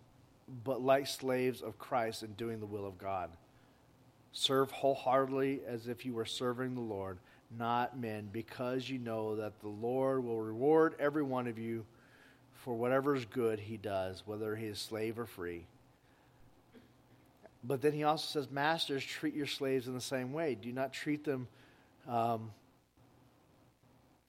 but 0.64 0.80
like 0.80 1.06
slaves 1.06 1.60
of 1.60 1.78
Christ 1.78 2.22
in 2.22 2.32
doing 2.34 2.60
the 2.60 2.66
will 2.66 2.86
of 2.86 2.98
God. 2.98 3.30
Serve 4.32 4.70
wholeheartedly 4.70 5.62
as 5.66 5.88
if 5.88 6.06
you 6.06 6.14
were 6.14 6.24
serving 6.24 6.74
the 6.74 6.80
Lord, 6.80 7.18
not 7.58 7.98
men, 7.98 8.28
because 8.32 8.88
you 8.88 8.98
know 8.98 9.36
that 9.36 9.60
the 9.60 9.68
Lord 9.68 10.22
will 10.24 10.40
reward 10.40 10.94
every 11.00 11.24
one 11.24 11.48
of 11.48 11.58
you 11.58 11.84
for 12.64 12.74
whatever 12.74 13.16
is 13.16 13.24
good 13.24 13.58
he 13.58 13.76
does, 13.76 14.22
whether 14.26 14.54
he 14.54 14.66
is 14.66 14.78
slave 14.78 15.18
or 15.18 15.26
free. 15.26 15.64
But 17.64 17.82
then 17.82 17.92
he 17.92 18.04
also 18.04 18.26
says, 18.40 18.50
Masters, 18.50 19.04
treat 19.04 19.34
your 19.34 19.46
slaves 19.46 19.86
in 19.86 19.94
the 19.94 20.00
same 20.00 20.32
way. 20.32 20.54
Do 20.54 20.72
not 20.72 20.92
treat 20.92 21.24
them 21.24 21.48
um, 22.08 22.52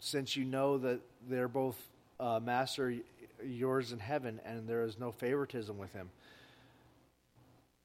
since 0.01 0.35
you 0.35 0.43
know 0.43 0.77
that 0.79 0.99
they're 1.29 1.47
both 1.47 1.77
uh, 2.19 2.41
master 2.43 2.93
yours 3.45 3.93
in 3.93 3.99
heaven 3.99 4.41
and 4.45 4.67
there 4.67 4.83
is 4.83 4.99
no 4.99 5.13
favoritism 5.13 5.77
with 5.77 5.93
him. 5.93 6.09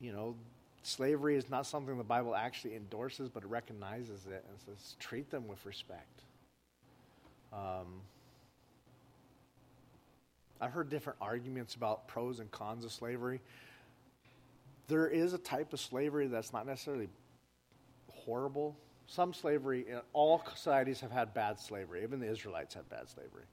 You 0.00 0.12
know, 0.12 0.34
slavery 0.82 1.36
is 1.36 1.48
not 1.48 1.64
something 1.64 1.96
the 1.96 2.02
Bible 2.02 2.34
actually 2.34 2.74
endorses, 2.74 3.28
but 3.28 3.44
it 3.44 3.48
recognizes 3.48 4.26
it 4.26 4.44
and 4.50 4.58
says, 4.66 4.96
treat 4.98 5.30
them 5.30 5.46
with 5.46 5.64
respect. 5.64 6.22
Um, 7.52 8.00
I've 10.60 10.72
heard 10.72 10.90
different 10.90 11.18
arguments 11.20 11.76
about 11.76 12.08
pros 12.08 12.40
and 12.40 12.50
cons 12.50 12.84
of 12.84 12.90
slavery 12.90 13.40
there 14.88 15.08
is 15.08 15.32
a 15.32 15.38
type 15.38 15.72
of 15.72 15.80
slavery 15.80 16.26
that's 16.26 16.52
not 16.52 16.66
necessarily 16.66 17.08
horrible. 18.12 18.76
Some 19.06 19.32
slavery, 19.32 19.86
all 20.12 20.42
societies 20.54 21.00
have 21.00 21.12
had 21.12 21.32
bad 21.32 21.60
slavery. 21.60 22.02
Even 22.02 22.20
the 22.20 22.30
Israelites 22.30 22.74
had 22.74 22.88
bad 22.88 23.08
slavery. 23.08 23.44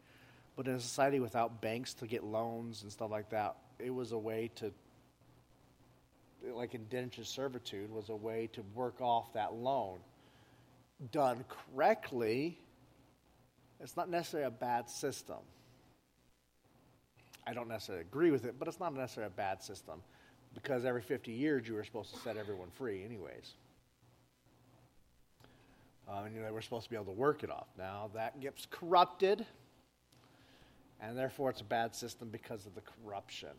But 0.55 0.67
in 0.67 0.75
a 0.75 0.79
society 0.79 1.19
without 1.19 1.61
banks 1.61 1.93
to 1.95 2.07
get 2.07 2.23
loans 2.23 2.83
and 2.83 2.91
stuff 2.91 3.11
like 3.11 3.29
that, 3.29 3.55
it 3.79 3.89
was 3.93 4.11
a 4.11 4.17
way 4.17 4.51
to, 4.55 4.71
like 6.53 6.73
indentured 6.75 7.27
servitude, 7.27 7.91
was 7.91 8.09
a 8.09 8.15
way 8.15 8.49
to 8.53 8.63
work 8.75 9.01
off 9.01 9.33
that 9.33 9.53
loan. 9.53 9.99
Done 11.11 11.43
correctly, 11.49 12.57
it's 13.79 13.97
not 13.97 14.09
necessarily 14.09 14.47
a 14.47 14.51
bad 14.51 14.89
system. 14.89 15.39
I 17.45 17.53
don't 17.53 17.67
necessarily 17.67 18.01
agree 18.01 18.31
with 18.31 18.45
it, 18.45 18.55
but 18.57 18.67
it's 18.67 18.79
not 18.79 18.93
necessarily 18.95 19.31
a 19.33 19.37
bad 19.37 19.61
system 19.61 20.01
because 20.53 20.85
every 20.85 21.01
50 21.01 21.31
years 21.31 21.67
you 21.67 21.73
were 21.73 21.83
supposed 21.83 22.13
to 22.13 22.19
set 22.21 22.37
everyone 22.37 22.69
free, 22.75 23.03
anyways. 23.03 23.53
Uh, 26.07 26.23
and 26.25 26.35
you 26.35 26.41
know, 26.41 26.51
were 26.51 26.61
supposed 26.61 26.83
to 26.85 26.89
be 26.89 26.95
able 26.95 27.05
to 27.05 27.11
work 27.11 27.43
it 27.43 27.49
off. 27.49 27.67
Now 27.77 28.09
that 28.13 28.39
gets 28.41 28.67
corrupted, 28.69 29.45
and 31.01 31.17
therefore 31.17 31.49
it's 31.49 31.61
a 31.61 31.65
bad 31.65 31.95
system 31.95 32.29
because 32.29 32.65
of 32.65 32.75
the 32.75 32.81
corruption. 32.81 33.49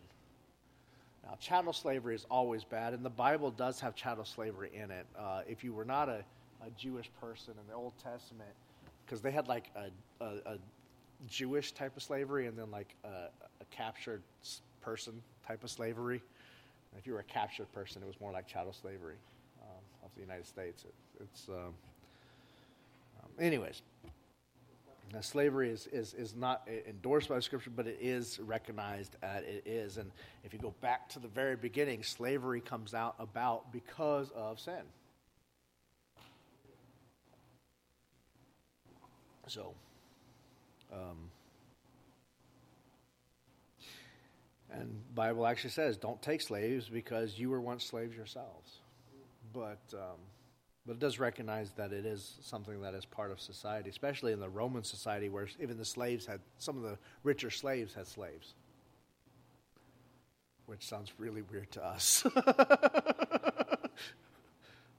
Now, 1.24 1.36
chattel 1.40 1.72
slavery 1.72 2.14
is 2.14 2.26
always 2.30 2.64
bad, 2.64 2.92
and 2.92 3.04
the 3.04 3.10
Bible 3.10 3.50
does 3.50 3.80
have 3.80 3.94
chattel 3.94 4.24
slavery 4.24 4.70
in 4.74 4.90
it. 4.90 5.06
Uh, 5.18 5.40
if 5.48 5.64
you 5.64 5.72
were 5.72 5.84
not 5.84 6.08
a, 6.08 6.22
a, 6.62 6.70
Jewish 6.76 7.10
person 7.18 7.54
in 7.58 7.66
the 7.66 7.74
Old 7.74 7.94
Testament, 8.02 8.50
because 9.04 9.22
they 9.22 9.30
had 9.30 9.48
like 9.48 9.70
a, 9.74 10.24
a, 10.24 10.54
a, 10.54 10.58
Jewish 11.26 11.72
type 11.72 11.96
of 11.96 12.02
slavery 12.02 12.46
and 12.46 12.58
then 12.58 12.70
like 12.70 12.94
a, 13.04 13.28
captured 13.70 14.22
person 14.82 15.22
type 15.46 15.64
of 15.64 15.70
slavery. 15.70 16.16
And 16.90 17.00
if 17.00 17.06
you 17.06 17.14
were 17.14 17.20
a 17.20 17.24
captured 17.24 17.72
person, 17.72 18.02
it 18.02 18.06
was 18.06 18.20
more 18.20 18.30
like 18.30 18.46
chattel 18.46 18.74
slavery 18.74 19.16
um, 19.62 19.82
of 20.04 20.10
the 20.14 20.20
United 20.20 20.46
States. 20.46 20.84
It, 20.84 20.94
it's, 21.20 21.48
um, 21.48 21.54
um, 21.54 21.74
anyways, 23.38 23.82
now, 25.12 25.20
slavery 25.20 25.70
is, 25.70 25.86
is, 25.92 26.12
is 26.14 26.34
not 26.34 26.68
endorsed 26.88 27.28
by 27.28 27.38
scripture, 27.38 27.70
but 27.70 27.86
it 27.86 27.98
is 28.00 28.40
recognized 28.40 29.14
as 29.22 29.44
it 29.44 29.62
is. 29.64 29.96
And 29.96 30.10
if 30.42 30.52
you 30.52 30.58
go 30.58 30.74
back 30.80 31.08
to 31.10 31.20
the 31.20 31.28
very 31.28 31.54
beginning, 31.54 32.02
slavery 32.02 32.60
comes 32.60 32.94
out 32.94 33.14
about 33.20 33.70
because 33.70 34.32
of 34.34 34.58
sin. 34.58 34.82
So, 39.46 39.74
um, 40.92 41.30
And 44.70 45.14
Bible 45.14 45.46
actually 45.46 45.70
says, 45.70 45.96
don't 45.96 46.20
take 46.20 46.40
slaves 46.40 46.88
because 46.88 47.38
you 47.38 47.50
were 47.50 47.60
once 47.60 47.84
slaves 47.84 48.16
yourselves. 48.16 48.80
But, 49.52 49.78
um, 49.92 50.18
but 50.86 50.92
it 50.94 50.98
does 50.98 51.18
recognize 51.18 51.72
that 51.72 51.92
it 51.92 52.04
is 52.04 52.38
something 52.42 52.80
that 52.82 52.94
is 52.94 53.04
part 53.04 53.30
of 53.30 53.40
society, 53.40 53.88
especially 53.90 54.32
in 54.32 54.40
the 54.40 54.48
Roman 54.48 54.84
society 54.84 55.28
where 55.28 55.48
even 55.60 55.78
the 55.78 55.84
slaves 55.84 56.26
had, 56.26 56.40
some 56.58 56.76
of 56.76 56.82
the 56.82 56.98
richer 57.22 57.50
slaves 57.50 57.94
had 57.94 58.06
slaves. 58.06 58.54
Which 60.66 60.86
sounds 60.86 61.12
really 61.18 61.42
weird 61.42 61.70
to 61.72 61.84
us. 61.84 62.24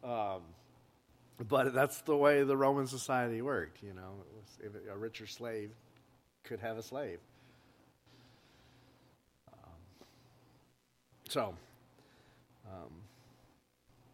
um, 0.03 0.41
but 1.47 1.73
that's 1.73 2.01
the 2.01 2.15
way 2.15 2.43
the 2.43 2.57
Roman 2.57 2.87
society 2.87 3.41
worked, 3.41 3.81
you 3.81 3.93
know. 3.93 4.11
Was, 4.35 4.59
a 4.91 4.97
richer 4.97 5.27
slave 5.27 5.71
could 6.43 6.59
have 6.59 6.77
a 6.77 6.83
slave. 6.83 7.19
So, 11.29 11.55
um, 12.67 12.91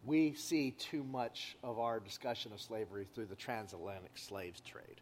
we 0.04 0.34
see 0.34 0.72
too 0.72 1.04
much 1.04 1.56
of 1.62 1.78
our 1.78 2.00
discussion 2.00 2.52
of 2.52 2.60
slavery 2.60 3.06
through 3.14 3.26
the 3.26 3.36
transatlantic 3.36 4.16
slaves 4.16 4.60
trade. 4.60 5.00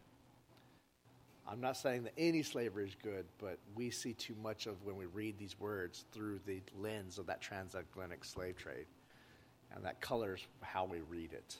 I'm 1.47 1.59
not 1.59 1.75
saying 1.75 2.03
that 2.03 2.13
any 2.17 2.43
slavery 2.43 2.85
is 2.87 2.95
good, 3.03 3.25
but 3.39 3.57
we 3.75 3.89
see 3.89 4.13
too 4.13 4.35
much 4.41 4.67
of 4.67 4.83
when 4.85 4.95
we 4.95 5.05
read 5.05 5.37
these 5.37 5.59
words 5.59 6.05
through 6.11 6.39
the 6.45 6.61
lens 6.79 7.17
of 7.17 7.25
that 7.27 7.41
transatlantic 7.41 8.23
slave 8.23 8.57
trade. 8.57 8.85
And 9.73 9.83
that 9.85 10.01
colors 10.01 10.45
how 10.61 10.85
we 10.85 10.99
read 11.09 11.33
it. 11.33 11.55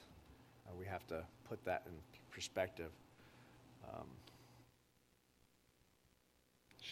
And 0.68 0.78
we 0.78 0.86
have 0.86 1.06
to 1.08 1.24
put 1.48 1.64
that 1.64 1.82
in 1.86 1.92
perspective. 2.30 2.90
Um, 3.92 4.06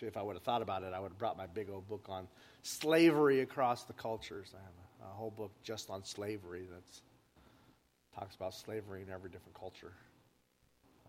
if 0.02 0.16
I 0.16 0.22
would 0.22 0.34
have 0.34 0.42
thought 0.42 0.62
about 0.62 0.82
it, 0.82 0.92
I 0.94 1.00
would 1.00 1.10
have 1.10 1.18
brought 1.18 1.36
my 1.36 1.46
big 1.46 1.68
old 1.70 1.86
book 1.88 2.06
on 2.08 2.26
slavery 2.62 3.40
across 3.40 3.84
the 3.84 3.92
cultures. 3.92 4.52
I 4.54 4.58
have 4.58 4.72
a, 4.72 4.89
a 5.02 5.14
whole 5.14 5.30
book 5.30 5.50
just 5.62 5.90
on 5.90 6.04
slavery 6.04 6.66
that 6.70 8.18
talks 8.18 8.34
about 8.34 8.54
slavery 8.54 9.02
in 9.02 9.12
every 9.12 9.30
different 9.30 9.58
culture 9.58 9.92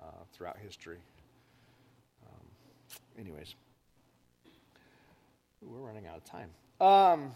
uh, 0.01 0.05
throughout 0.33 0.57
history. 0.57 0.97
Um, 2.25 2.45
anyways, 3.19 3.55
we're 5.61 5.79
running 5.79 6.07
out 6.07 6.17
of 6.17 6.25
time. 6.25 6.49
Um, 6.79 7.31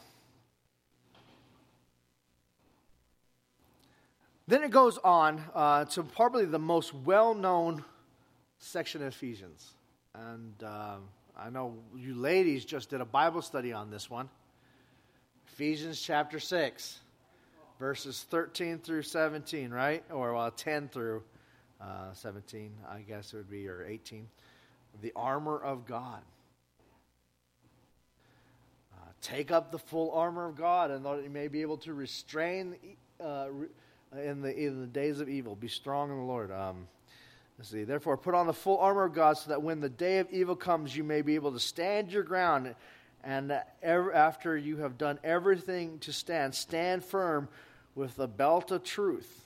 then 4.47 4.63
it 4.63 4.71
goes 4.71 4.97
on 4.99 5.41
uh, 5.53 5.85
to 5.85 6.03
probably 6.03 6.45
the 6.45 6.59
most 6.59 6.93
well 6.93 7.33
known 7.33 7.83
section 8.59 9.01
of 9.01 9.07
Ephesians. 9.09 9.73
And. 10.13 10.63
Um, 10.63 11.03
I 11.37 11.49
know 11.49 11.75
you 11.95 12.15
ladies 12.15 12.63
just 12.63 12.89
did 12.89 13.01
a 13.01 13.05
Bible 13.05 13.41
study 13.41 13.73
on 13.73 13.91
this 13.91 14.09
one. 14.09 14.29
Ephesians 15.47 16.01
chapter 16.01 16.39
6, 16.39 16.99
verses 17.79 18.25
13 18.29 18.79
through 18.79 19.03
17, 19.03 19.71
right? 19.71 20.03
Or 20.11 20.33
well, 20.33 20.51
10 20.51 20.89
through 20.89 21.23
uh, 21.79 22.13
17, 22.13 22.71
I 22.89 22.99
guess 22.99 23.33
it 23.33 23.37
would 23.37 23.49
be, 23.49 23.67
or 23.67 23.85
18. 23.85 24.27
The 25.01 25.13
armor 25.15 25.57
of 25.57 25.85
God. 25.85 26.21
Uh, 28.93 29.07
take 29.21 29.51
up 29.51 29.71
the 29.71 29.79
full 29.79 30.11
armor 30.11 30.47
of 30.47 30.55
God, 30.55 30.91
and 30.91 31.05
that 31.05 31.23
you 31.23 31.29
may 31.29 31.47
be 31.47 31.61
able 31.61 31.77
to 31.77 31.93
restrain 31.93 32.75
uh, 33.23 33.47
in 34.17 34.41
the 34.41 34.55
in 34.55 34.81
the 34.81 34.87
days 34.87 35.19
of 35.19 35.29
evil. 35.29 35.55
Be 35.55 35.67
strong 35.67 36.09
in 36.11 36.17
the 36.17 36.23
Lord. 36.23 36.51
Um, 36.51 36.87
Let's 37.57 37.69
see. 37.69 37.85
Therefore, 37.85 38.17
put 38.17 38.35
on 38.35 38.47
the 38.47 38.53
full 38.53 38.79
armor 38.79 39.05
of 39.05 39.13
God 39.13 39.37
so 39.37 39.49
that 39.49 39.61
when 39.61 39.79
the 39.79 39.89
day 39.89 40.19
of 40.19 40.29
evil 40.29 40.57
comes, 40.57 40.95
you 40.95 41.05
may 41.05 41.21
be 41.21 41.35
able 41.35 41.53
to 41.53 41.59
stand 41.59 42.11
your 42.11 42.23
ground. 42.23 42.75
And 43.25 43.59
after 43.81 44.55
you 44.55 44.77
have 44.77 44.97
done 44.99 45.19
everything 45.23 45.97
to 45.99 46.13
stand, 46.13 46.53
stand 46.53 47.03
firm 47.03 47.49
with 47.95 48.15
the 48.15 48.27
belt 48.27 48.71
of 48.71 48.83
truth 48.83 49.41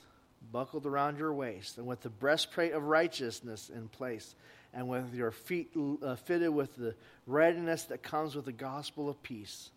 buckled 0.52 0.86
around 0.86 1.18
your 1.18 1.34
waist, 1.34 1.78
and 1.78 1.86
with 1.86 2.02
the 2.02 2.10
breastplate 2.10 2.74
of 2.74 2.84
righteousness 2.84 3.70
in 3.74 3.88
place, 3.88 4.36
and 4.74 4.88
with 4.88 5.14
your 5.14 5.32
feet 5.32 5.72
uh, 6.04 6.16
fitted 6.16 6.50
with 6.50 6.76
the 6.76 6.96
readiness 7.28 7.84
that 7.84 8.04
comes 8.04 8.36
with 8.36 8.46
the 8.46 8.52
gospel 8.52 9.10
of 9.10 9.22
peace. 9.24 9.72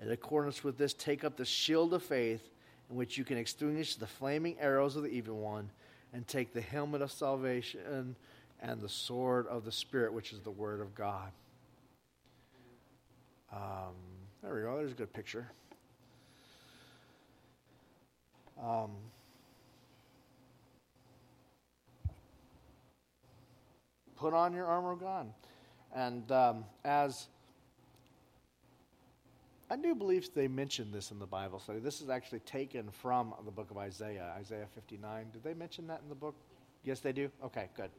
In 0.00 0.10
accordance 0.10 0.64
with 0.64 0.78
this, 0.78 0.92
take 0.94 1.24
up 1.24 1.36
the 1.36 1.44
shield 1.44 1.94
of 1.94 2.02
faith, 2.02 2.42
in 2.90 2.96
which 2.96 3.16
you 3.16 3.24
can 3.24 3.38
extinguish 3.38 3.96
the 3.96 4.06
flaming 4.06 4.56
arrows 4.58 4.96
of 4.96 5.02
the 5.02 5.08
evil 5.08 5.36
one 5.36 5.70
and 6.12 6.26
take 6.26 6.52
the 6.52 6.60
helmet 6.60 7.02
of 7.02 7.10
salvation 7.12 8.16
and 8.60 8.80
the 8.80 8.88
sword 8.88 9.46
of 9.46 9.64
the 9.64 9.72
Spirit, 9.72 10.12
which 10.12 10.32
is 10.32 10.40
the 10.40 10.50
Word 10.50 10.80
of 10.80 10.94
God. 10.94 11.30
Um, 13.54 13.94
there 14.42 14.54
we 14.54 14.62
go. 14.62 14.76
There's 14.78 14.90
a 14.90 14.94
good 14.94 15.12
picture. 15.12 15.46
Um, 18.60 18.90
put 24.16 24.34
on 24.34 24.52
your 24.52 24.66
armor 24.66 24.92
of 24.92 25.00
God. 25.00 25.32
And 25.94 26.30
um, 26.32 26.64
as 26.84 27.28
I 29.70 29.76
do 29.76 29.94
believe 29.94 30.28
they 30.34 30.48
mentioned 30.48 30.92
this 30.92 31.10
in 31.10 31.18
the 31.18 31.26
Bible 31.26 31.58
study. 31.58 31.78
This 31.78 32.00
is 32.00 32.10
actually 32.10 32.40
taken 32.40 32.90
from 32.90 33.34
the 33.44 33.50
book 33.50 33.70
of 33.70 33.78
Isaiah, 33.78 34.32
Isaiah 34.38 34.66
59. 34.74 35.26
Did 35.32 35.44
they 35.44 35.54
mention 35.54 35.86
that 35.86 36.00
in 36.02 36.08
the 36.08 36.14
book? 36.14 36.34
Yes, 36.84 37.00
they 37.00 37.12
do. 37.12 37.30
Okay, 37.44 37.68
good. 37.76 37.90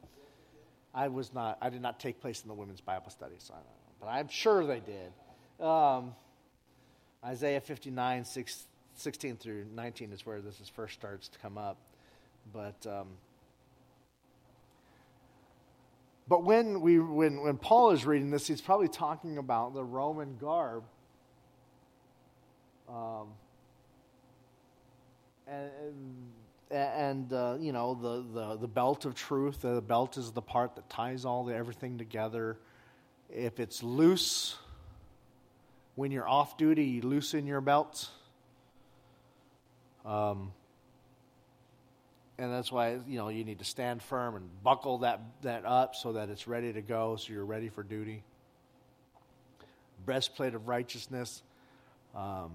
I 0.94 1.08
was 1.08 1.34
not. 1.34 1.58
I 1.60 1.70
did 1.70 1.82
not 1.82 1.98
take 1.98 2.20
place 2.20 2.42
in 2.42 2.48
the 2.48 2.54
women's 2.54 2.80
Bible 2.80 3.10
study, 3.10 3.34
so 3.38 3.54
but 4.00 4.06
I'm 4.06 4.28
sure 4.28 4.66
they 4.66 4.80
did. 4.80 5.12
Um, 5.60 6.14
Isaiah 7.24 7.60
59, 7.60 8.24
6, 8.24 8.66
16 8.94 9.36
through 9.36 9.66
19 9.74 10.12
is 10.12 10.26
where 10.26 10.40
this 10.40 10.60
is 10.60 10.68
first 10.68 10.94
starts 10.94 11.28
to 11.28 11.38
come 11.38 11.58
up, 11.58 11.76
but. 12.52 12.86
Um, 12.86 13.08
but 16.28 16.42
when, 16.42 16.80
we, 16.80 16.98
when, 16.98 17.40
when 17.40 17.56
Paul 17.56 17.92
is 17.92 18.04
reading 18.04 18.32
this, 18.32 18.48
he's 18.48 18.60
probably 18.60 18.88
talking 18.88 19.38
about 19.38 19.74
the 19.74 19.84
Roman 19.84 20.36
garb 20.38 20.82
um, 22.88 23.28
and 25.46 25.70
and 26.70 27.32
uh, 27.32 27.56
you 27.60 27.72
know 27.72 27.94
the, 27.94 28.40
the, 28.40 28.56
the 28.56 28.68
belt 28.68 29.04
of 29.04 29.14
truth. 29.14 29.62
The 29.62 29.80
belt 29.80 30.16
is 30.16 30.32
the 30.32 30.42
part 30.42 30.74
that 30.76 30.88
ties 30.90 31.24
all 31.24 31.44
the, 31.44 31.54
everything 31.54 31.98
together. 31.98 32.58
If 33.30 33.60
it's 33.60 33.82
loose, 33.82 34.56
when 35.96 36.12
you're 36.12 36.28
off 36.28 36.56
duty, 36.56 36.84
you 36.84 37.02
loosen 37.02 37.46
your 37.46 37.60
belts. 37.60 38.10
Um, 40.04 40.52
and 42.38 42.52
that's 42.52 42.70
why 42.70 42.98
you 43.08 43.18
know 43.18 43.28
you 43.28 43.44
need 43.44 43.58
to 43.58 43.64
stand 43.64 44.02
firm 44.02 44.36
and 44.36 44.48
buckle 44.62 44.98
that 44.98 45.20
that 45.42 45.64
up 45.64 45.96
so 45.96 46.12
that 46.12 46.28
it's 46.28 46.46
ready 46.46 46.72
to 46.72 46.82
go, 46.82 47.16
so 47.16 47.32
you're 47.32 47.44
ready 47.44 47.68
for 47.68 47.82
duty. 47.82 48.22
Breastplate 50.04 50.54
of 50.54 50.68
righteousness. 50.68 51.42
Um, 52.14 52.52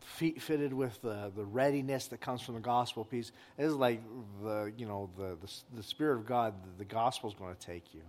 feet 0.00 0.40
fitted 0.40 0.72
with 0.72 1.00
the, 1.02 1.30
the 1.36 1.44
readiness 1.44 2.06
that 2.08 2.20
comes 2.20 2.40
from 2.40 2.54
the 2.54 2.60
gospel 2.60 3.04
peace. 3.04 3.32
It 3.58 3.64
is 3.64 3.74
like 3.74 4.00
the, 4.42 4.72
you 4.76 4.86
know, 4.86 5.10
the, 5.18 5.36
the, 5.40 5.52
the 5.76 5.82
Spirit 5.82 6.16
of 6.16 6.26
God, 6.26 6.54
the, 6.62 6.78
the 6.78 6.84
gospel 6.84 7.28
is 7.28 7.34
going 7.34 7.54
to 7.54 7.60
take 7.66 7.92
you. 7.92 8.02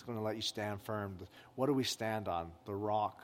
It's 0.00 0.06
going 0.06 0.16
to 0.16 0.24
let 0.24 0.36
you 0.36 0.40
stand 0.40 0.80
firm. 0.80 1.14
What 1.56 1.66
do 1.66 1.74
we 1.74 1.84
stand 1.84 2.26
on? 2.26 2.50
The 2.64 2.74
rock 2.74 3.22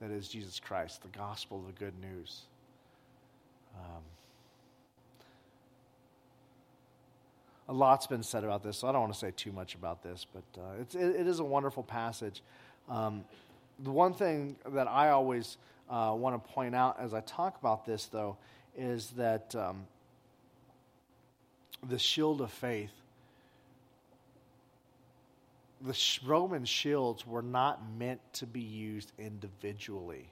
that 0.00 0.12
is 0.12 0.28
Jesus 0.28 0.60
Christ, 0.60 1.02
the 1.02 1.08
gospel, 1.08 1.60
the 1.66 1.72
good 1.72 1.94
news. 2.00 2.42
Um, 3.74 4.02
a 7.68 7.72
lot's 7.72 8.06
been 8.06 8.22
said 8.22 8.44
about 8.44 8.62
this, 8.62 8.78
so 8.78 8.86
I 8.86 8.92
don't 8.92 9.00
want 9.00 9.12
to 9.12 9.18
say 9.18 9.32
too 9.32 9.50
much 9.50 9.74
about 9.74 10.04
this, 10.04 10.24
but 10.32 10.44
uh, 10.56 10.80
it's, 10.80 10.94
it, 10.94 11.16
it 11.16 11.26
is 11.26 11.40
a 11.40 11.44
wonderful 11.44 11.82
passage. 11.82 12.44
Um, 12.88 13.24
the 13.82 13.90
one 13.90 14.14
thing 14.14 14.54
that 14.68 14.86
I 14.86 15.08
always 15.08 15.56
uh, 15.90 16.14
want 16.16 16.40
to 16.40 16.52
point 16.52 16.76
out 16.76 17.00
as 17.00 17.12
I 17.12 17.22
talk 17.22 17.58
about 17.58 17.84
this, 17.84 18.06
though, 18.06 18.36
is 18.76 19.10
that 19.16 19.52
um, 19.56 19.86
the 21.88 21.98
shield 21.98 22.40
of 22.40 22.52
faith, 22.52 23.01
the 25.84 26.18
Roman 26.24 26.64
shields 26.64 27.26
were 27.26 27.42
not 27.42 27.80
meant 27.98 28.20
to 28.34 28.46
be 28.46 28.60
used 28.60 29.12
individually. 29.18 30.30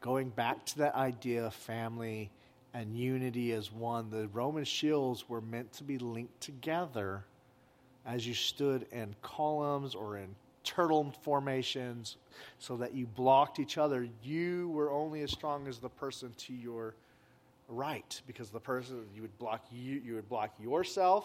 Going 0.00 0.30
back 0.30 0.64
to 0.66 0.78
that 0.78 0.94
idea 0.94 1.46
of 1.46 1.54
family 1.54 2.30
and 2.74 2.96
unity 2.96 3.52
as 3.52 3.72
one, 3.72 4.10
the 4.10 4.28
Roman 4.28 4.64
shields 4.64 5.28
were 5.28 5.40
meant 5.40 5.72
to 5.74 5.84
be 5.84 5.98
linked 5.98 6.40
together 6.40 7.24
as 8.06 8.26
you 8.26 8.34
stood 8.34 8.86
in 8.92 9.14
columns 9.22 9.94
or 9.94 10.16
in 10.16 10.34
turtle 10.64 11.12
formations 11.22 12.16
so 12.58 12.76
that 12.76 12.94
you 12.94 13.06
blocked 13.06 13.58
each 13.58 13.78
other. 13.78 14.08
You 14.22 14.68
were 14.70 14.92
only 14.92 15.22
as 15.22 15.30
strong 15.30 15.66
as 15.66 15.78
the 15.78 15.88
person 15.88 16.32
to 16.38 16.52
your 16.52 16.94
right 17.68 18.20
because 18.26 18.50
the 18.50 18.60
person 18.60 19.04
you 19.14 19.22
would 19.22 19.38
block 19.38 19.64
you 19.70 20.00
you 20.04 20.14
would 20.14 20.28
block 20.28 20.52
yourself 20.60 21.24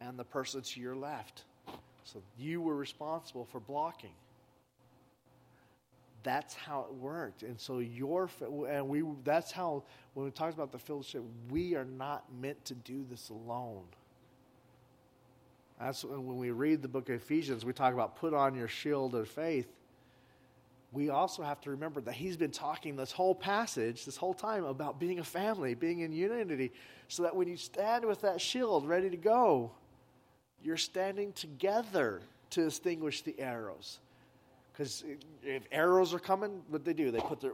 and 0.00 0.18
the 0.18 0.24
person 0.24 0.62
to 0.62 0.80
your 0.80 0.96
left. 0.96 1.44
So 2.04 2.22
you 2.38 2.60
were 2.60 2.76
responsible 2.76 3.46
for 3.46 3.60
blocking. 3.60 4.12
That's 6.22 6.54
how 6.54 6.86
it 6.88 6.94
worked. 6.94 7.42
And 7.42 7.58
so 7.58 7.78
your 7.80 8.30
and 8.68 8.88
we 8.88 9.02
that's 9.24 9.50
how 9.50 9.82
when 10.14 10.24
we 10.24 10.30
talk 10.30 10.52
about 10.54 10.72
the 10.72 10.78
fellowship, 10.78 11.22
we 11.50 11.74
are 11.74 11.84
not 11.84 12.24
meant 12.40 12.64
to 12.66 12.74
do 12.74 13.04
this 13.10 13.30
alone. 13.30 13.84
That's 15.80 16.04
when 16.04 16.38
we 16.38 16.50
read 16.50 16.82
the 16.82 16.88
book 16.88 17.08
of 17.08 17.16
Ephesians, 17.16 17.64
we 17.64 17.72
talk 17.72 17.92
about 17.92 18.16
put 18.16 18.32
on 18.32 18.54
your 18.54 18.68
shield 18.68 19.14
of 19.14 19.28
faith. 19.28 19.68
We 20.92 21.10
also 21.10 21.42
have 21.42 21.60
to 21.62 21.70
remember 21.70 22.00
that 22.02 22.14
he's 22.14 22.36
been 22.36 22.52
talking 22.52 22.94
this 22.94 23.10
whole 23.10 23.34
passage, 23.34 24.04
this 24.04 24.16
whole 24.16 24.32
time, 24.32 24.64
about 24.64 25.00
being 25.00 25.18
a 25.18 25.24
family, 25.24 25.74
being 25.74 26.00
in 26.00 26.12
unity, 26.12 26.72
so 27.08 27.24
that 27.24 27.34
when 27.34 27.48
you 27.48 27.56
stand 27.56 28.04
with 28.04 28.20
that 28.20 28.40
shield 28.40 28.86
ready 28.86 29.10
to 29.10 29.16
go, 29.16 29.72
you're 30.64 30.76
standing 30.76 31.32
together 31.32 32.20
to 32.50 32.66
extinguish 32.66 33.22
the 33.22 33.38
arrows. 33.38 33.98
Because 34.72 35.04
if 35.42 35.62
arrows 35.70 36.12
are 36.12 36.18
coming, 36.18 36.62
what 36.68 36.84
they 36.84 36.94
do? 36.94 37.10
They 37.10 37.20
put 37.20 37.40
their 37.40 37.52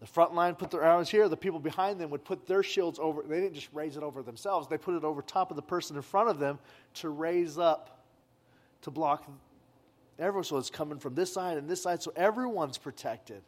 the 0.00 0.06
front 0.06 0.34
line 0.34 0.54
put 0.54 0.70
their 0.70 0.82
arrows 0.82 1.10
here. 1.10 1.28
The 1.28 1.36
people 1.36 1.60
behind 1.60 2.00
them 2.00 2.08
would 2.10 2.24
put 2.24 2.46
their 2.46 2.62
shields 2.62 2.98
over. 2.98 3.22
They 3.22 3.40
didn't 3.40 3.54
just 3.54 3.68
raise 3.74 3.98
it 3.98 4.02
over 4.02 4.22
themselves. 4.22 4.66
They 4.66 4.78
put 4.78 4.94
it 4.94 5.04
over 5.04 5.20
top 5.20 5.50
of 5.50 5.56
the 5.56 5.62
person 5.62 5.94
in 5.94 6.02
front 6.02 6.30
of 6.30 6.38
them 6.38 6.58
to 6.94 7.10
raise 7.10 7.58
up, 7.58 8.02
to 8.82 8.90
block 8.90 9.30
everyone. 10.18 10.44
So 10.44 10.56
it's 10.56 10.70
coming 10.70 10.98
from 10.98 11.14
this 11.14 11.30
side 11.30 11.58
and 11.58 11.68
this 11.68 11.82
side. 11.82 12.02
So 12.02 12.14
everyone's 12.16 12.78
protected 12.78 13.42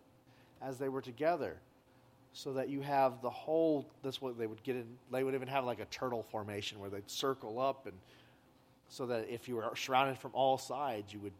as 0.60 0.76
they 0.76 0.90
were 0.90 1.00
together. 1.00 1.56
So 2.34 2.52
that 2.54 2.68
you 2.68 2.80
have 2.80 3.20
the 3.22 3.30
whole, 3.30 3.86
that's 4.02 4.20
what 4.20 4.38
they 4.38 4.46
would 4.46 4.62
get 4.62 4.76
in. 4.76 4.86
They 5.10 5.24
would 5.24 5.34
even 5.34 5.48
have 5.48 5.64
like 5.64 5.80
a 5.80 5.84
turtle 5.86 6.22
formation 6.22 6.80
where 6.80 6.90
they'd 6.90 7.10
circle 7.10 7.60
up 7.60 7.86
and 7.86 7.94
so 8.92 9.06
that 9.06 9.26
if 9.30 9.48
you 9.48 9.56
were 9.56 9.72
surrounded 9.74 10.18
from 10.18 10.32
all 10.34 10.58
sides, 10.58 11.14
you 11.14 11.20
would 11.20 11.32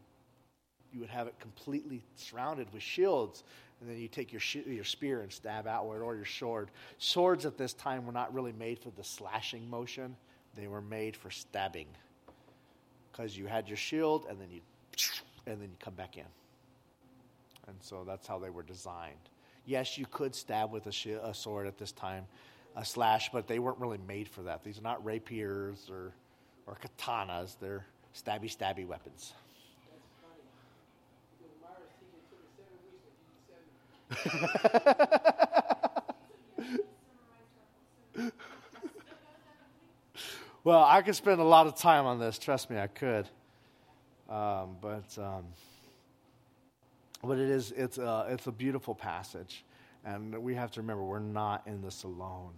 you 0.91 0.99
would 0.99 1.09
have 1.09 1.27
it 1.27 1.39
completely 1.39 2.03
surrounded 2.15 2.67
with 2.73 2.81
shields 2.81 3.43
and 3.79 3.89
then 3.89 3.97
you 3.97 4.07
take 4.07 4.31
your, 4.31 4.39
sh- 4.39 4.67
your 4.67 4.83
spear 4.83 5.21
and 5.21 5.31
stab 5.31 5.65
outward 5.65 6.03
or 6.03 6.15
your 6.15 6.25
sword. 6.25 6.69
Swords 6.99 7.47
at 7.47 7.57
this 7.57 7.73
time 7.73 8.05
were 8.05 8.11
not 8.11 8.31
really 8.31 8.53
made 8.53 8.77
for 8.77 8.91
the 8.91 9.03
slashing 9.03 9.67
motion, 9.69 10.15
they 10.55 10.67
were 10.67 10.81
made 10.81 11.15
for 11.15 11.31
stabbing. 11.31 11.87
Because 13.11 13.35
you 13.35 13.47
had 13.47 13.67
your 13.67 13.77
shield 13.77 14.25
and 14.29 14.39
then 14.39 14.49
you 14.51 14.61
and 15.45 15.61
then 15.61 15.69
you 15.69 15.75
come 15.79 15.95
back 15.95 16.17
in. 16.17 16.25
And 17.67 17.75
so 17.81 18.03
that's 18.05 18.27
how 18.27 18.39
they 18.39 18.49
were 18.49 18.63
designed. 18.63 19.29
Yes, 19.65 19.97
you 19.97 20.05
could 20.09 20.33
stab 20.33 20.71
with 20.71 20.87
a, 20.87 21.19
a 21.23 21.33
sword 21.33 21.67
at 21.67 21.77
this 21.77 21.91
time, 21.91 22.25
a 22.75 22.85
slash, 22.85 23.29
but 23.31 23.47
they 23.47 23.59
weren't 23.59 23.79
really 23.79 23.99
made 24.07 24.27
for 24.27 24.43
that. 24.43 24.63
These 24.63 24.79
are 24.79 24.83
not 24.83 25.03
rapiers 25.03 25.89
or, 25.89 26.13
or 26.67 26.77
katanas, 26.81 27.57
they're 27.59 27.85
stabby, 28.13 28.55
stabby 28.55 28.87
weapons. 28.87 29.33
well, 40.63 40.83
I 40.83 41.01
could 41.01 41.15
spend 41.15 41.41
a 41.41 41.43
lot 41.43 41.67
of 41.67 41.75
time 41.75 42.05
on 42.05 42.19
this. 42.19 42.37
Trust 42.37 42.69
me, 42.69 42.77
I 42.77 42.87
could. 42.87 43.27
Um, 44.29 44.77
but 44.81 45.17
um, 45.17 45.45
but 47.23 47.39
it 47.39 47.49
is 47.49 47.73
it's 47.75 47.97
a, 47.97 48.27
it's 48.29 48.47
a 48.47 48.51
beautiful 48.51 48.95
passage, 48.95 49.65
and 50.05 50.43
we 50.43 50.55
have 50.55 50.71
to 50.71 50.81
remember 50.81 51.03
we're 51.03 51.19
not 51.19 51.67
in 51.67 51.81
this 51.81 52.03
alone. 52.03 52.53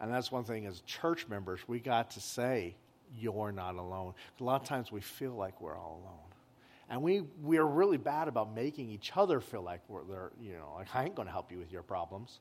And 0.00 0.12
that's 0.12 0.30
one 0.30 0.44
thing 0.44 0.66
as 0.66 0.80
church 0.82 1.26
members 1.28 1.60
we 1.66 1.80
got 1.80 2.12
to 2.12 2.20
say 2.20 2.76
you're 3.16 3.52
not 3.52 3.74
alone. 3.74 4.14
A 4.40 4.44
lot 4.44 4.60
of 4.60 4.68
times 4.68 4.92
we 4.92 5.00
feel 5.00 5.32
like 5.32 5.60
we're 5.60 5.76
all 5.76 6.00
alone. 6.04 6.28
And 6.90 7.02
we, 7.02 7.22
we 7.42 7.58
are 7.58 7.66
really 7.66 7.98
bad 7.98 8.28
about 8.28 8.54
making 8.54 8.90
each 8.90 9.12
other 9.14 9.40
feel 9.40 9.62
like 9.62 9.80
we're 9.88 10.04
there, 10.04 10.30
you 10.40 10.54
know, 10.54 10.72
like 10.76 10.94
I 10.94 11.04
ain't 11.04 11.14
going 11.14 11.26
to 11.26 11.32
help 11.32 11.52
you 11.52 11.58
with 11.58 11.70
your 11.70 11.82
problems. 11.82 12.40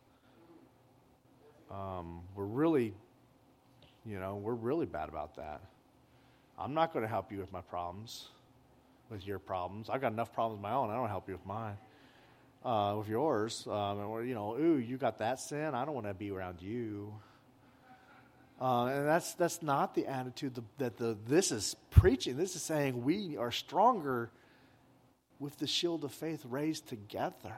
Um, 1.69 2.21
we're 2.33 2.45
really, 2.45 2.93
you 4.05 4.19
know, 4.19 4.35
we're 4.35 4.53
really 4.53 4.85
bad 4.85 5.09
about 5.09 5.35
that. 5.35 5.61
I'm 6.57 6.73
not 6.73 6.93
going 6.93 7.03
to 7.03 7.09
help 7.09 7.31
you 7.31 7.39
with 7.39 7.51
my 7.51 7.59
problems, 7.61 8.29
with 9.09 9.27
your 9.27 9.37
problems. 9.37 9.89
I've 9.89 9.99
got 9.99 10.13
enough 10.13 10.33
problems 10.33 10.59
of 10.59 10.61
my 10.61 10.71
own. 10.71 10.89
I 10.89 10.95
don't 10.95 11.09
help 11.09 11.27
you 11.27 11.33
with 11.33 11.45
mine, 11.45 11.75
uh, 12.63 12.95
with 12.97 13.09
yours. 13.09 13.67
Um, 13.69 13.99
and, 13.99 14.29
you 14.29 14.33
know, 14.33 14.55
ooh, 14.57 14.77
you 14.77 14.95
got 14.95 15.17
that 15.17 15.41
sin. 15.41 15.75
I 15.75 15.83
don't 15.83 15.93
want 15.93 16.07
to 16.07 16.13
be 16.13 16.31
around 16.31 16.61
you. 16.61 17.13
Uh, 18.59 18.85
and 18.85 19.07
that's 19.07 19.33
that's 19.35 19.61
not 19.61 19.93
the 19.93 20.07
attitude 20.07 20.59
that 20.79 20.97
the 20.97 21.15
this 21.27 21.51
is 21.51 21.75
preaching. 21.91 22.37
This 22.37 22.55
is 22.55 22.63
saying 22.63 23.03
we 23.03 23.37
are 23.37 23.51
stronger 23.51 24.31
with 25.39 25.57
the 25.57 25.67
shield 25.67 26.03
of 26.03 26.11
faith 26.11 26.43
raised 26.49 26.87
together. 26.87 27.55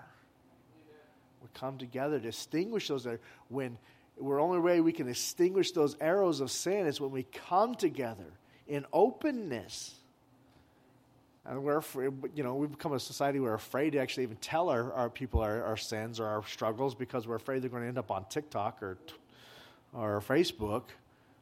We 1.41 1.47
come 1.53 1.77
together 1.77 2.19
to 2.19 2.27
extinguish 2.27 2.89
those. 2.89 3.07
When 3.47 3.77
we're 4.17 4.41
only 4.41 4.59
way 4.59 4.81
we 4.81 4.91
can 4.91 5.07
extinguish 5.07 5.71
those 5.71 5.95
arrows 6.01 6.41
of 6.41 6.51
sin 6.51 6.85
is 6.85 6.99
when 6.99 7.11
we 7.11 7.23
come 7.23 7.75
together 7.75 8.33
in 8.67 8.85
openness. 8.91 9.95
And 11.45 11.63
we're, 11.63 11.81
you 12.35 12.43
know, 12.43 12.55
we've 12.55 12.69
become 12.69 12.93
a 12.93 12.99
society 12.99 13.39
where 13.39 13.51
we're 13.51 13.55
afraid 13.55 13.91
to 13.91 13.99
actually 13.99 14.23
even 14.23 14.35
tell 14.37 14.69
our, 14.69 14.93
our 14.93 15.09
people 15.09 15.39
our, 15.39 15.63
our 15.63 15.77
sins 15.77 16.19
or 16.19 16.27
our 16.27 16.45
struggles 16.45 16.93
because 16.93 17.27
we're 17.27 17.37
afraid 17.37 17.61
they're 17.61 17.69
going 17.69 17.83
to 17.83 17.87
end 17.87 17.97
up 17.97 18.11
on 18.11 18.25
TikTok 18.25 18.83
or 18.83 18.97
or 19.93 20.21
Facebook 20.21 20.83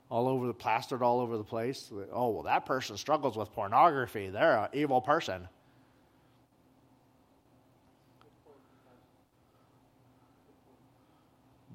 all 0.10 0.28
over 0.28 0.48
the 0.48 0.54
plastered 0.54 1.02
all 1.02 1.20
over 1.20 1.38
the 1.38 1.44
place. 1.44 1.92
Oh, 2.12 2.30
well, 2.30 2.44
that 2.44 2.66
person 2.66 2.98
struggles 2.98 3.36
with 3.36 3.52
pornography. 3.52 4.30
They're 4.30 4.58
an 4.58 4.70
evil 4.74 5.02
person. 5.02 5.48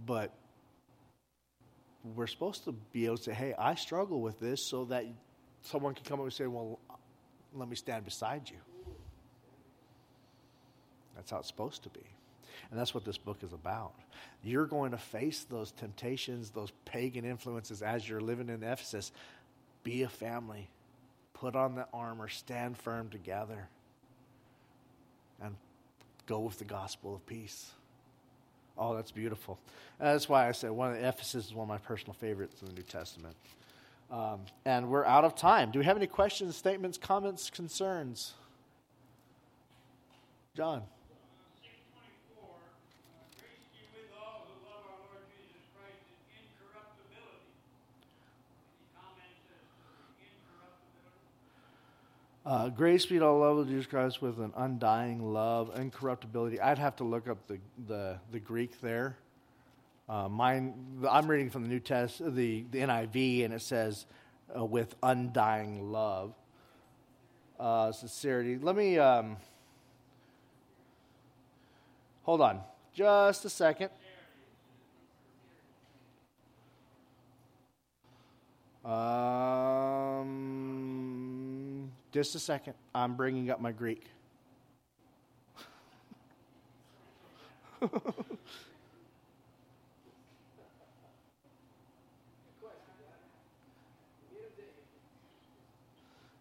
But 0.06 0.32
we're 2.16 2.26
supposed 2.26 2.64
to 2.64 2.72
be 2.92 3.06
able 3.06 3.18
to 3.18 3.22
say, 3.22 3.32
hey, 3.32 3.54
I 3.56 3.74
struggle 3.74 4.20
with 4.20 4.40
this 4.40 4.68
so 4.68 4.86
that 4.86 5.04
someone 5.62 5.94
can 5.94 6.04
come 6.04 6.18
up 6.18 6.24
and 6.24 6.32
say, 6.32 6.46
well, 6.46 6.80
let 7.54 7.68
me 7.68 7.76
stand 7.76 8.04
beside 8.04 8.50
you. 8.50 8.56
That's 11.14 11.30
how 11.30 11.38
it's 11.38 11.48
supposed 11.48 11.84
to 11.84 11.90
be. 11.90 12.00
And 12.70 12.78
that's 12.78 12.94
what 12.94 13.04
this 13.04 13.18
book 13.18 13.38
is 13.42 13.52
about. 13.52 13.92
You're 14.42 14.66
going 14.66 14.90
to 14.92 14.98
face 14.98 15.44
those 15.48 15.72
temptations, 15.72 16.50
those 16.50 16.72
pagan 16.84 17.24
influences 17.24 17.82
as 17.82 18.08
you're 18.08 18.20
living 18.20 18.48
in 18.48 18.62
Ephesus. 18.62 19.12
Be 19.84 20.02
a 20.02 20.08
family. 20.08 20.68
Put 21.34 21.56
on 21.56 21.74
the 21.74 21.86
armor, 21.92 22.28
stand 22.28 22.78
firm 22.78 23.08
together, 23.08 23.68
and 25.42 25.56
go 26.26 26.40
with 26.40 26.58
the 26.58 26.64
gospel 26.64 27.14
of 27.14 27.26
peace. 27.26 27.72
Oh, 28.78 28.94
that's 28.94 29.10
beautiful. 29.10 29.58
that's 29.98 30.28
why 30.28 30.48
I 30.48 30.52
said 30.52 30.70
one 30.70 30.92
of 30.92 30.98
the 30.98 31.06
Ephesus 31.06 31.46
is 31.46 31.54
one 31.54 31.64
of 31.64 31.68
my 31.68 31.78
personal 31.78 32.14
favorites 32.14 32.62
in 32.62 32.68
the 32.68 32.74
New 32.74 32.82
Testament. 32.82 33.36
Um, 34.10 34.40
and 34.64 34.88
we're 34.88 35.04
out 35.04 35.24
of 35.24 35.34
time. 35.34 35.70
Do 35.70 35.78
we 35.78 35.84
have 35.84 35.96
any 35.96 36.06
questions, 36.06 36.56
statements, 36.56 36.98
comments, 36.98 37.50
concerns? 37.50 38.34
John. 40.54 40.82
Uh, 52.44 52.68
grace 52.68 53.06
be 53.06 53.20
to 53.20 53.24
all 53.24 53.38
love 53.38 53.58
of 53.58 53.68
Jesus 53.68 53.86
Christ 53.86 54.20
with 54.20 54.40
an 54.40 54.52
undying 54.56 55.32
love, 55.32 55.70
incorruptibility. 55.78 56.60
I'd 56.60 56.78
have 56.78 56.96
to 56.96 57.04
look 57.04 57.28
up 57.28 57.46
the, 57.46 57.58
the, 57.86 58.18
the 58.32 58.40
Greek 58.40 58.80
there. 58.80 59.16
Uh, 60.08 60.28
mine, 60.28 60.74
I'm 61.08 61.28
reading 61.28 61.50
from 61.50 61.62
the 61.62 61.68
New 61.68 61.78
Test, 61.78 62.18
the, 62.18 62.64
the 62.68 62.78
NIV, 62.78 63.44
and 63.44 63.54
it 63.54 63.62
says 63.62 64.06
uh, 64.58 64.64
with 64.64 64.96
undying 65.04 65.92
love, 65.92 66.34
uh, 67.60 67.92
sincerity. 67.92 68.58
Let 68.60 68.74
me 68.74 68.98
um, 68.98 69.36
hold 72.24 72.40
on, 72.40 72.60
just 72.92 73.44
a 73.44 73.50
second. 73.50 73.90
Um. 78.84 80.01
Just 82.12 82.34
a 82.34 82.38
second. 82.38 82.74
I'm 82.94 83.16
bringing 83.16 83.50
up 83.50 83.58
my 83.58 83.72
Greek. 83.72 84.04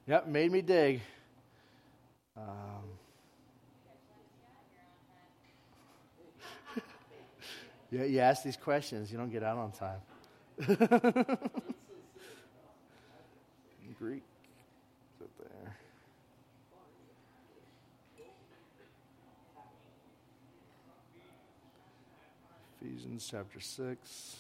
yep, 0.05 0.27
made 0.27 0.51
me 0.51 0.61
dig. 0.61 0.99
Um, 2.35 2.43
yeah, 7.91 8.03
you 8.03 8.19
ask 8.19 8.43
these 8.43 8.57
questions, 8.57 9.09
you 9.09 9.17
don't 9.17 9.31
get 9.31 9.41
out 9.41 9.57
on 9.57 9.71
time. 9.71 10.01
Greek. 13.97 14.23
Ephesians 22.83 23.27
chapter 23.29 23.59
6. 23.59 24.35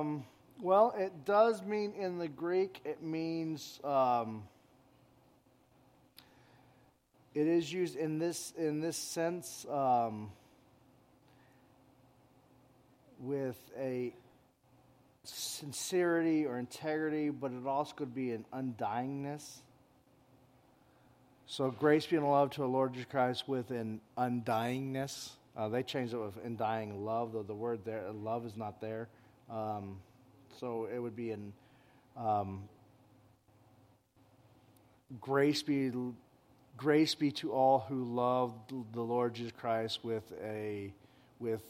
Um, 0.00 0.24
well, 0.62 0.94
it 0.96 1.24
does 1.26 1.62
mean 1.62 1.92
in 1.92 2.18
the 2.18 2.28
Greek, 2.28 2.80
it 2.84 3.02
means 3.02 3.80
um, 3.84 4.44
it 7.34 7.46
is 7.46 7.70
used 7.70 7.96
in 7.96 8.18
this 8.18 8.52
in 8.56 8.80
this 8.80 8.96
sense 8.96 9.66
um, 9.70 10.30
with 13.20 13.58
a 13.78 14.14
sincerity 15.24 16.46
or 16.46 16.58
integrity, 16.58 17.28
but 17.28 17.52
it 17.52 17.66
also 17.66 17.94
could 17.94 18.14
be 18.14 18.32
an 18.32 18.46
undyingness. 18.54 19.60
So, 21.46 21.70
grace 21.70 22.06
being 22.06 22.24
love 22.24 22.50
to 22.52 22.62
our 22.62 22.68
Lord 22.68 22.94
Jesus 22.94 23.10
Christ 23.10 23.48
with 23.48 23.70
an 23.70 24.00
undyingness. 24.16 25.32
Uh, 25.56 25.68
they 25.68 25.82
changed 25.82 26.14
it 26.14 26.18
with 26.18 26.38
undying 26.42 27.04
love, 27.04 27.32
though 27.32 27.42
the 27.42 27.54
word 27.54 27.80
there, 27.84 28.10
love 28.12 28.46
is 28.46 28.56
not 28.56 28.80
there. 28.80 29.08
Um, 29.50 29.96
so 30.58 30.88
it 30.92 30.98
would 30.98 31.16
be 31.16 31.30
in 31.32 31.52
um, 32.16 32.62
grace 35.20 35.62
be 35.62 35.90
grace 36.76 37.14
be 37.14 37.30
to 37.30 37.52
all 37.52 37.80
who 37.88 38.04
love 38.04 38.54
the 38.92 39.00
Lord 39.00 39.34
Jesus 39.34 39.52
Christ 39.58 40.00
with 40.04 40.32
a 40.42 40.92
with 41.38 41.62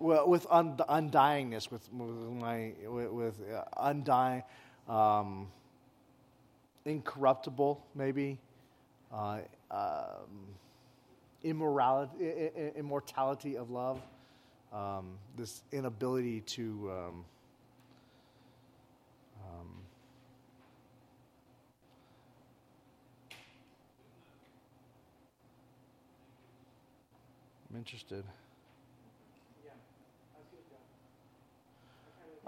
well 0.00 0.28
with 0.28 0.46
un, 0.50 0.76
undyingness 0.88 1.70
with, 1.70 1.92
my 1.92 2.72
with, 2.86 3.10
with 3.10 3.34
uh, 3.52 3.64
undying 3.76 4.42
um, 4.88 5.48
incorruptible, 6.84 7.84
maybe, 7.94 8.38
uh, 9.12 9.38
um, 9.70 10.54
immorality, 11.42 12.50
immortality 12.76 13.56
of 13.56 13.70
love, 13.70 14.00
um, 14.74 15.18
this 15.36 15.62
inability 15.72 16.40
to. 16.40 16.90
Um, 16.90 17.24
um, 19.46 19.68
I'm 27.70 27.76
interested. 27.76 28.24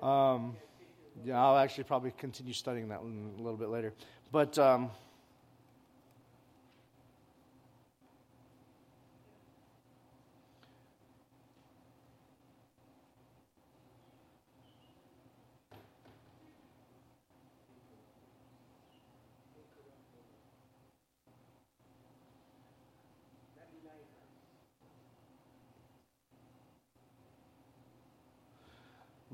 Um, 0.02 0.56
yeah, 1.24 1.42
I'll 1.42 1.56
actually 1.56 1.84
probably 1.84 2.12
continue 2.18 2.52
studying 2.52 2.88
that 2.88 3.00
a 3.00 3.42
little 3.42 3.56
bit 3.56 3.68
later. 3.68 3.94
But 4.30 4.58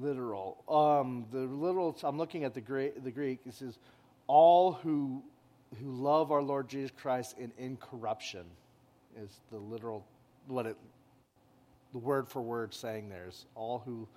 literal. 0.03 0.62
Um, 0.68 1.26
the 1.30 1.40
literal. 1.40 1.96
I'm 2.03 2.18
looking 2.18 2.44
at 2.44 2.55
the 2.55 2.61
Greek. 2.61 3.03
The 3.03 3.11
Greek. 3.11 3.40
It 3.46 3.55
says, 3.55 3.78
"All 4.26 4.72
who 4.72 5.22
who 5.80 5.90
love 5.90 6.32
our 6.32 6.42
Lord 6.42 6.68
Jesus 6.68 6.90
Christ 6.90 7.36
in 7.38 7.53
incorruption," 7.59 8.44
is 9.16 9.40
the 9.50 9.59
literal 9.59 10.05
what 10.46 10.66
it. 10.66 10.76
The 11.92 11.98
word 11.98 12.28
for 12.28 12.40
word 12.40 12.72
saying 12.72 13.09
there 13.11 13.28
is 13.28 13.44
all 13.55 13.82
who 13.84 14.09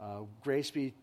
uh, 0.00 0.20
grace 0.42 0.70
be 0.70 0.94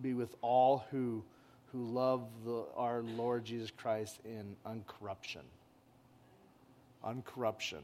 be 0.00 0.14
with 0.14 0.36
all 0.40 0.84
who 0.90 1.24
who 1.72 1.84
love 1.84 2.26
the, 2.44 2.64
our 2.76 3.02
Lord 3.02 3.44
Jesus 3.44 3.70
Christ 3.70 4.20
in 4.24 4.56
uncorruption. 4.66 5.42
Uncorruption. 7.04 7.82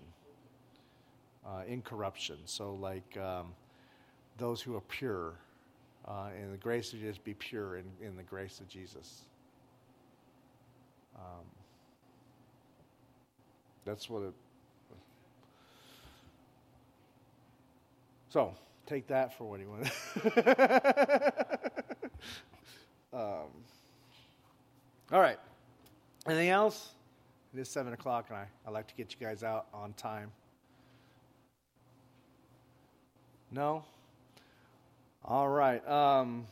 Uh, 1.46 1.62
incorruption. 1.68 2.36
So 2.46 2.74
like 2.74 3.16
um, 3.18 3.48
those 4.38 4.62
who 4.62 4.74
are 4.74 4.80
pure 4.80 5.34
uh, 6.06 6.28
and 6.38 6.52
the 6.52 6.58
grace 6.58 6.92
of 6.92 7.00
Jesus 7.00 7.18
be 7.18 7.34
pure 7.34 7.76
in, 7.76 7.84
in 8.00 8.16
the 8.16 8.22
grace 8.22 8.60
of 8.60 8.68
Jesus. 8.68 9.22
Um, 11.16 11.44
that's 13.84 14.10
what 14.10 14.22
it. 14.22 14.34
So 18.28 18.54
take 18.86 19.06
that 19.08 19.38
for 19.38 19.44
what 19.44 19.60
you 19.60 19.70
want. 19.70 19.90
um, 23.12 23.48
all 25.12 25.20
right. 25.20 25.38
Anything 26.26 26.48
else? 26.48 26.90
It 27.54 27.60
is 27.60 27.68
seven 27.68 27.92
o'clock, 27.92 28.26
and 28.30 28.38
I, 28.38 28.46
I 28.66 28.70
like 28.70 28.88
to 28.88 28.94
get 28.94 29.12
you 29.12 29.24
guys 29.24 29.44
out 29.44 29.66
on 29.72 29.92
time. 29.92 30.32
No? 33.52 33.84
All 35.26 35.48
right. 35.48 35.86
Um, 35.88 36.46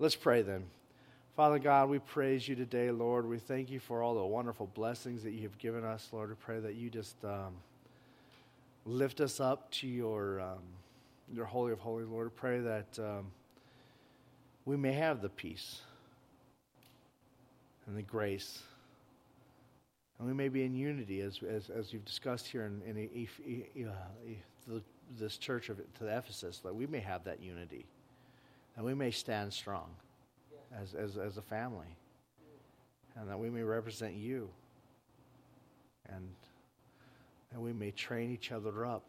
let's 0.00 0.16
pray 0.16 0.42
then. 0.42 0.64
Father 1.36 1.60
God, 1.60 1.90
we 1.90 2.00
praise 2.00 2.48
you 2.48 2.56
today, 2.56 2.90
Lord. 2.90 3.24
We 3.24 3.38
thank 3.38 3.70
you 3.70 3.78
for 3.78 4.02
all 4.02 4.16
the 4.16 4.24
wonderful 4.24 4.66
blessings 4.74 5.22
that 5.22 5.30
you 5.30 5.42
have 5.42 5.56
given 5.58 5.84
us, 5.84 6.08
Lord. 6.10 6.30
We 6.30 6.34
pray 6.34 6.58
that 6.58 6.74
you 6.74 6.90
just 6.90 7.14
um, 7.24 7.54
lift 8.84 9.20
us 9.20 9.38
up 9.38 9.70
to 9.72 9.86
your 9.86 10.40
um, 10.40 10.62
your 11.32 11.44
holy 11.44 11.70
of 11.70 11.78
holies, 11.78 12.08
Lord. 12.08 12.32
We 12.34 12.36
pray 12.36 12.58
that 12.58 12.98
um, 12.98 13.30
we 14.64 14.76
may 14.76 14.94
have 14.94 15.22
the 15.22 15.28
peace 15.28 15.82
and 17.86 17.96
the 17.96 18.02
grace, 18.02 18.60
and 20.18 20.26
we 20.26 20.34
may 20.34 20.48
be 20.48 20.64
in 20.64 20.74
unity, 20.74 21.20
as 21.20 21.38
as, 21.48 21.70
as 21.70 21.92
you've 21.92 22.04
discussed 22.04 22.48
here 22.48 22.64
in, 22.64 23.08
in 23.76 23.86
uh, 23.86 23.92
the 24.66 24.82
this 25.18 25.36
church 25.36 25.68
of 25.68 25.78
to 25.98 26.06
Ephesus 26.06 26.58
that 26.60 26.74
we 26.74 26.86
may 26.86 27.00
have 27.00 27.24
that 27.24 27.40
unity, 27.40 27.86
and 28.76 28.84
we 28.84 28.94
may 28.94 29.10
stand 29.10 29.52
strong 29.52 29.90
as, 30.80 30.94
as, 30.94 31.16
as 31.16 31.36
a 31.36 31.42
family, 31.42 31.96
and 33.16 33.28
that 33.28 33.38
we 33.38 33.50
may 33.50 33.62
represent 33.62 34.14
you, 34.14 34.48
and 36.08 36.28
that 37.52 37.60
we 37.60 37.72
may 37.72 37.90
train 37.90 38.30
each 38.30 38.52
other 38.52 38.86
up, 38.86 39.08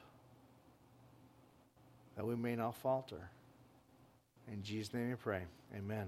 that 2.16 2.26
we 2.26 2.36
may 2.36 2.56
not 2.56 2.76
falter. 2.76 3.30
In 4.52 4.62
Jesus' 4.62 4.94
name 4.94 5.10
we 5.10 5.16
pray. 5.16 5.44
Amen. 5.76 6.08